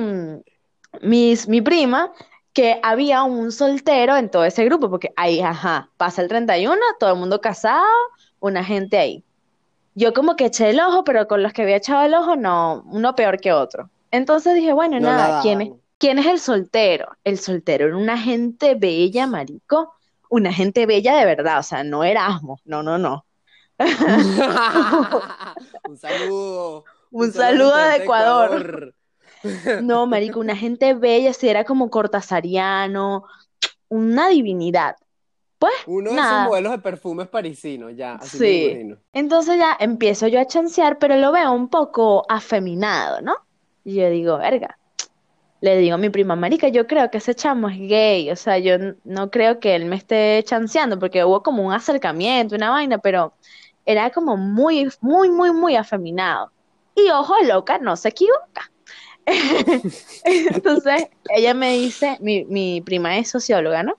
mis- 1.00 1.48
mi 1.48 1.60
prima 1.60 2.12
que 2.52 2.78
había 2.82 3.22
un 3.22 3.50
soltero 3.50 4.16
en 4.16 4.30
todo 4.30 4.44
ese 4.44 4.64
grupo, 4.64 4.90
porque 4.90 5.12
ahí, 5.16 5.40
ajá, 5.40 5.90
pasa 5.96 6.22
el 6.22 6.28
31, 6.28 6.80
todo 7.00 7.12
el 7.14 7.18
mundo 7.18 7.40
casado, 7.40 7.86
una 8.40 8.62
gente 8.62 8.98
ahí. 8.98 9.24
Yo 9.94 10.12
como 10.12 10.36
que 10.36 10.46
eché 10.46 10.70
el 10.70 10.80
ojo, 10.80 11.02
pero 11.04 11.26
con 11.28 11.42
los 11.42 11.52
que 11.52 11.62
había 11.62 11.76
echado 11.76 12.02
el 12.02 12.14
ojo, 12.14 12.36
no, 12.36 12.82
uno 12.86 13.14
peor 13.14 13.40
que 13.40 13.52
otro. 13.52 13.90
Entonces 14.10 14.54
dije, 14.54 14.72
bueno, 14.72 15.00
No 15.00 15.06
la 15.08 15.16
nada, 15.16 15.42
¿quién 15.42 15.60
es. 15.62 15.70
Quién 16.02 16.18
es 16.18 16.26
el 16.26 16.40
soltero? 16.40 17.06
El 17.22 17.38
soltero 17.38 17.86
era 17.86 17.96
una 17.96 18.18
gente 18.18 18.74
bella, 18.74 19.28
marico, 19.28 19.94
una 20.28 20.52
gente 20.52 20.84
bella 20.84 21.16
de 21.16 21.24
verdad, 21.24 21.60
o 21.60 21.62
sea, 21.62 21.84
no 21.84 22.02
Erasmus, 22.02 22.60
no, 22.64 22.82
no, 22.82 22.98
no. 22.98 23.24
Un 25.88 25.96
saludo. 25.96 26.84
Un 27.12 27.32
saludo 27.32 27.76
de 27.76 27.96
Ecuador. 27.98 28.94
No, 29.80 30.06
marico, 30.08 30.40
una 30.40 30.56
gente 30.56 30.92
bella, 30.94 31.32
si 31.32 31.48
era 31.48 31.62
como 31.62 31.88
cortasariano, 31.88 33.22
una 33.88 34.28
divinidad. 34.28 34.96
Pues 35.60 35.72
Uno 35.86 36.10
de 36.10 36.16
esos 36.16 36.30
nada. 36.30 36.48
modelos 36.48 36.72
de 36.72 36.78
perfumes 36.80 37.28
parisinos, 37.28 37.92
ya, 37.94 38.16
así 38.16 38.40
me 38.40 38.44
Sí. 38.46 38.64
imagino. 38.70 38.96
Entonces 39.12 39.56
ya 39.56 39.76
empiezo 39.78 40.26
yo 40.26 40.40
a 40.40 40.48
chancear, 40.48 40.98
pero 40.98 41.16
lo 41.16 41.30
veo 41.30 41.52
un 41.52 41.68
poco 41.68 42.26
afeminado, 42.28 43.22
¿no? 43.22 43.36
Y 43.84 43.94
yo 43.94 44.10
digo, 44.10 44.36
verga. 44.38 44.80
Le 45.62 45.78
digo 45.78 45.94
a 45.94 45.98
mi 45.98 46.10
prima, 46.10 46.34
marica, 46.34 46.68
yo 46.68 46.88
creo 46.88 47.08
que 47.08 47.18
ese 47.18 47.36
chamo 47.36 47.68
es 47.68 47.78
gay, 47.78 48.28
o 48.32 48.36
sea, 48.36 48.58
yo 48.58 48.74
no 49.04 49.30
creo 49.30 49.60
que 49.60 49.76
él 49.76 49.84
me 49.84 49.94
esté 49.94 50.42
chanceando, 50.44 50.98
porque 50.98 51.24
hubo 51.24 51.44
como 51.44 51.64
un 51.64 51.72
acercamiento, 51.72 52.56
una 52.56 52.70
vaina, 52.70 52.98
pero 52.98 53.32
era 53.86 54.10
como 54.10 54.36
muy, 54.36 54.88
muy, 55.00 55.30
muy, 55.30 55.52
muy 55.52 55.76
afeminado. 55.76 56.50
Y 56.96 57.08
ojo, 57.10 57.34
loca, 57.44 57.78
no 57.78 57.96
se 57.96 58.08
equivoca. 58.08 58.72
Entonces, 60.24 61.08
ella 61.30 61.54
me 61.54 61.74
dice, 61.74 62.18
mi, 62.20 62.44
mi 62.46 62.80
prima 62.80 63.16
es 63.18 63.30
socióloga, 63.30 63.84
¿no? 63.84 63.94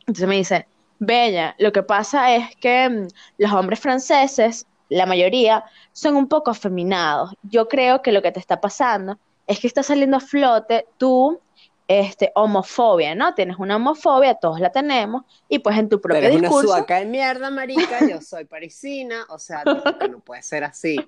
Entonces 0.00 0.28
me 0.28 0.36
dice, 0.36 0.66
Bella, 0.98 1.56
lo 1.58 1.72
que 1.72 1.82
pasa 1.82 2.36
es 2.36 2.54
que 2.56 2.90
mm, 2.90 3.08
los 3.38 3.52
hombres 3.52 3.80
franceses, 3.80 4.66
la 4.90 5.06
mayoría, 5.06 5.64
son 5.92 6.16
un 6.16 6.28
poco 6.28 6.50
afeminados. 6.50 7.32
Yo 7.42 7.68
creo 7.68 8.02
que 8.02 8.12
lo 8.12 8.20
que 8.20 8.32
te 8.32 8.40
está 8.40 8.60
pasando 8.60 9.18
es 9.50 9.60
que 9.60 9.66
está 9.66 9.82
saliendo 9.82 10.16
a 10.16 10.20
flote 10.20 10.86
tu 10.98 11.40
este, 11.88 12.32
homofobia, 12.34 13.14
¿no? 13.14 13.34
Tienes 13.34 13.58
una 13.58 13.76
homofobia, 13.76 14.34
todos 14.36 14.60
la 14.60 14.70
tenemos, 14.72 15.22
y 15.48 15.58
pues 15.60 15.76
en 15.78 15.88
tu 15.88 16.00
Pero 16.00 16.02
propio 16.02 16.28
es 16.28 16.34
una 16.34 16.48
discurso, 16.48 16.68
suaca 16.68 16.98
de 17.00 17.06
mierda, 17.06 17.50
marica. 17.50 18.00
Yo 18.08 18.20
soy 18.20 18.44
parisina, 18.44 19.26
o 19.28 19.38
sea, 19.38 19.64
no 19.64 20.20
puede 20.20 20.42
ser 20.42 20.64
así. 20.64 20.98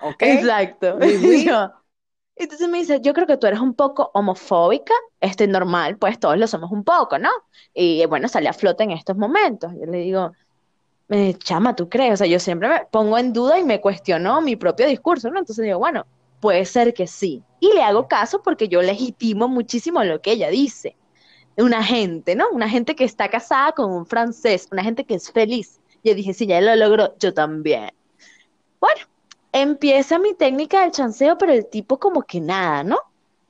¿Ok? 0.00 0.22
Exacto. 0.22 0.98
Yo- 1.46 1.72
entonces 2.36 2.68
me 2.68 2.78
dice, 2.78 3.00
yo 3.02 3.14
creo 3.14 3.26
que 3.26 3.36
tú 3.38 3.46
eres 3.46 3.60
un 3.60 3.74
poco 3.74 4.10
homofóbica, 4.14 4.94
este 5.20 5.46
normal, 5.48 5.98
pues 5.98 6.18
todos 6.20 6.38
lo 6.38 6.46
somos 6.46 6.70
un 6.72 6.84
poco, 6.84 7.18
¿no? 7.18 7.30
Y 7.74 8.04
bueno, 8.06 8.28
sale 8.28 8.48
a 8.48 8.52
flote 8.52 8.84
en 8.84 8.90
estos 8.92 9.16
momentos. 9.16 9.72
Yo 9.74 9.86
le 9.86 9.98
digo, 9.98 10.32
eh, 11.10 11.34
chama, 11.38 11.76
¿tú 11.76 11.88
crees? 11.88 12.14
O 12.14 12.16
sea, 12.18 12.26
yo 12.26 12.40
siempre 12.40 12.68
me 12.68 12.86
pongo 12.90 13.18
en 13.18 13.32
duda 13.32 13.58
y 13.58 13.64
me 13.64 13.80
cuestiono 13.80 14.40
mi 14.42 14.56
propio 14.56 14.86
discurso, 14.86 15.30
¿no? 15.30 15.38
Entonces 15.40 15.64
digo, 15.64 15.78
bueno, 15.78 16.06
puede 16.40 16.64
ser 16.64 16.94
que 16.94 17.06
sí. 17.06 17.42
Y 17.60 17.72
le 17.72 17.82
hago 17.82 18.08
caso 18.08 18.42
porque 18.42 18.68
yo 18.68 18.82
legitimo 18.82 19.48
muchísimo 19.48 20.04
lo 20.04 20.20
que 20.20 20.32
ella 20.32 20.50
dice. 20.50 20.96
Una 21.56 21.82
gente, 21.82 22.34
¿no? 22.34 22.50
Una 22.50 22.68
gente 22.68 22.94
que 22.94 23.04
está 23.04 23.28
casada 23.28 23.72
con 23.72 23.90
un 23.90 24.06
francés, 24.06 24.68
una 24.70 24.82
gente 24.82 25.04
que 25.04 25.14
es 25.14 25.30
feliz. 25.30 25.80
Yo 26.04 26.14
dije, 26.14 26.34
si 26.34 26.46
ya 26.46 26.60
lo 26.60 26.76
logró, 26.76 27.16
yo 27.18 27.32
también. 27.32 27.90
Bueno, 28.78 29.00
empieza 29.52 30.18
mi 30.18 30.34
técnica 30.34 30.82
del 30.82 30.92
chanceo, 30.92 31.38
pero 31.38 31.52
el 31.52 31.66
tipo 31.66 31.98
como 31.98 32.22
que 32.22 32.40
nada, 32.40 32.84
¿no? 32.84 32.98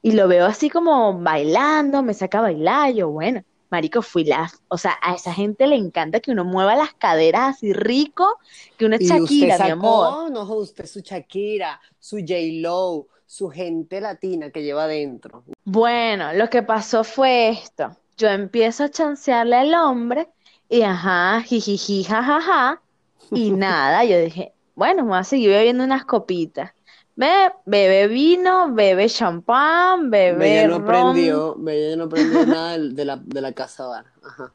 Y 0.02 0.12
lo 0.12 0.28
veo 0.28 0.46
así 0.46 0.70
como 0.70 1.18
bailando, 1.18 2.02
me 2.02 2.14
saca 2.14 2.38
a 2.38 2.42
bailar, 2.42 2.92
yo, 2.92 3.10
bueno, 3.10 3.42
marico, 3.70 4.02
fui 4.02 4.24
la, 4.24 4.50
o 4.68 4.78
sea, 4.78 4.98
a 5.02 5.14
esa 5.14 5.32
gente 5.32 5.66
le 5.66 5.76
encanta 5.76 6.20
que 6.20 6.30
uno 6.30 6.44
mueva 6.44 6.76
las 6.76 6.94
caderas 6.94 7.56
así 7.56 7.72
rico, 7.72 8.38
que 8.76 8.86
Y 8.86 9.06
Shakira, 9.06 9.54
usted 9.54 9.64
mi 9.64 9.70
amor. 9.70 10.06
sacó, 10.06 10.30
no, 10.30 10.42
usted 10.54 10.86
su 10.86 11.00
Shakira, 11.00 11.80
su 11.98 12.18
J-Lo, 12.18 13.06
su 13.26 13.48
gente 13.50 14.00
latina 14.00 14.50
que 14.50 14.62
lleva 14.62 14.84
adentro. 14.84 15.44
Bueno, 15.64 16.32
lo 16.32 16.48
que 16.48 16.62
pasó 16.62 17.04
fue 17.04 17.48
esto. 17.48 17.96
Yo 18.16 18.28
empiezo 18.28 18.84
a 18.84 18.88
chancearle 18.88 19.56
al 19.56 19.74
hombre 19.74 20.28
y 20.68 20.82
ajá, 20.82 21.42
jijiji, 21.42 22.04
jajaja, 22.04 22.80
y 23.30 23.50
nada, 23.52 24.04
yo 24.04 24.18
dije, 24.18 24.52
bueno, 24.74 25.02
me 25.04 25.10
voy 25.10 25.18
a 25.18 25.24
seguir 25.24 25.50
bebiendo 25.50 25.84
unas 25.84 26.04
copitas. 26.04 26.72
Ve, 27.16 27.50
bebe 27.64 28.08
vino, 28.08 28.72
bebe 28.74 29.08
champán, 29.08 30.10
bebe 30.10 30.36
Bella 30.38 30.68
no 30.68 30.78
ron. 30.78 31.10
aprendió, 31.10 31.54
Bella 31.56 31.96
no 31.96 32.04
aprendió 32.04 32.44
nada 32.46 32.78
de 32.78 33.04
la, 33.04 33.16
de 33.16 33.40
la 33.40 33.52
casa 33.52 33.86
bar. 33.86 34.04
Ajá. 34.22 34.52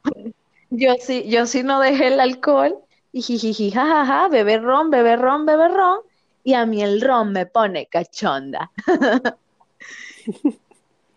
Yo 0.70 0.94
sí, 1.00 1.28
yo 1.28 1.46
sí 1.46 1.62
no 1.64 1.80
dejé 1.80 2.06
el 2.08 2.20
alcohol 2.20 2.78
y 3.12 3.20
jijiji, 3.22 3.70
jajaja, 3.72 4.28
bebe 4.28 4.58
ron, 4.58 4.90
bebe 4.90 5.16
ron, 5.16 5.44
bebe 5.44 5.68
ron, 5.68 5.98
y 6.44 6.54
a 6.54 6.64
mí 6.64 6.82
el 6.82 7.00
ron 7.00 7.32
me 7.32 7.46
pone 7.46 7.86
cachonda. 7.86 8.70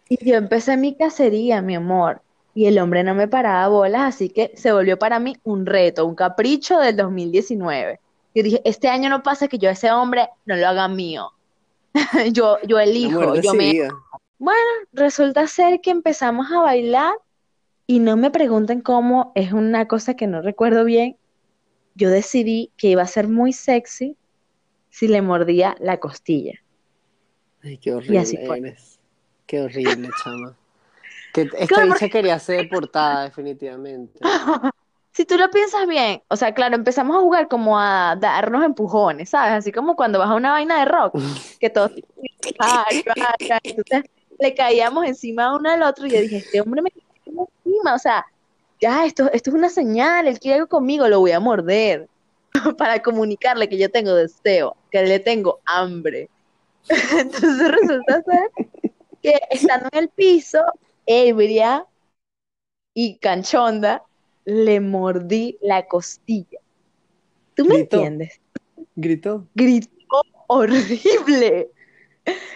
Y 0.07 0.23
yo 0.23 0.35
empecé 0.35 0.77
mi 0.77 0.95
cacería, 0.95 1.61
mi 1.63 1.75
amor, 1.75 2.21
y 2.53 2.67
el 2.67 2.77
hombre 2.77 3.03
no 3.03 3.15
me 3.15 3.27
paraba 3.27 3.67
bolas, 3.69 4.01
así 4.15 4.29
que 4.29 4.51
se 4.55 4.71
volvió 4.71 4.99
para 4.99 5.19
mí 5.19 5.35
un 5.43 5.65
reto, 5.65 6.05
un 6.05 6.15
capricho 6.15 6.77
del 6.79 6.95
2019. 6.95 7.99
Yo 8.35 8.43
dije, 8.43 8.61
este 8.65 8.89
año 8.89 9.09
no 9.09 9.23
pasa 9.23 9.47
que 9.47 9.57
yo 9.57 9.69
a 9.69 9.71
ese 9.71 9.89
hombre 9.91 10.29
no 10.45 10.57
lo 10.57 10.67
haga 10.67 10.87
mío. 10.89 11.31
Yo, 12.33 12.57
yo 12.67 12.77
elijo, 12.77 13.35
yo 13.35 13.53
me... 13.53 13.87
Bueno, 14.37 14.69
resulta 14.91 15.47
ser 15.47 15.79
que 15.79 15.91
empezamos 15.91 16.51
a 16.51 16.59
bailar 16.59 17.13
y 17.87 17.99
no 17.99 18.17
me 18.17 18.31
pregunten 18.31 18.81
cómo, 18.81 19.31
es 19.33 19.53
una 19.53 19.87
cosa 19.87 20.15
que 20.15 20.27
no 20.27 20.41
recuerdo 20.41 20.83
bien. 20.83 21.15
Yo 21.93 22.09
decidí 22.09 22.69
que 22.75 22.89
iba 22.89 23.01
a 23.01 23.07
ser 23.07 23.29
muy 23.29 23.53
sexy 23.53 24.17
si 24.89 25.07
le 25.07 25.21
mordía 25.21 25.77
la 25.79 26.01
costilla. 26.01 26.61
Ay, 27.63 27.77
qué 27.77 27.93
horrible 27.93 28.19
así 28.19 28.37
fue. 28.45 28.57
eres. 28.57 28.99
Qué 29.47 29.61
horrible, 29.61 30.09
chama. 30.21 30.57
Que 31.33 31.49
esta 31.57 31.83
bicha 31.83 32.07
quería 32.07 32.39
ser 32.39 32.61
deportada, 32.61 33.23
definitivamente. 33.23 34.19
Si 35.15 35.23
tú 35.23 35.37
lo 35.37 35.49
piensas 35.49 35.87
bien, 35.87 36.21
o 36.27 36.35
sea, 36.35 36.53
claro, 36.53 36.75
empezamos 36.75 37.15
a 37.15 37.21
jugar 37.21 37.47
como 37.47 37.79
a 37.79 38.17
darnos 38.19 38.65
empujones, 38.65 39.29
¿sabes? 39.29 39.53
Así 39.53 39.71
como 39.71 39.95
cuando 39.95 40.19
vas 40.19 40.29
a 40.29 40.35
una 40.35 40.51
vaina 40.51 40.79
de 40.79 40.85
rock, 40.85 41.15
que 41.61 41.69
todos 41.69 41.91
ay, 42.59 43.01
entonces 43.63 44.11
le 44.37 44.53
caíamos 44.53 45.05
encima 45.05 45.55
uno 45.55 45.69
al 45.69 45.83
otro 45.83 46.05
y 46.05 46.09
yo 46.09 46.19
dije, 46.19 46.37
este 46.37 46.59
hombre 46.59 46.81
me 46.81 46.91
cae 46.91 47.01
encima, 47.63 47.95
o 47.95 47.97
sea, 47.97 48.25
ya, 48.81 49.05
esto, 49.05 49.31
esto 49.31 49.51
es 49.51 49.55
una 49.55 49.69
señal, 49.69 50.27
él 50.27 50.37
quiere 50.37 50.55
algo 50.55 50.67
conmigo, 50.67 51.07
lo 51.07 51.21
voy 51.21 51.31
a 51.31 51.39
morder 51.39 52.09
para 52.77 53.01
comunicarle 53.01 53.69
que 53.69 53.77
yo 53.77 53.89
tengo 53.89 54.13
deseo, 54.13 54.75
que 54.91 55.01
le 55.03 55.19
tengo 55.19 55.61
hambre. 55.65 56.29
Entonces 56.89 57.71
resulta 57.71 58.21
ser 58.21 58.51
que 59.23 59.39
estando 59.49 59.87
en 59.93 59.99
el 59.99 60.09
piso, 60.09 60.59
ebria 61.05 61.85
y 62.93 63.17
canchonda, 63.19 64.03
le 64.45 64.79
mordí 64.79 65.57
la 65.61 65.87
costilla. 65.87 66.59
¿Tú 67.55 67.65
me 67.65 67.77
Gritó. 67.77 67.97
entiendes? 67.97 68.41
Gritó. 68.95 69.47
Gritó 69.53 69.89
horrible. 70.47 71.71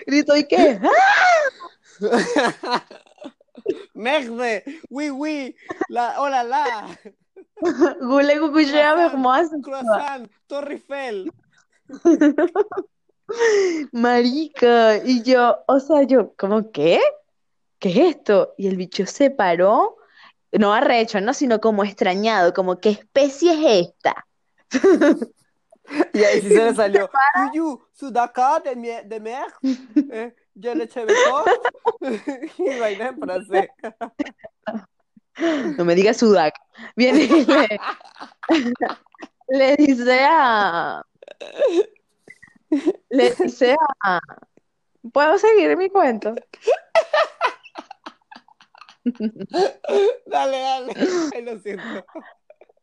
Gritó 0.05 0.35
y 0.35 0.45
qué, 0.45 0.79
¡Ah! 2.01 2.83
Merde, 3.93 4.63
oui, 4.89 5.09
oui, 5.11 5.55
la, 5.89 6.19
hola, 6.19 6.43
la, 6.43 6.97
Gule 7.99 8.39
me 8.39 9.11
como 9.11 9.33
hace. 9.33 9.61
croissant, 9.61 10.31
Torre 10.47 10.75
Eiffel. 10.75 11.31
Marica, 13.91 14.97
y 15.05 15.21
yo, 15.23 15.57
o 15.67 15.79
sea, 15.79 16.03
yo, 16.03 16.33
¿cómo 16.35 16.71
qué? 16.71 16.99
¿Qué 17.77 17.89
es 17.89 17.97
esto? 18.15 18.55
Y 18.57 18.67
el 18.67 18.77
bicho 18.77 19.05
se 19.05 19.29
paró, 19.29 19.97
no 20.51 20.73
arrecho, 20.73 21.21
no, 21.21 21.33
sino 21.33 21.59
como 21.59 21.83
extrañado, 21.83 22.53
como 22.53 22.79
¿qué 22.79 22.89
especie 22.91 23.53
es 23.53 23.87
esta? 23.87 24.25
Y 26.13 26.23
ahí 26.23 26.41
sí 26.41 26.49
se 26.49 26.63
le 26.65 26.75
salió. 26.75 27.09
Yuyu, 27.53 27.81
sudaca 27.93 28.59
de, 28.59 28.75
mer, 28.75 29.47
eh, 30.11 30.35
je 30.53 30.75
le 30.75 30.87
cheve 30.87 31.13
Y 32.57 32.79
vaina 32.79 33.07
en 33.07 33.19
francés. 33.19 33.69
No 35.77 35.85
me 35.85 35.95
digas 35.95 36.17
Sudac. 36.17 36.53
Viene 36.95 37.23
y 37.23 37.45
le, 37.45 37.79
le 39.47 39.75
dice 39.77 40.19
a. 40.29 41.01
Le 43.09 43.31
dice 43.35 43.75
a. 44.03 44.19
¿Puedo 45.13 45.37
seguir 45.37 45.77
mi 45.77 45.89
cuento? 45.89 46.35
Dale, 50.25 50.59
dale. 50.59 50.93
Ay, 51.33 51.41
lo 51.41 51.59
siento. 51.59 52.05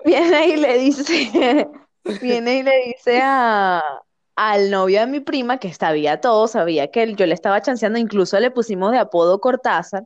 Viene 0.05 0.49
y 0.49 0.57
le 0.57 0.79
dice. 0.79 1.69
Viene 2.21 2.59
y 2.59 2.63
le 2.63 2.85
dice 2.87 3.21
a. 3.23 3.83
Al 4.39 4.71
novio 4.71 5.01
de 5.01 5.07
mi 5.07 5.21
prima, 5.21 5.59
que 5.59 5.73
sabía 5.73 6.21
todo, 6.21 6.47
sabía 6.47 6.91
que 6.91 7.03
él- 7.03 7.17
yo 7.17 7.25
le 7.25 7.33
estaba 7.33 7.63
chanceando, 7.63 7.99
incluso 7.99 8.39
le 8.39 8.51
pusimos 8.51 8.93
de 8.93 8.99
apodo 8.99 9.41
Cortázar. 9.41 10.05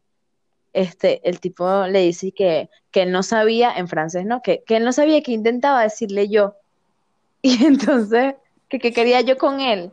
Este, 0.73 1.21
el 1.29 1.41
tipo 1.41 1.87
le 1.89 2.03
dice 2.03 2.31
que, 2.31 2.71
que 2.93 3.03
él 3.03 3.11
no 3.11 3.25
sabía, 3.25 3.73
en 3.77 3.89
francés, 3.89 4.25
¿no? 4.25 4.41
Que, 4.41 4.63
que 4.65 4.77
él 4.77 4.85
no 4.85 4.93
sabía 4.93 5.21
que 5.23 5.33
intentaba 5.33 5.83
decirle 5.83 6.29
yo. 6.29 6.55
Y 7.43 7.65
entonces, 7.65 8.35
que, 8.69 8.79
que 8.79 8.93
quería 8.93 9.21
yo 9.23 9.37
con 9.37 9.61
él. 9.61 9.91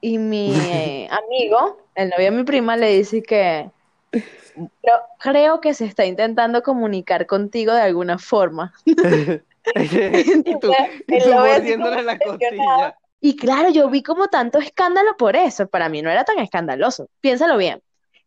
Y 0.00 0.18
mi 0.18 0.52
eh, 0.54 1.08
amigo, 1.10 1.78
el 1.96 2.10
novio 2.10 2.26
de 2.26 2.30
mi 2.30 2.44
prima, 2.44 2.76
le 2.76 2.88
dice 2.96 3.20
que 3.22 3.68
"Creo- 4.12 5.02
creo 5.18 5.60
que 5.60 5.74
se 5.74 5.86
está 5.86 6.04
intentando 6.04 6.62
comunicar 6.62 7.26
contigo 7.26 7.72
de 7.72 7.80
alguna 7.82 8.18
forma. 8.18 8.72
y 8.86 10.58
tú, 10.60 10.72
y 11.08 11.14
él 11.14 11.22
tú 11.24 11.30
lo 11.30 11.42
ve 11.42 11.50
así 11.52 11.60
mordiéndole 11.60 11.96
como 11.96 12.02
la 12.06 12.12
impresionado. 12.12 12.38
costilla. 12.38 12.98
Y 13.20 13.36
claro, 13.36 13.70
yo 13.70 13.88
vi 13.88 14.02
como 14.02 14.28
tanto 14.28 14.58
escándalo 14.58 15.16
por 15.16 15.36
eso. 15.36 15.68
Para 15.68 15.88
mí 15.88 16.02
no 16.02 16.10
era 16.10 16.24
tan 16.24 16.38
escandaloso. 16.40 17.08
Piénsalo 17.20 17.56
bien. 17.56 17.80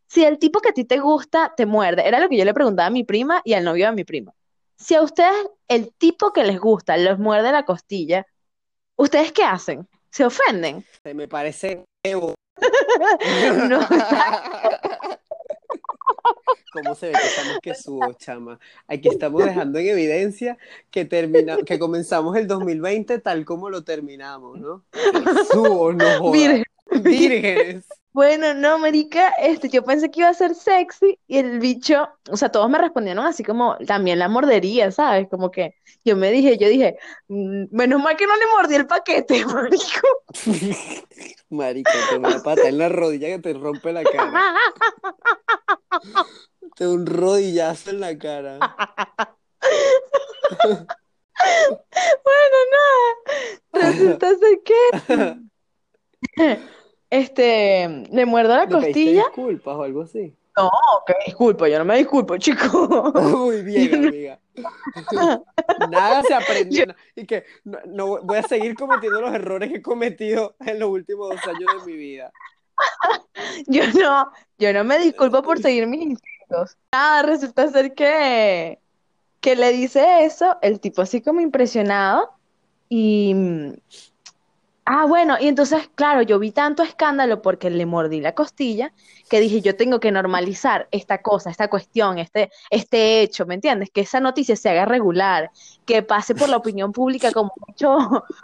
Si 0.08 0.24
el 0.24 0.40
tipo 0.40 0.62
que 0.62 0.70
a 0.70 0.74
ti 0.74 0.86
te 0.86 1.00
gusta 1.00 1.54
te 1.58 1.66
muerde, 1.66 2.08
era 2.08 2.20
lo 2.20 2.30
que 2.30 2.38
yo 2.38 2.46
le 2.46 2.54
preguntaba 2.54 2.88
a 2.88 2.92
mi 2.92 3.04
prima 3.04 3.42
y 3.44 3.54
al 3.54 3.64
novio 3.66 3.88
de 3.88 3.92
mi 3.92 4.04
prima. 4.06 4.32
Si 4.78 4.96
a 4.96 5.02
ustedes 5.02 5.36
el 5.68 5.94
tipo 5.94 6.32
que 6.32 6.44
les 6.44 6.60
gusta 6.60 6.96
los 6.98 7.20
muerde 7.20 7.52
la 7.52 7.64
costilla, 7.66 8.26
¿ustedes 8.96 9.32
qué 9.34 9.44
hacen? 9.44 9.88
¿Se 10.12 10.24
ofenden? 10.26 10.86
Se 11.04 11.14
me 11.14 11.28
parece 11.28 11.84
Evo. 12.04 12.34
No. 13.70 13.80
¿Cómo 16.74 16.96
se 16.96 17.08
ve 17.08 17.14
que 17.14 17.28
estamos 17.28 17.60
que 17.62 17.76
subo, 17.76 18.14
chama? 18.14 18.60
Aquí 18.88 19.08
estamos 19.08 19.44
dejando 19.44 19.80
en 19.80 19.88
evidencia 19.88 20.58
que 20.92 21.06
termina, 21.06 21.58
que 21.58 21.80
comenzamos 21.80 22.36
el 22.36 22.48
2020 22.48 23.20
tal 23.20 23.46
como 23.46 23.70
lo 23.70 23.84
terminamos, 23.84 24.60
¿no? 24.60 24.84
Subo, 25.52 25.94
no 25.94 26.06
jodas. 26.20 26.64
Vírgenes. 27.04 27.86
Bueno, 28.14 28.54
no, 28.54 28.80
marica, 28.80 29.28
este, 29.42 29.68
yo 29.68 29.84
pensé 29.84 30.10
que 30.10 30.22
iba 30.22 30.30
a 30.30 30.34
ser 30.34 30.56
sexy 30.56 31.20
y 31.28 31.38
el 31.38 31.60
bicho, 31.60 32.08
o 32.30 32.38
sea, 32.38 32.48
todos 32.48 32.70
me 32.70 32.78
respondieron 32.78 33.26
así 33.26 33.44
como 33.44 33.76
también 33.80 34.20
la 34.20 34.30
mordería, 34.30 34.90
¿sabes? 34.92 35.28
Como 35.30 35.52
que 35.52 35.76
yo 36.06 36.16
me 36.16 36.32
dije, 36.32 36.58
yo 36.58 36.70
dije, 36.70 36.98
"Mm, 37.28 37.66
menos 37.72 38.02
mal 38.02 38.16
que 38.16 38.26
no 38.26 38.38
le 38.38 38.48
mordí 38.56 38.76
el 38.76 38.88
paquete, 38.88 39.44
marico. 39.46 40.08
Marica, 41.50 41.92
te 42.10 42.18
una 42.18 42.42
pata 42.42 42.70
en 42.70 42.78
la 42.78 42.88
rodilla 42.88 43.28
que 43.28 43.40
te 43.40 43.54
rompe 43.54 43.92
la 43.92 44.04
cara. 44.04 44.54
Te 46.78 46.88
un 46.88 47.06
rodillazo 47.06 47.90
en 47.90 48.00
la 48.00 48.18
cara. 48.18 48.60
Bueno, 52.24 52.58
nada, 53.74 53.92
resulta 53.92 54.30
ser 54.30 54.62
que, 54.64 54.76
este, 57.10 58.04
le 58.12 58.26
muerdo 58.26 58.56
la 58.56 58.66
¿Le 58.66 58.68
pediste 58.68 58.86
costilla. 58.86 59.24
disculpas 59.26 59.76
o 59.76 59.84
algo 59.84 60.02
así? 60.04 60.34
No, 60.58 60.72
que 61.06 61.14
disculpa, 61.26 61.68
yo 61.68 61.80
no 61.80 61.86
me 61.86 61.98
disculpo, 61.98 62.38
chico. 62.40 63.12
Muy 63.16 63.62
bien, 63.62 64.08
amiga. 64.08 64.40
Nada 65.90 66.24
se 66.24 66.34
aprendió. 66.34 66.86
Y 67.16 67.26
que 67.26 67.44
no, 67.64 67.80
no 67.86 68.22
voy 68.22 68.38
a 68.38 68.44
seguir 68.44 68.76
cometiendo 68.76 69.22
los 69.22 69.34
errores 69.34 69.70
que 69.70 69.78
he 69.78 69.82
cometido 69.82 70.56
en 70.66 70.80
los 70.80 70.90
últimos 70.90 71.30
dos 71.30 71.48
años 71.48 71.86
de 71.86 71.92
mi 71.92 71.98
vida. 71.98 72.32
Yo 73.68 73.84
no, 73.94 74.32
yo 74.58 74.74
no 74.74 74.84
me 74.84 75.00
disculpo 75.00 75.42
por 75.42 75.60
seguir 75.60 75.88
mis 75.88 76.02
instintos. 76.02 76.78
Nada, 76.94 77.24
resulta 77.24 77.70
ser 77.70 77.94
que, 77.94 78.80
que 79.42 79.56
le 79.56 79.72
dice 79.72 80.26
eso, 80.26 80.58
el 80.62 80.80
tipo 80.80 81.02
así 81.02 81.22
como 81.22 81.42
impresionado, 81.42 82.32
y 82.90 83.34
ah, 84.86 85.06
bueno, 85.06 85.36
y 85.40 85.48
entonces, 85.48 85.90
claro, 85.96 86.22
yo 86.22 86.40
vi 86.40 86.52
tanto 86.52 86.84
escándalo 86.84 87.42
porque 87.42 87.70
le 87.70 87.86
mordí 87.86 88.22
la 88.22 88.34
costilla, 88.34 88.94
que 89.30 89.40
dije, 89.40 89.62
yo 89.62 89.76
tengo 89.76 90.00
que 90.00 90.12
normalizar 90.12 90.88
esta 90.92 91.22
cosa, 91.22 91.50
esta 91.50 91.68
cuestión, 91.68 92.20
este, 92.20 92.52
este 92.70 93.22
hecho, 93.22 93.46
¿me 93.46 93.56
entiendes? 93.56 93.90
Que 93.90 94.02
esa 94.02 94.20
noticia 94.20 94.56
se 94.56 94.70
haga 94.70 94.86
regular, 94.86 95.52
que 95.86 96.04
pase 96.04 96.36
por 96.36 96.50
la 96.50 96.58
opinión 96.58 96.92
pública 96.92 97.32
como 97.32 97.52
un 97.56 97.74
hecho, 97.74 97.98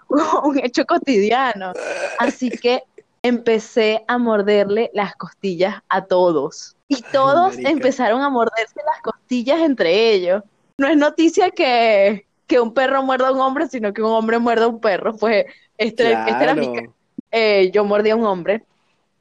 un 0.43 0.59
hecho 0.59 0.85
cotidiano. 0.85 1.73
Así 2.19 2.49
que 2.49 2.83
empecé 3.23 4.03
a 4.07 4.17
morderle 4.17 4.89
las 4.93 5.15
costillas 5.15 5.81
a 5.89 6.05
todos. 6.05 6.75
Y 6.87 7.01
todos 7.11 7.57
empezaron 7.57 8.21
a 8.21 8.29
morderse 8.29 8.81
las 8.85 9.01
costillas 9.01 9.61
entre 9.61 10.11
ellos. 10.11 10.43
No 10.77 10.87
es 10.87 10.97
noticia 10.97 11.51
que, 11.51 12.25
que 12.47 12.59
un 12.59 12.73
perro 12.73 13.03
muerda 13.03 13.29
a 13.29 13.31
un 13.31 13.39
hombre, 13.39 13.67
sino 13.67 13.93
que 13.93 14.01
un 14.01 14.11
hombre 14.11 14.39
muerda 14.39 14.65
a 14.65 14.69
un 14.69 14.81
perro. 14.81 15.15
Pues 15.15 15.45
este, 15.81 16.29
este 16.29 16.43
era 16.43 16.55
mi 16.55 16.71
Claro. 16.71 16.95
eh, 17.31 17.71
yo 17.73 17.85
mordí 17.85 18.09
a 18.11 18.15
un 18.15 18.25
hombre. 18.25 18.65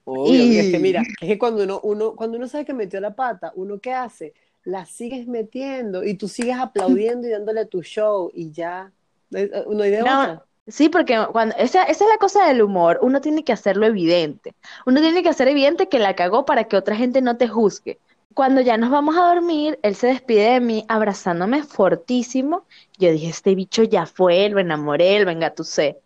Obvio, 0.04 0.44
Y- 0.44 0.58
es 0.58 0.68
que 0.68 0.78
mira, 0.80 1.12
es 1.20 1.28
que 1.28 1.38
cuando 1.38 1.62
uno, 1.64 1.80
uno, 1.82 2.16
cuando 2.16 2.36
uno 2.38 2.48
sabe 2.48 2.64
que 2.64 2.74
metió 2.74 3.00
la 3.00 3.14
pata, 3.14 3.52
uno 3.54 3.80
qué 3.80 3.92
hace, 3.92 4.34
la 4.64 4.84
sigues 4.86 5.26
metiendo 5.28 6.04
y 6.04 6.14
tú 6.16 6.26
sigues 6.28 6.56
aplaudiendo 6.58 7.26
y 7.28 7.30
dándole 7.30 7.66
tu 7.66 7.82
show 7.82 8.30
y 8.34 8.50
ya. 8.50 8.92
Eh, 9.32 9.50
eh, 9.52 9.64
No 9.68 9.82
hay 9.82 9.90
de 9.90 10.02
No, 10.02 10.02
otra. 10.02 10.44
Sí, 10.66 10.88
porque 10.88 11.18
cuando 11.32 11.54
esa, 11.56 11.82
esa 11.84 12.04
es 12.04 12.10
la 12.10 12.18
cosa 12.18 12.46
del 12.46 12.62
humor, 12.62 12.98
uno 13.02 13.20
tiene 13.20 13.42
que 13.44 13.52
hacerlo 13.52 13.86
evidente. 13.86 14.54
Uno 14.86 15.00
tiene 15.00 15.22
que 15.22 15.28
hacer 15.28 15.48
evidente 15.48 15.88
que 15.88 15.98
la 15.98 16.14
cagó 16.14 16.44
para 16.44 16.64
que 16.64 16.76
otra 16.76 16.94
gente 16.96 17.20
no 17.22 17.36
te 17.36 17.48
juzgue. 17.48 17.98
Cuando 18.34 18.60
ya 18.60 18.76
nos 18.76 18.90
vamos 18.90 19.16
a 19.16 19.26
dormir, 19.34 19.78
él 19.82 19.96
se 19.96 20.06
despide 20.08 20.52
de 20.52 20.60
mí 20.60 20.84
abrazándome 20.88 21.64
fortísimo. 21.64 22.66
Yo 22.98 23.10
dije, 23.10 23.28
este 23.30 23.54
bicho 23.56 23.82
ya 23.82 24.06
fue, 24.06 24.48
lo 24.48 24.60
enamoré, 24.60 25.16
él, 25.16 25.24
venga, 25.26 25.54
tú 25.54 25.64
sé. 25.64 25.98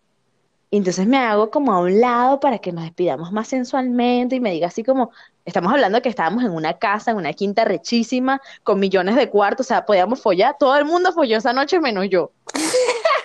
Y 0.75 0.79
entonces 0.79 1.07
me 1.07 1.19
hago 1.19 1.53
como 1.53 1.73
a 1.73 1.79
un 1.79 2.01
lado 2.01 2.41
para 2.41 2.59
que 2.59 2.73
nos 2.73 2.83
despidamos 2.83 3.31
más 3.31 3.47
sensualmente 3.47 4.35
y 4.35 4.41
me 4.41 4.51
diga 4.51 4.67
así 4.67 4.83
como, 4.83 5.13
estamos 5.45 5.73
hablando 5.73 6.03
que 6.03 6.09
estábamos 6.09 6.43
en 6.43 6.51
una 6.51 6.81
casa, 6.81 7.13
en 7.13 7.17
una 7.17 7.33
quinta 7.33 7.65
rechísima, 7.65 8.41
con 8.65 8.81
millones 8.81 9.15
de 9.15 9.31
cuartos, 9.31 9.67
o 9.67 9.69
sea, 9.69 9.87
podíamos 9.87 10.21
follar, 10.21 10.57
todo 10.59 10.77
el 10.77 10.85
mundo 10.85 11.13
folló 11.13 11.37
esa 11.37 11.53
noche 11.53 11.79
menos 11.79 12.09
yo. 12.11 12.33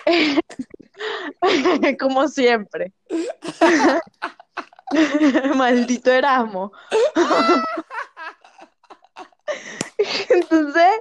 como 1.98 2.28
siempre. 2.28 2.92
Maldito 5.56 6.12
Erasmo. 6.12 6.70
Entonces, 10.28 10.98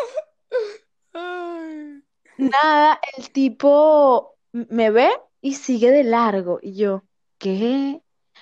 nada, 2.38 3.00
el 3.18 3.30
tipo 3.30 4.36
me 4.52 4.90
ve 4.90 5.12
y 5.42 5.54
sigue 5.56 5.92
de 5.92 6.04
largo. 6.04 6.60
Y 6.62 6.76
yo, 6.76 7.04
¿qué? 7.38 8.02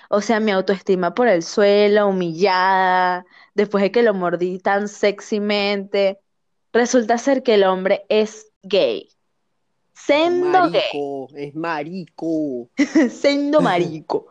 O 0.10 0.22
sea, 0.22 0.39
mi 0.39 0.52
autoestima 0.52 1.14
por 1.14 1.28
el 1.28 1.43
suelo, 1.43 2.08
humillada, 2.08 3.26
después 3.54 3.82
de 3.84 3.91
que 3.91 4.04
lo 4.04 4.14
mordí 4.14 4.60
tan 4.60 4.88
sexymente. 4.88 6.20
Resulta 6.74 7.18
ser 7.18 7.43
que 7.43 7.56
el 7.56 7.64
hombre 7.64 8.06
es 8.10 8.52
gay. 8.64 9.10
Sendo 9.93 10.70
gay, 10.70 10.82
Marico, 10.91 11.28
es 11.36 11.56
marico. 11.56 12.70
sendo 13.10 13.62
marico. 13.62 14.28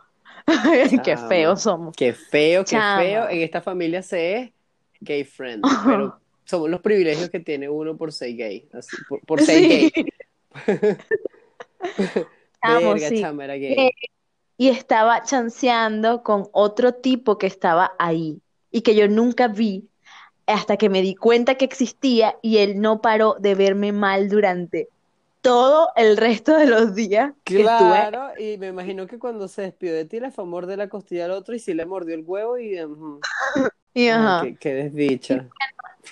Qué 1.04 1.16
feos 1.16 1.62
somos. 1.62 1.96
Qué 1.96 2.12
feo, 2.12 2.62
qué 2.64 2.70
Chama. 2.70 3.02
feo. 3.02 3.28
En 3.28 3.40
esta 3.42 3.60
familia 3.60 4.00
se 4.02 4.36
es 4.36 4.52
gay 5.00 5.24
friend, 5.24 5.64
pero 5.84 6.20
somos 6.44 6.70
los 6.70 6.80
privilegios 6.80 7.30
que 7.30 7.40
tiene 7.40 7.68
uno 7.68 7.96
por 7.96 8.12
ser 8.12 8.34
gay, 8.36 8.68
así, 8.72 8.96
por, 9.08 9.20
por 9.22 9.40
ser 9.40 9.58
Sí. 9.58 9.68
gay. 9.68 9.92
Chamo, 12.66 12.94
Verga, 12.94 13.08
sí. 13.08 13.20
chama, 13.20 13.44
era 13.44 13.54
gay. 13.54 13.76
Eh, 13.76 13.90
Y 14.58 14.68
estaba 14.68 15.22
chanceando 15.22 16.22
con 16.22 16.48
otro 16.52 16.94
tipo 16.94 17.38
que 17.38 17.46
estaba 17.46 17.92
ahí 17.98 18.40
y 18.70 18.82
que 18.82 18.94
yo 18.94 19.08
nunca 19.08 19.48
vi 19.48 19.88
hasta 20.46 20.76
que 20.76 20.88
me 20.88 21.02
di 21.02 21.14
cuenta 21.14 21.56
que 21.56 21.64
existía 21.64 22.36
y 22.42 22.58
él 22.58 22.80
no 22.80 23.00
paró 23.00 23.36
de 23.38 23.54
verme 23.54 23.92
mal 23.92 24.28
durante 24.28 24.88
todo 25.42 25.88
el 25.96 26.16
resto 26.16 26.56
de 26.56 26.66
los 26.66 26.94
días 26.94 27.32
que 27.44 27.60
estuve. 27.60 27.64
Claro, 27.64 28.30
y 28.38 28.56
me 28.58 28.68
imagino 28.68 29.06
que 29.06 29.18
cuando 29.18 29.46
se 29.48 29.62
despidió 29.62 29.94
de 29.94 30.04
ti 30.04 30.20
le 30.20 30.30
fue 30.30 30.44
a 30.44 30.46
morder 30.46 30.78
la 30.78 30.88
costilla 30.88 31.26
al 31.26 31.32
otro 31.32 31.54
y 31.54 31.58
sí 31.58 31.74
le 31.74 31.86
mordió 31.86 32.14
el 32.14 32.22
huevo 32.24 32.58
y 32.58 32.76
ajá, 34.10 34.40
qué, 34.42 34.56
qué 34.56 34.74
desdicha. 34.74 35.48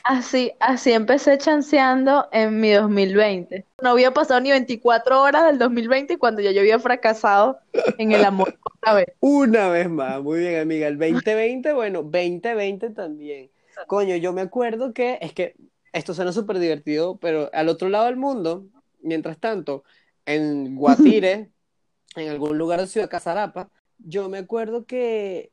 Así, 0.02 0.52
así 0.60 0.92
empecé 0.92 1.38
chanceando 1.38 2.28
en 2.32 2.60
mi 2.60 2.72
2020. 2.72 3.64
No 3.82 3.90
había 3.90 4.12
pasado 4.12 4.40
ni 4.40 4.50
24 4.50 5.22
horas 5.22 5.46
del 5.46 5.58
2020 5.58 6.18
cuando 6.18 6.42
ya 6.42 6.50
yo 6.50 6.60
había 6.60 6.78
fracasado 6.78 7.58
en 7.98 8.12
el 8.12 8.24
amor 8.24 8.58
otra 8.76 8.94
vez. 8.94 9.06
Una 9.20 9.68
vez 9.68 9.88
más, 9.88 10.20
muy 10.22 10.40
bien, 10.40 10.60
amiga. 10.60 10.88
El 10.88 10.98
2020, 10.98 11.72
bueno, 11.72 12.02
2020 12.02 12.90
también. 12.90 13.50
Coño, 13.86 14.16
yo 14.16 14.32
me 14.32 14.40
acuerdo 14.40 14.92
que, 14.92 15.18
es 15.20 15.32
que 15.32 15.54
esto 15.92 16.14
suena 16.14 16.32
súper 16.32 16.58
divertido, 16.58 17.18
pero 17.18 17.50
al 17.52 17.68
otro 17.68 17.88
lado 17.88 18.06
del 18.06 18.16
mundo, 18.16 18.66
mientras 19.00 19.38
tanto, 19.38 19.84
en 20.26 20.76
Guatire, 20.76 21.50
en 22.16 22.28
algún 22.28 22.58
lugar 22.58 22.80
de 22.80 22.86
Ciudad 22.86 23.08
Casarapa, 23.08 23.70
yo 23.98 24.28
me 24.28 24.38
acuerdo 24.38 24.86
que 24.86 25.52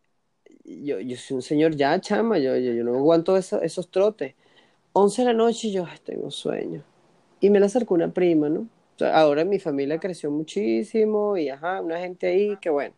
yo, 0.66 0.99
yo 0.99 1.18
soy 1.18 1.36
un 1.36 1.41
señor 1.41 1.76
ya, 1.76 1.99
chama, 1.99 2.38
yo, 2.39 2.55
yo, 2.57 2.74
yo 2.74 2.84
no 2.84 2.95
aguanto 2.97 3.36
eso- 3.38 3.62
esos 3.62 3.89
trotes. 3.89 4.36
11 4.93 5.22
de 5.22 5.28
la 5.28 5.34
noche 5.34 5.70
y 5.70 5.72
yo, 5.74 5.86
"Ay, 5.86 5.97
tengo 6.03 6.30
sueño. 6.32 6.84
Y 7.39 7.49
me 7.49 7.59
la 7.59 7.66
acercó 7.68 7.93
una 7.93 8.12
prima, 8.14 8.49
¿no? 8.49 8.62
O 8.62 8.99
sea, 8.99 9.18
ahora 9.20 9.45
mi 9.45 9.57
familia 9.59 9.99
creció 9.99 10.30
muchísimo 10.30 11.38
y 11.38 11.49
ajá, 11.49 11.82
una 11.82 11.97
gente 11.99 12.28
ahí 12.28 12.57
que 12.57 12.70
bueno. 12.70 12.93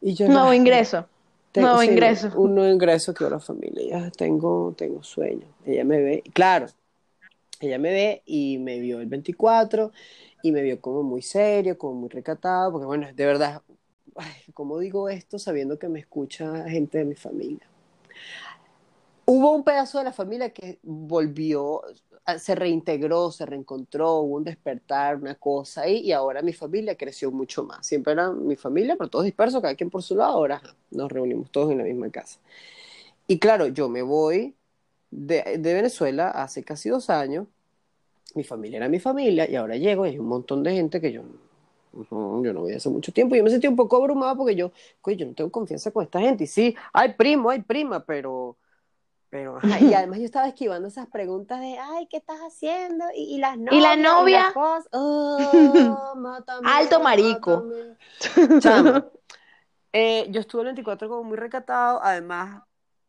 Y 0.00 0.14
yo, 0.14 0.28
Nuevo 0.28 0.48
"Ay, 0.50 0.58
ingreso. 0.58 1.06
tengo- 1.52 1.68
Nuevo 1.68 1.82
sí, 1.82 1.90
ingreso. 1.90 2.30
Un 2.36 2.54
nuevo 2.54 2.72
ingreso 2.72 3.12
que 3.14 3.24
ahora 3.24 3.40
familia. 3.40 3.82
Ya 4.04 4.10
tengo, 4.10 4.74
tengo 4.76 5.02
sueño. 5.02 5.46
Ella 5.64 5.84
me 5.84 6.00
ve, 6.00 6.22
claro, 6.32 6.66
ella 7.60 7.78
me 7.78 7.90
ve 7.90 8.22
y 8.26 8.58
me 8.58 8.78
vio 8.78 9.00
el 9.00 9.06
24 9.06 9.90
y 10.42 10.52
me 10.52 10.62
vio 10.62 10.80
como 10.80 11.02
muy 11.02 11.22
serio, 11.22 11.76
como 11.78 11.94
muy 11.94 12.08
recatado, 12.08 12.70
porque 12.70 12.86
bueno, 12.86 13.08
de 13.12 13.26
verdad, 13.26 13.62
ay, 14.18 14.52
¿cómo 14.54 14.78
digo 14.78 15.08
esto 15.08 15.38
sabiendo 15.38 15.78
que 15.78 15.88
me 15.88 16.00
escucha 16.00 16.68
gente 16.68 16.98
de 16.98 17.04
mi 17.04 17.14
familia? 17.14 17.66
Hubo 19.24 19.50
un 19.52 19.64
pedazo 19.64 19.98
de 19.98 20.04
la 20.04 20.12
familia 20.12 20.50
que 20.50 20.78
volvió, 20.82 21.82
se 22.38 22.54
reintegró, 22.54 23.32
se 23.32 23.44
reencontró, 23.44 24.18
hubo 24.18 24.36
un 24.36 24.44
despertar, 24.44 25.16
una 25.16 25.34
cosa 25.34 25.82
ahí, 25.82 25.98
y 25.98 26.12
ahora 26.12 26.42
mi 26.42 26.52
familia 26.52 26.96
creció 26.96 27.30
mucho 27.32 27.64
más. 27.64 27.86
Siempre 27.86 28.12
era 28.12 28.30
mi 28.30 28.56
familia, 28.56 28.96
pero 28.96 29.10
todos 29.10 29.24
dispersos, 29.24 29.60
cada 29.60 29.74
quien 29.74 29.90
por 29.90 30.02
su 30.02 30.16
lado, 30.16 30.32
ahora 30.32 30.62
nos 30.90 31.10
reunimos 31.10 31.50
todos 31.50 31.72
en 31.72 31.78
la 31.78 31.84
misma 31.84 32.08
casa. 32.10 32.38
Y 33.26 33.38
claro, 33.38 33.66
yo 33.66 33.88
me 33.88 34.02
voy 34.02 34.54
de, 35.10 35.58
de 35.58 35.74
Venezuela 35.74 36.30
hace 36.30 36.62
casi 36.62 36.88
dos 36.88 37.10
años, 37.10 37.48
mi 38.34 38.44
familia 38.44 38.76
era 38.76 38.88
mi 38.88 39.00
familia, 39.00 39.50
y 39.50 39.56
ahora 39.56 39.76
llego 39.76 40.06
y 40.06 40.10
hay 40.10 40.18
un 40.18 40.26
montón 40.26 40.62
de 40.62 40.72
gente 40.72 41.00
que 41.00 41.10
yo, 41.10 41.22
yo 42.10 42.52
no 42.52 42.60
voy 42.60 42.72
hace 42.74 42.88
mucho 42.88 43.12
tiempo, 43.12 43.34
y 43.34 43.38
yo 43.38 43.44
me 43.44 43.50
sentí 43.50 43.66
un 43.66 43.76
poco 43.76 43.96
abrumada 43.96 44.34
porque 44.34 44.54
yo, 44.54 44.72
coño, 45.00 45.16
yo 45.16 45.26
no 45.26 45.34
tengo 45.34 45.50
confianza 45.50 45.90
con 45.90 46.04
esta 46.04 46.20
gente, 46.20 46.44
y 46.44 46.46
sí, 46.46 46.76
hay 46.92 47.14
primo, 47.14 47.50
hay 47.50 47.62
prima, 47.62 48.04
pero... 48.04 48.56
Pero, 49.28 49.56
ajá, 49.62 49.80
y 49.80 49.92
además 49.92 50.20
yo 50.20 50.24
estaba 50.24 50.46
esquivando 50.46 50.86
esas 50.86 51.08
preguntas 51.08 51.60
de, 51.60 51.78
ay, 51.78 52.06
¿qué 52.06 52.18
estás 52.18 52.38
haciendo? 52.38 53.04
Y, 53.14 53.34
y 53.34 53.38
las 53.38 53.58
novias, 53.58 53.74
¿Y 53.74 53.80
la 53.80 53.96
novia? 53.96 54.52
las. 54.54 54.88
Oh, 54.92 56.14
mátame, 56.16 56.68
Alto 56.68 57.00
marico. 57.00 57.64
mátame. 57.64 58.60
Chamo, 58.60 59.04
eh, 59.92 60.26
yo 60.30 60.40
estuve 60.40 60.62
el 60.62 60.66
24 60.68 61.08
como 61.08 61.24
muy 61.24 61.36
recatado, 61.36 62.00
además 62.02 62.62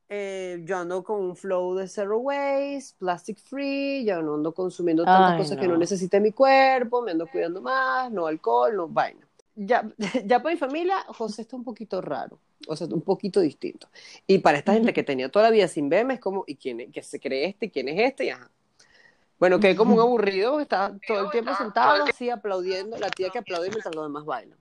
eh, 0.10 0.62
yo 0.64 0.78
ando 0.78 1.04
con 1.04 1.20
un 1.22 1.36
flow 1.36 1.76
de 1.76 1.88
zero 1.88 2.20
waste, 2.20 2.96
plastic 2.98 3.40
free, 3.40 4.06
ya 4.06 4.22
no 4.22 4.36
ando 4.36 4.54
consumiendo 4.54 5.08
tantas 5.08 5.34
Ay, 5.34 5.38
cosas 5.38 5.58
que 5.58 5.68
no 5.68 5.74
no. 5.74 5.78
necesite 5.78 6.20
mi 6.20 6.32
cuerpo, 6.32 7.02
me 7.02 7.12
ando 7.12 7.28
cuidando 7.28 7.62
más, 7.62 8.12
no 8.12 8.26
alcohol, 8.28 8.76
no 8.76 8.88
vaina. 8.88 9.28
Ya, 9.56 9.90
ya 10.26 10.42
para 10.42 10.54
mi 10.56 10.60
familia, 10.60 10.98
José 11.08 11.42
está 11.42 11.56
un 11.58 11.64
poquito 11.64 12.02
raro, 12.02 12.40
o 12.68 12.76
sea, 12.76 12.88
un 12.88 13.02
poquito 13.02 13.42
distinto. 13.42 13.90
Y 14.26 14.38
para 14.40 14.60
esta 14.60 14.74
gente 14.74 14.94
que 14.94 15.04
tenía 15.04 15.30
toda 15.30 15.46
la 15.46 15.52
vida 15.52 15.68
sin 15.68 15.90
verme, 15.90 16.16
es 16.16 16.20
como, 16.22 16.44
¿y 16.48 16.56
quién 16.56 16.80
es? 16.80 16.92
¿Qué 16.94 17.04
se 17.04 17.20
cree 17.20 17.46
este? 17.46 17.70
¿Quién 17.70 17.90
es 17.90 18.00
este? 18.00 18.26
Y 18.26 18.30
ajá. 18.30 18.50
Bueno, 19.40 19.60
quedé 19.60 19.76
como 19.76 19.94
un 19.94 20.00
aburrido, 20.00 20.60
estaba 20.60 20.98
todo 21.06 21.26
el 21.26 21.32
tiempo 21.32 21.54
sentado 21.56 22.04
así 22.06 22.30
aplaudiendo, 22.30 22.98
la 22.98 23.10
tía 23.10 23.30
que 23.30 23.40
aplaude 23.40 23.70
mientras 23.70 23.94
los 23.94 24.06
demás 24.06 24.26
bailan. 24.26 24.58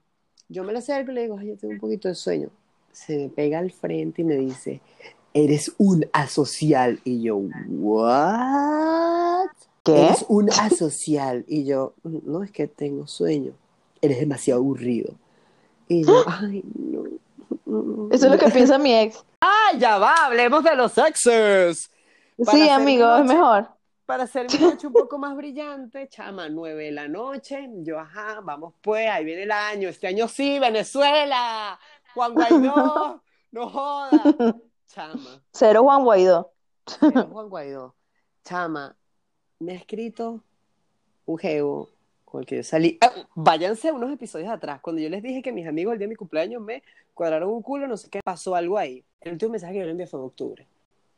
Yo 0.49 0.65
me 0.65 0.73
le 0.73 0.79
acerco 0.81 1.13
y 1.13 1.15
le 1.15 1.23
digo, 1.23 1.39
ay, 1.39 1.49
yo 1.49 1.57
tengo 1.57 1.73
un 1.75 1.81
poquito 1.81 2.09
de 2.09 2.15
sueño. 2.15 2.51
Se 2.93 3.17
me 3.17 3.29
pega 3.31 3.59
al 3.59 3.71
frente 3.73 4.23
y 4.23 4.25
me 4.25 4.37
dice, 4.37 4.81
eres 5.37 5.73
un 5.77 6.07
asocial. 6.13 7.01
Y 7.05 7.23
yo, 7.23 7.37
¿what? 7.69 9.49
¿Qué? 9.85 10.07
Eres 10.07 10.25
un 10.29 10.51
asocial. 10.51 11.45
Y 11.47 11.65
yo, 11.65 11.93
no, 12.03 12.43
es 12.43 12.51
que 12.51 12.67
tengo 12.67 13.07
sueño. 13.07 13.53
Eres 14.01 14.19
demasiado 14.19 14.61
aburrido. 14.61 15.13
Y 15.89 16.05
yo, 16.05 16.25
ay, 16.27 16.65
no. 16.75 17.05
Eso 18.11 18.27
es 18.27 18.33
lo 18.33 18.39
que 18.39 18.51
piensa 18.51 18.79
mi 18.79 18.95
ex. 18.95 19.23
¡Ah, 19.41 19.77
ya 19.79 19.99
va! 19.99 20.27
Hablemos 20.27 20.65
de 20.65 20.75
los 20.75 20.97
exes. 20.99 21.91
Para 22.45 22.57
Sí, 22.57 22.69
amigo, 22.69 23.07
mi 23.17 23.21
es 23.21 23.27
mejor. 23.27 23.69
Para 24.07 24.25
hacer 24.25 24.47
mi 24.51 24.59
noche 24.59 24.87
un 24.87 24.93
poco 24.93 25.19
más 25.19 25.37
brillante, 25.37 26.09
chama, 26.09 26.49
nueve 26.49 26.85
de 26.85 26.93
la 26.93 27.09
noche. 27.09 27.69
Yo, 27.83 27.99
ajá, 27.99 28.41
vamos 28.43 28.75
pues, 28.81 29.09
ahí 29.11 29.25
viene 29.25 29.43
el 29.43 29.51
año. 29.51 29.89
Este 29.89 30.07
año 30.07 30.29
sí, 30.29 30.59
Venezuela. 30.59 31.79
Juan 32.15 32.35
Guaidó, 32.35 33.23
no 33.51 33.69
joda. 33.69 34.57
Chama, 34.89 35.43
Cero 35.53 35.83
Juan 35.85 36.05
Guaidó. 36.05 36.53
pero 37.01 37.25
Juan 37.33 37.49
Guaidó. 37.49 37.95
Chama, 38.45 38.97
me 39.59 39.73
ha 39.73 39.75
escrito 39.77 40.41
un 41.27 41.39
geo 41.39 41.89
con 42.25 42.41
el 42.41 42.47
que 42.47 42.57
yo 42.57 42.63
salí. 42.63 42.99
Ah, 43.01 43.11
váyanse 43.35 43.91
unos 43.93 44.13
episodios 44.13 44.51
atrás. 44.51 44.81
Cuando 44.81 45.03
yo 45.03 45.09
les 45.09 45.23
dije 45.23 45.43
que 45.43 45.53
mis 45.53 45.67
amigos 45.67 45.93
el 45.93 45.99
día 45.99 46.07
de 46.07 46.11
mi 46.11 46.17
cumpleaños 46.17 46.63
me 46.63 46.83
cuadraron 47.15 47.51
un 47.51 47.63
culo, 47.63 47.87
no 47.87 47.97
sé 47.97 48.09
qué, 48.11 48.21
pasó 48.25 48.55
algo 48.55 48.79
ahí. 48.79 49.05
El 49.21 49.33
último 49.33 49.53
mensaje 49.53 49.73
que 49.75 49.79
yo 49.81 49.85
le 49.87 49.91
envié 49.93 50.07
fue 50.07 50.21
en 50.21 50.27
octubre. 50.27 50.67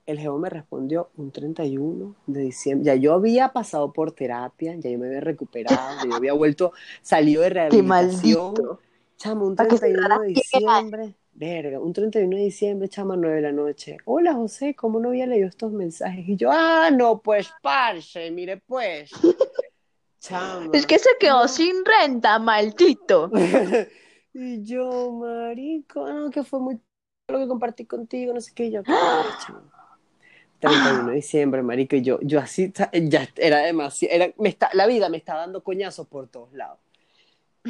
El 0.07 0.19
geo 0.19 0.39
me 0.39 0.49
respondió 0.49 1.11
un 1.19 1.31
31 1.31 2.15
de 2.27 2.41
diciembre. 2.41 2.87
Ya 2.87 2.95
yo 2.95 3.13
había 3.13 3.53
pasado 3.53 3.93
por 3.93 4.13
terapia, 4.13 4.75
ya 4.77 4.89
yo 4.89 4.99
me 4.99 5.07
había 5.09 5.21
recuperado, 5.21 5.99
ya 6.03 6.09
yo 6.09 6.15
había 6.17 6.33
vuelto, 6.33 6.73
salido 7.03 7.43
de 7.43 7.49
Qué 7.51 7.55
rehabilitación. 7.55 8.55
maldito. 8.55 8.81
Chama, 9.19 9.45
un 9.45 9.55
Para 9.57 9.69
que 9.69 9.77
31 9.77 10.21
de 10.21 10.29
diciembre. 10.29 11.15
Verga, 11.39 11.79
un 11.79 11.93
31 11.93 12.37
de 12.37 12.43
diciembre, 12.43 12.89
chama, 12.89 13.15
9 13.15 13.37
de 13.37 13.43
la 13.43 13.53
noche. 13.53 13.97
Hola, 14.07 14.35
José, 14.35 14.75
¿cómo 14.75 14.99
no 14.99 15.11
había 15.11 15.25
leído 15.25 15.47
estos 15.47 15.71
mensajes? 15.71 16.29
Y 16.29 16.35
yo, 16.35 16.51
ah, 16.51 16.91
no, 16.91 17.21
pues, 17.23 17.49
parce, 17.63 18.33
mire, 18.33 18.57
pues. 18.57 19.13
Chama. 20.19 20.73
Es 20.73 20.85
que 20.85 20.99
se 20.99 21.11
quedó 21.21 21.47
sin 21.47 21.85
renta, 21.85 22.41
maldito. 22.41 23.31
y 24.35 24.65
yo, 24.65 25.13
marico, 25.13 26.13
no, 26.13 26.29
que 26.29 26.43
fue 26.43 26.59
muy 26.59 26.81
lo 27.29 27.39
que 27.39 27.47
compartí 27.47 27.85
contigo, 27.85 28.35
no 28.35 28.41
sé 28.41 28.53
qué. 28.53 28.65
Y 28.65 28.73
yo, 28.73 28.83
chama. 28.83 29.71
31 30.59 31.11
de 31.11 31.15
diciembre, 31.15 31.63
marico, 31.63 31.95
y 31.95 32.03
yo, 32.03 32.19
yo 32.21 32.41
así, 32.41 32.73
ya 32.93 33.29
era 33.37 33.59
demasiado, 33.59 34.13
era, 34.13 34.35
me 34.39 34.49
está, 34.49 34.71
la 34.73 34.89
vida 34.89 35.09
me 35.09 35.19
está 35.19 35.37
dando 35.37 35.63
coñazos 35.63 36.09
por 36.09 36.27
todos 36.27 36.53
lados. 36.53 36.81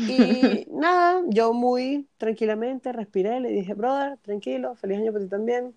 Y 0.06 0.66
nada, 0.70 1.22
yo 1.28 1.52
muy 1.52 2.06
tranquilamente 2.18 2.92
respiré, 2.92 3.40
le 3.40 3.48
dije, 3.50 3.74
brother, 3.74 4.18
tranquilo, 4.18 4.74
feliz 4.76 4.98
año 4.98 5.12
para 5.12 5.24
ti 5.24 5.30
también. 5.30 5.74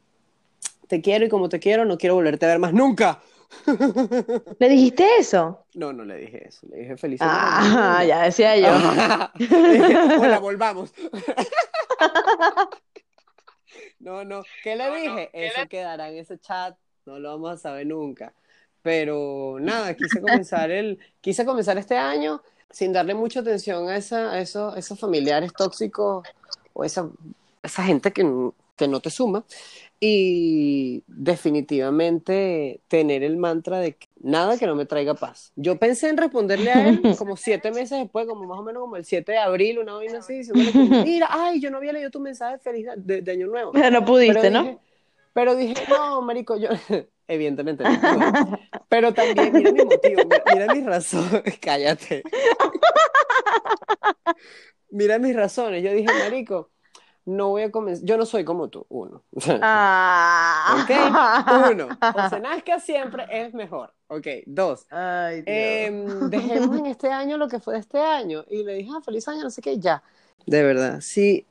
Te 0.87 1.01
quiero 1.01 1.25
y 1.25 1.29
como 1.29 1.49
te 1.49 1.59
quiero, 1.59 1.85
no 1.85 1.97
quiero 1.97 2.15
volverte 2.15 2.45
a 2.45 2.49
ver 2.49 2.59
más 2.59 2.73
nunca. 2.73 3.21
¿Le 4.59 4.69
dijiste 4.69 5.05
eso? 5.19 5.65
No, 5.73 5.91
no 5.91 6.05
le 6.05 6.17
dije 6.17 6.47
eso, 6.47 6.67
le 6.69 6.77
dije 6.79 6.97
feliz 6.97 7.21
año 7.21 7.31
Ah, 7.33 7.93
nuevo. 7.99 8.07
ya 8.09 8.21
decía 8.23 8.57
yo. 8.57 8.67
Le 9.39 9.71
dije, 9.73 9.97
Hola, 10.19 10.39
volvamos. 10.39 10.93
No, 13.99 14.23
no. 14.23 14.43
¿Qué 14.63 14.75
le 14.75 14.91
dije? 14.95 15.29
Eso 15.33 15.67
quedará 15.69 16.09
en 16.09 16.17
ese 16.17 16.39
chat, 16.39 16.75
no 17.05 17.19
lo 17.19 17.29
vamos 17.31 17.51
a 17.51 17.57
saber 17.57 17.87
nunca. 17.87 18.33
Pero 18.81 19.57
nada, 19.59 19.95
quise 19.95 20.19
comenzar 20.21 20.71
el, 20.71 20.99
quise 21.21 21.45
comenzar 21.45 21.77
este 21.77 21.95
año 21.97 22.41
sin 22.71 22.93
darle 22.93 23.13
mucha 23.13 23.41
atención 23.41 23.89
a 23.89 23.97
esa, 23.97 24.31
a 24.31 24.41
esos, 24.41 24.77
esos 24.77 24.99
familiares 24.99 25.53
tóxicos 25.53 26.27
o 26.73 26.83
esa, 26.83 27.09
esa 27.63 27.83
gente 27.83 28.11
que, 28.11 28.25
que 28.75 28.87
no 28.87 28.99
te 28.99 29.09
suma. 29.09 29.43
Y 30.03 31.03
definitivamente 31.05 32.79
tener 32.87 33.21
el 33.21 33.37
mantra 33.37 33.77
de 33.77 33.93
que 33.93 34.07
nada 34.19 34.57
que 34.57 34.65
no 34.65 34.73
me 34.75 34.87
traiga 34.87 35.13
paz. 35.13 35.51
Yo 35.55 35.77
pensé 35.77 36.09
en 36.09 36.17
responderle 36.17 36.71
a 36.71 36.89
él 36.89 37.01
como 37.19 37.37
siete 37.37 37.71
meses 37.71 37.99
después, 37.99 38.25
como 38.25 38.45
más 38.47 38.57
o 38.57 38.63
menos 38.63 38.81
como 38.81 38.95
el 38.95 39.05
7 39.05 39.31
de 39.31 39.37
abril, 39.37 39.77
una 39.77 39.93
vaina 39.93 40.17
así, 40.17 40.37
diciéndole 40.37 40.71
como, 40.71 40.85
mira, 41.05 41.27
ay, 41.29 41.59
yo 41.59 41.69
no 41.69 41.77
había 41.77 41.93
leído 41.93 42.09
tu 42.09 42.19
mensaje 42.19 42.57
feliz 42.57 42.87
de, 42.97 43.21
de 43.21 43.31
Año 43.31 43.45
Nuevo. 43.45 43.73
No 43.73 44.03
pudiste, 44.03 44.41
Pero 44.41 44.63
¿no? 44.63 44.79
pero 45.33 45.55
dije, 45.55 45.75
no, 45.87 46.21
marico, 46.21 46.57
yo, 46.57 46.69
evidentemente 47.27 47.83
no. 47.83 48.59
Pero 48.91 49.13
también, 49.13 49.53
mira 49.53 49.71
mi 49.71 49.85
motivo, 49.85 50.21
mira, 50.25 50.43
mira 50.53 50.73
mis 50.73 50.85
razones, 50.85 51.57
cállate. 51.61 52.23
Mira 54.89 55.17
mis 55.17 55.33
razones, 55.33 55.81
yo 55.81 55.93
dije, 55.93 56.09
marico, 56.11 56.71
no 57.23 57.47
voy 57.47 57.61
a 57.61 57.71
comenzar, 57.71 58.05
yo 58.05 58.17
no 58.17 58.25
soy 58.25 58.43
como 58.43 58.67
tú, 58.67 58.85
uno. 58.89 59.23
Ah. 59.61 60.83
Ok, 60.83 61.71
uno, 61.71 61.87
José 62.13 62.41
Nazca 62.41 62.81
siempre 62.81 63.25
es 63.31 63.53
mejor. 63.53 63.93
Ok, 64.07 64.27
dos, 64.45 64.85
Ay, 64.89 65.35
Dios. 65.43 65.45
Em, 65.47 66.29
dejemos 66.29 66.77
en 66.77 66.87
este 66.87 67.09
año 67.09 67.37
lo 67.37 67.47
que 67.47 67.61
fue 67.61 67.75
de 67.75 67.79
este 67.79 67.97
año. 67.97 68.43
Y 68.49 68.63
le 68.63 68.73
dije, 68.73 68.89
ah, 68.93 68.99
feliz 69.01 69.25
año, 69.29 69.41
no 69.41 69.51
sé 69.51 69.61
qué, 69.61 69.79
ya. 69.79 70.03
De 70.45 70.63
verdad, 70.63 70.99
si 70.99 71.47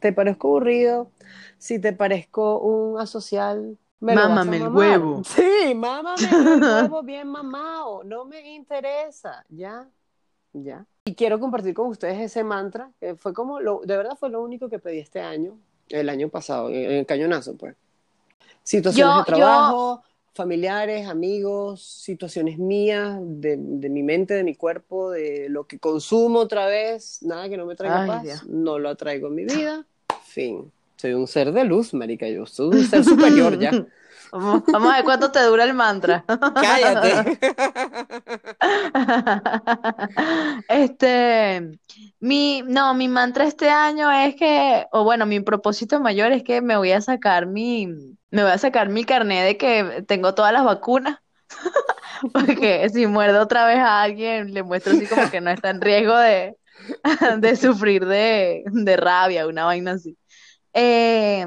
te 0.00 0.12
parezco 0.12 0.48
aburrido, 0.48 1.12
si 1.58 1.78
te 1.78 1.92
parezco 1.92 2.58
un 2.58 2.98
asocial, 2.98 3.78
me 4.02 4.16
Mámame 4.16 4.56
el 4.56 4.68
huevo. 4.68 5.22
Sí, 5.24 5.74
mámame 5.76 6.28
el 6.28 6.62
huevo 6.62 7.02
bien 7.04 7.28
mamado. 7.28 8.02
No 8.02 8.24
me 8.24 8.52
interesa, 8.54 9.44
ya, 9.48 9.88
ya. 10.52 10.84
Y 11.04 11.14
quiero 11.14 11.38
compartir 11.38 11.72
con 11.72 11.86
ustedes 11.86 12.18
ese 12.20 12.42
mantra, 12.42 12.90
que 13.00 13.14
fue 13.14 13.32
como, 13.32 13.60
lo, 13.60 13.80
de 13.84 13.96
verdad 13.96 14.16
fue 14.18 14.28
lo 14.28 14.42
único 14.42 14.68
que 14.68 14.80
pedí 14.80 14.98
este 14.98 15.20
año, 15.20 15.56
el 15.88 16.08
año 16.08 16.28
pasado, 16.28 16.68
en 16.68 16.90
el 16.90 17.06
cañonazo, 17.06 17.56
pues. 17.56 17.76
Situaciones 18.64 19.14
Yo- 19.14 19.18
de 19.20 19.24
trabajo, 19.24 20.02
familiares, 20.34 21.06
amigos, 21.08 21.82
situaciones 21.82 22.58
mías, 22.58 23.18
de, 23.20 23.56
de 23.56 23.88
mi 23.88 24.02
mente, 24.02 24.34
de 24.34 24.42
mi 24.42 24.56
cuerpo, 24.56 25.10
de 25.10 25.48
lo 25.48 25.64
que 25.68 25.78
consumo 25.78 26.40
otra 26.40 26.66
vez, 26.66 27.22
nada 27.22 27.48
que 27.48 27.56
no 27.56 27.66
me 27.66 27.76
traiga 27.76 28.02
Ay, 28.02 28.08
paz, 28.08 28.22
Dios. 28.24 28.46
no 28.48 28.78
lo 28.80 28.88
atraigo 28.88 29.28
en 29.28 29.34
mi 29.36 29.44
vida, 29.44 29.86
fin. 30.24 30.72
Soy 31.02 31.14
un 31.14 31.26
ser 31.26 31.50
de 31.50 31.64
luz, 31.64 31.92
marica, 31.94 32.28
yo 32.28 32.46
soy 32.46 32.76
un 32.76 32.86
ser 32.86 33.02
superior 33.02 33.58
ya. 33.58 33.72
Vamos, 34.30 34.62
vamos 34.66 34.90
a 34.90 34.96
ver 34.96 35.04
cuánto 35.04 35.30
te 35.30 35.42
dura 35.42 35.64
el 35.64 35.74
mantra. 35.74 36.24
Cállate. 36.54 37.38
Este, 40.68 41.78
mi, 42.20 42.62
no, 42.62 42.94
mi 42.94 43.08
mantra 43.08 43.44
este 43.44 43.68
año 43.68 44.10
es 44.10 44.34
que, 44.36 44.86
o 44.92 45.04
bueno, 45.04 45.26
mi 45.26 45.40
propósito 45.40 46.00
mayor 46.00 46.32
es 46.32 46.42
que 46.44 46.62
me 46.62 46.78
voy 46.78 46.92
a 46.92 47.02
sacar 47.02 47.44
mi, 47.46 47.88
me 48.30 48.42
voy 48.42 48.52
a 48.52 48.58
sacar 48.58 48.88
mi 48.88 49.04
carnet 49.04 49.44
de 49.44 49.56
que 49.58 50.04
tengo 50.06 50.34
todas 50.34 50.52
las 50.52 50.64
vacunas. 50.64 51.18
Porque 52.32 52.88
si 52.90 53.06
muerdo 53.06 53.42
otra 53.42 53.66
vez 53.66 53.78
a 53.78 54.00
alguien, 54.02 54.54
le 54.54 54.62
muestro 54.62 54.94
así 54.94 55.06
como 55.06 55.30
que 55.30 55.42
no 55.42 55.50
está 55.50 55.70
en 55.70 55.82
riesgo 55.82 56.16
de, 56.16 56.56
de 57.38 57.56
sufrir 57.56 58.06
de, 58.06 58.62
de 58.66 58.96
rabia, 58.96 59.46
una 59.46 59.64
vaina 59.64 59.92
así. 59.92 60.16
Eh, 60.74 61.46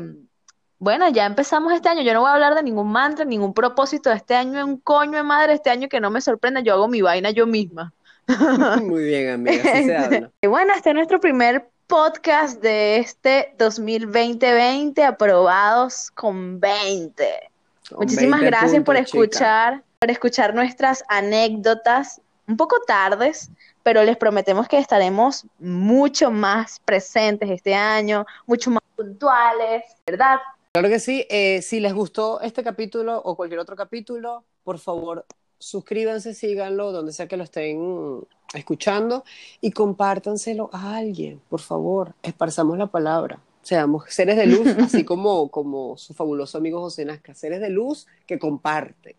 bueno, 0.79 1.09
ya 1.09 1.25
empezamos 1.25 1.73
este 1.73 1.89
año. 1.89 2.01
Yo 2.01 2.13
no 2.13 2.21
voy 2.21 2.29
a 2.29 2.33
hablar 2.33 2.55
de 2.55 2.63
ningún 2.63 2.91
mantra, 2.91 3.25
ningún 3.25 3.53
propósito 3.53 4.09
de 4.09 4.17
este 4.17 4.35
año, 4.35 4.65
un 4.65 4.77
coño 4.77 5.17
de 5.17 5.23
madre, 5.23 5.53
este 5.53 5.69
año 5.69 5.87
que 5.89 5.99
no 5.99 6.11
me 6.11 6.21
sorprenda, 6.21 6.59
yo 6.59 6.73
hago 6.73 6.87
mi 6.87 7.01
vaina 7.01 7.31
yo 7.31 7.47
misma. 7.47 7.93
Muy 8.83 9.03
bien, 9.05 9.29
amiga, 9.29 9.63
así 9.71 9.85
se 9.85 9.95
habla. 9.95 10.31
Y 10.41 10.47
bueno, 10.47 10.73
este 10.73 10.89
es 10.89 10.95
nuestro 10.95 11.19
primer 11.19 11.69
podcast 11.87 12.61
de 12.61 12.97
este 12.97 13.55
2020, 13.57 15.03
aprobados 15.03 16.11
con 16.11 16.59
20. 16.59 17.49
Con 17.89 17.99
Muchísimas 17.99 18.41
20 18.41 18.57
gracias 18.57 18.83
por 18.83 18.95
chica. 18.95 19.05
escuchar, 19.05 19.83
por 19.99 20.11
escuchar 20.11 20.53
nuestras 20.55 21.03
anécdotas, 21.07 22.21
un 22.47 22.57
poco 22.57 22.77
tardes, 22.85 23.49
pero 23.83 24.03
les 24.03 24.17
prometemos 24.17 24.67
que 24.67 24.77
estaremos 24.77 25.45
mucho 25.59 26.31
más 26.31 26.79
presentes 26.83 27.49
este 27.49 27.75
año, 27.75 28.25
mucho 28.47 28.71
más 28.71 28.81
puntuales, 28.95 29.83
¿verdad? 30.05 30.37
Claro 30.71 30.89
que 30.89 30.99
sí. 30.99 31.25
Eh, 31.29 31.61
si 31.61 31.79
les 31.79 31.93
gustó 31.93 32.41
este 32.41 32.63
capítulo 32.63 33.17
o 33.17 33.35
cualquier 33.35 33.59
otro 33.59 33.75
capítulo, 33.75 34.43
por 34.63 34.79
favor, 34.79 35.25
suscríbanse, 35.57 36.33
síganlo, 36.33 36.91
donde 36.91 37.13
sea 37.13 37.27
que 37.27 37.37
lo 37.37 37.43
estén 37.43 38.27
escuchando 38.53 39.23
y 39.61 39.71
compártanselo 39.71 40.69
a 40.73 40.97
alguien, 40.97 41.41
por 41.49 41.61
favor. 41.61 42.13
Esparzamos 42.23 42.77
la 42.77 42.87
palabra. 42.87 43.39
Seamos 43.61 44.03
seres 44.09 44.37
de 44.37 44.45
luz, 44.45 44.67
así 44.83 45.03
como, 45.03 45.49
como 45.49 45.97
su 45.97 46.13
fabuloso 46.13 46.57
amigo 46.57 46.81
José 46.81 47.05
Nazca, 47.05 47.33
seres 47.33 47.61
de 47.61 47.69
luz 47.69 48.05
que 48.27 48.37
comparten. 48.37 49.15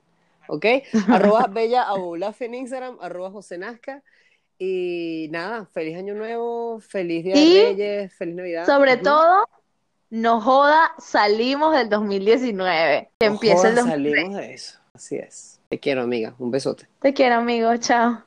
¿Ok? 0.49 0.67
Arroba 1.09 1.47
Bella 1.51 1.83
Abulafia 1.83 2.47
en 2.47 2.55
Instagram, 2.55 2.99
arroba 3.01 3.31
José 3.31 3.59
Nazca. 3.59 4.03
Y 4.59 5.29
nada, 5.33 5.67
feliz 5.67 5.99
año 5.99 6.15
nuevo, 6.15 6.81
feliz 6.81 7.25
Día 7.25 7.37
Y, 7.37 7.55
de 7.55 7.65
Reyes, 7.65 8.15
feliz 8.15 8.35
Navidad. 8.37 8.67
Sobre 8.67 8.97
todo, 8.97 9.47
no 10.11 10.41
joda, 10.41 10.93
salimos 10.99 11.75
del 11.75 11.89
2019, 11.89 13.11
que 13.19 13.27
No 13.27 13.33
empieza 13.35 13.69
el 13.69 13.75
jodas, 13.75 13.87
2020. 13.87 14.21
salimos 14.21 14.37
de 14.37 14.55
eso. 14.55 14.79
Así 14.95 15.17
es. 15.17 15.61
Te 15.69 15.79
quiero, 15.81 16.03
amiga. 16.03 16.35
Un 16.39 16.51
besote. 16.51 16.89
Te 17.01 17.13
quiero, 17.13 17.37
amigo, 17.37 17.77
chao. 17.79 18.23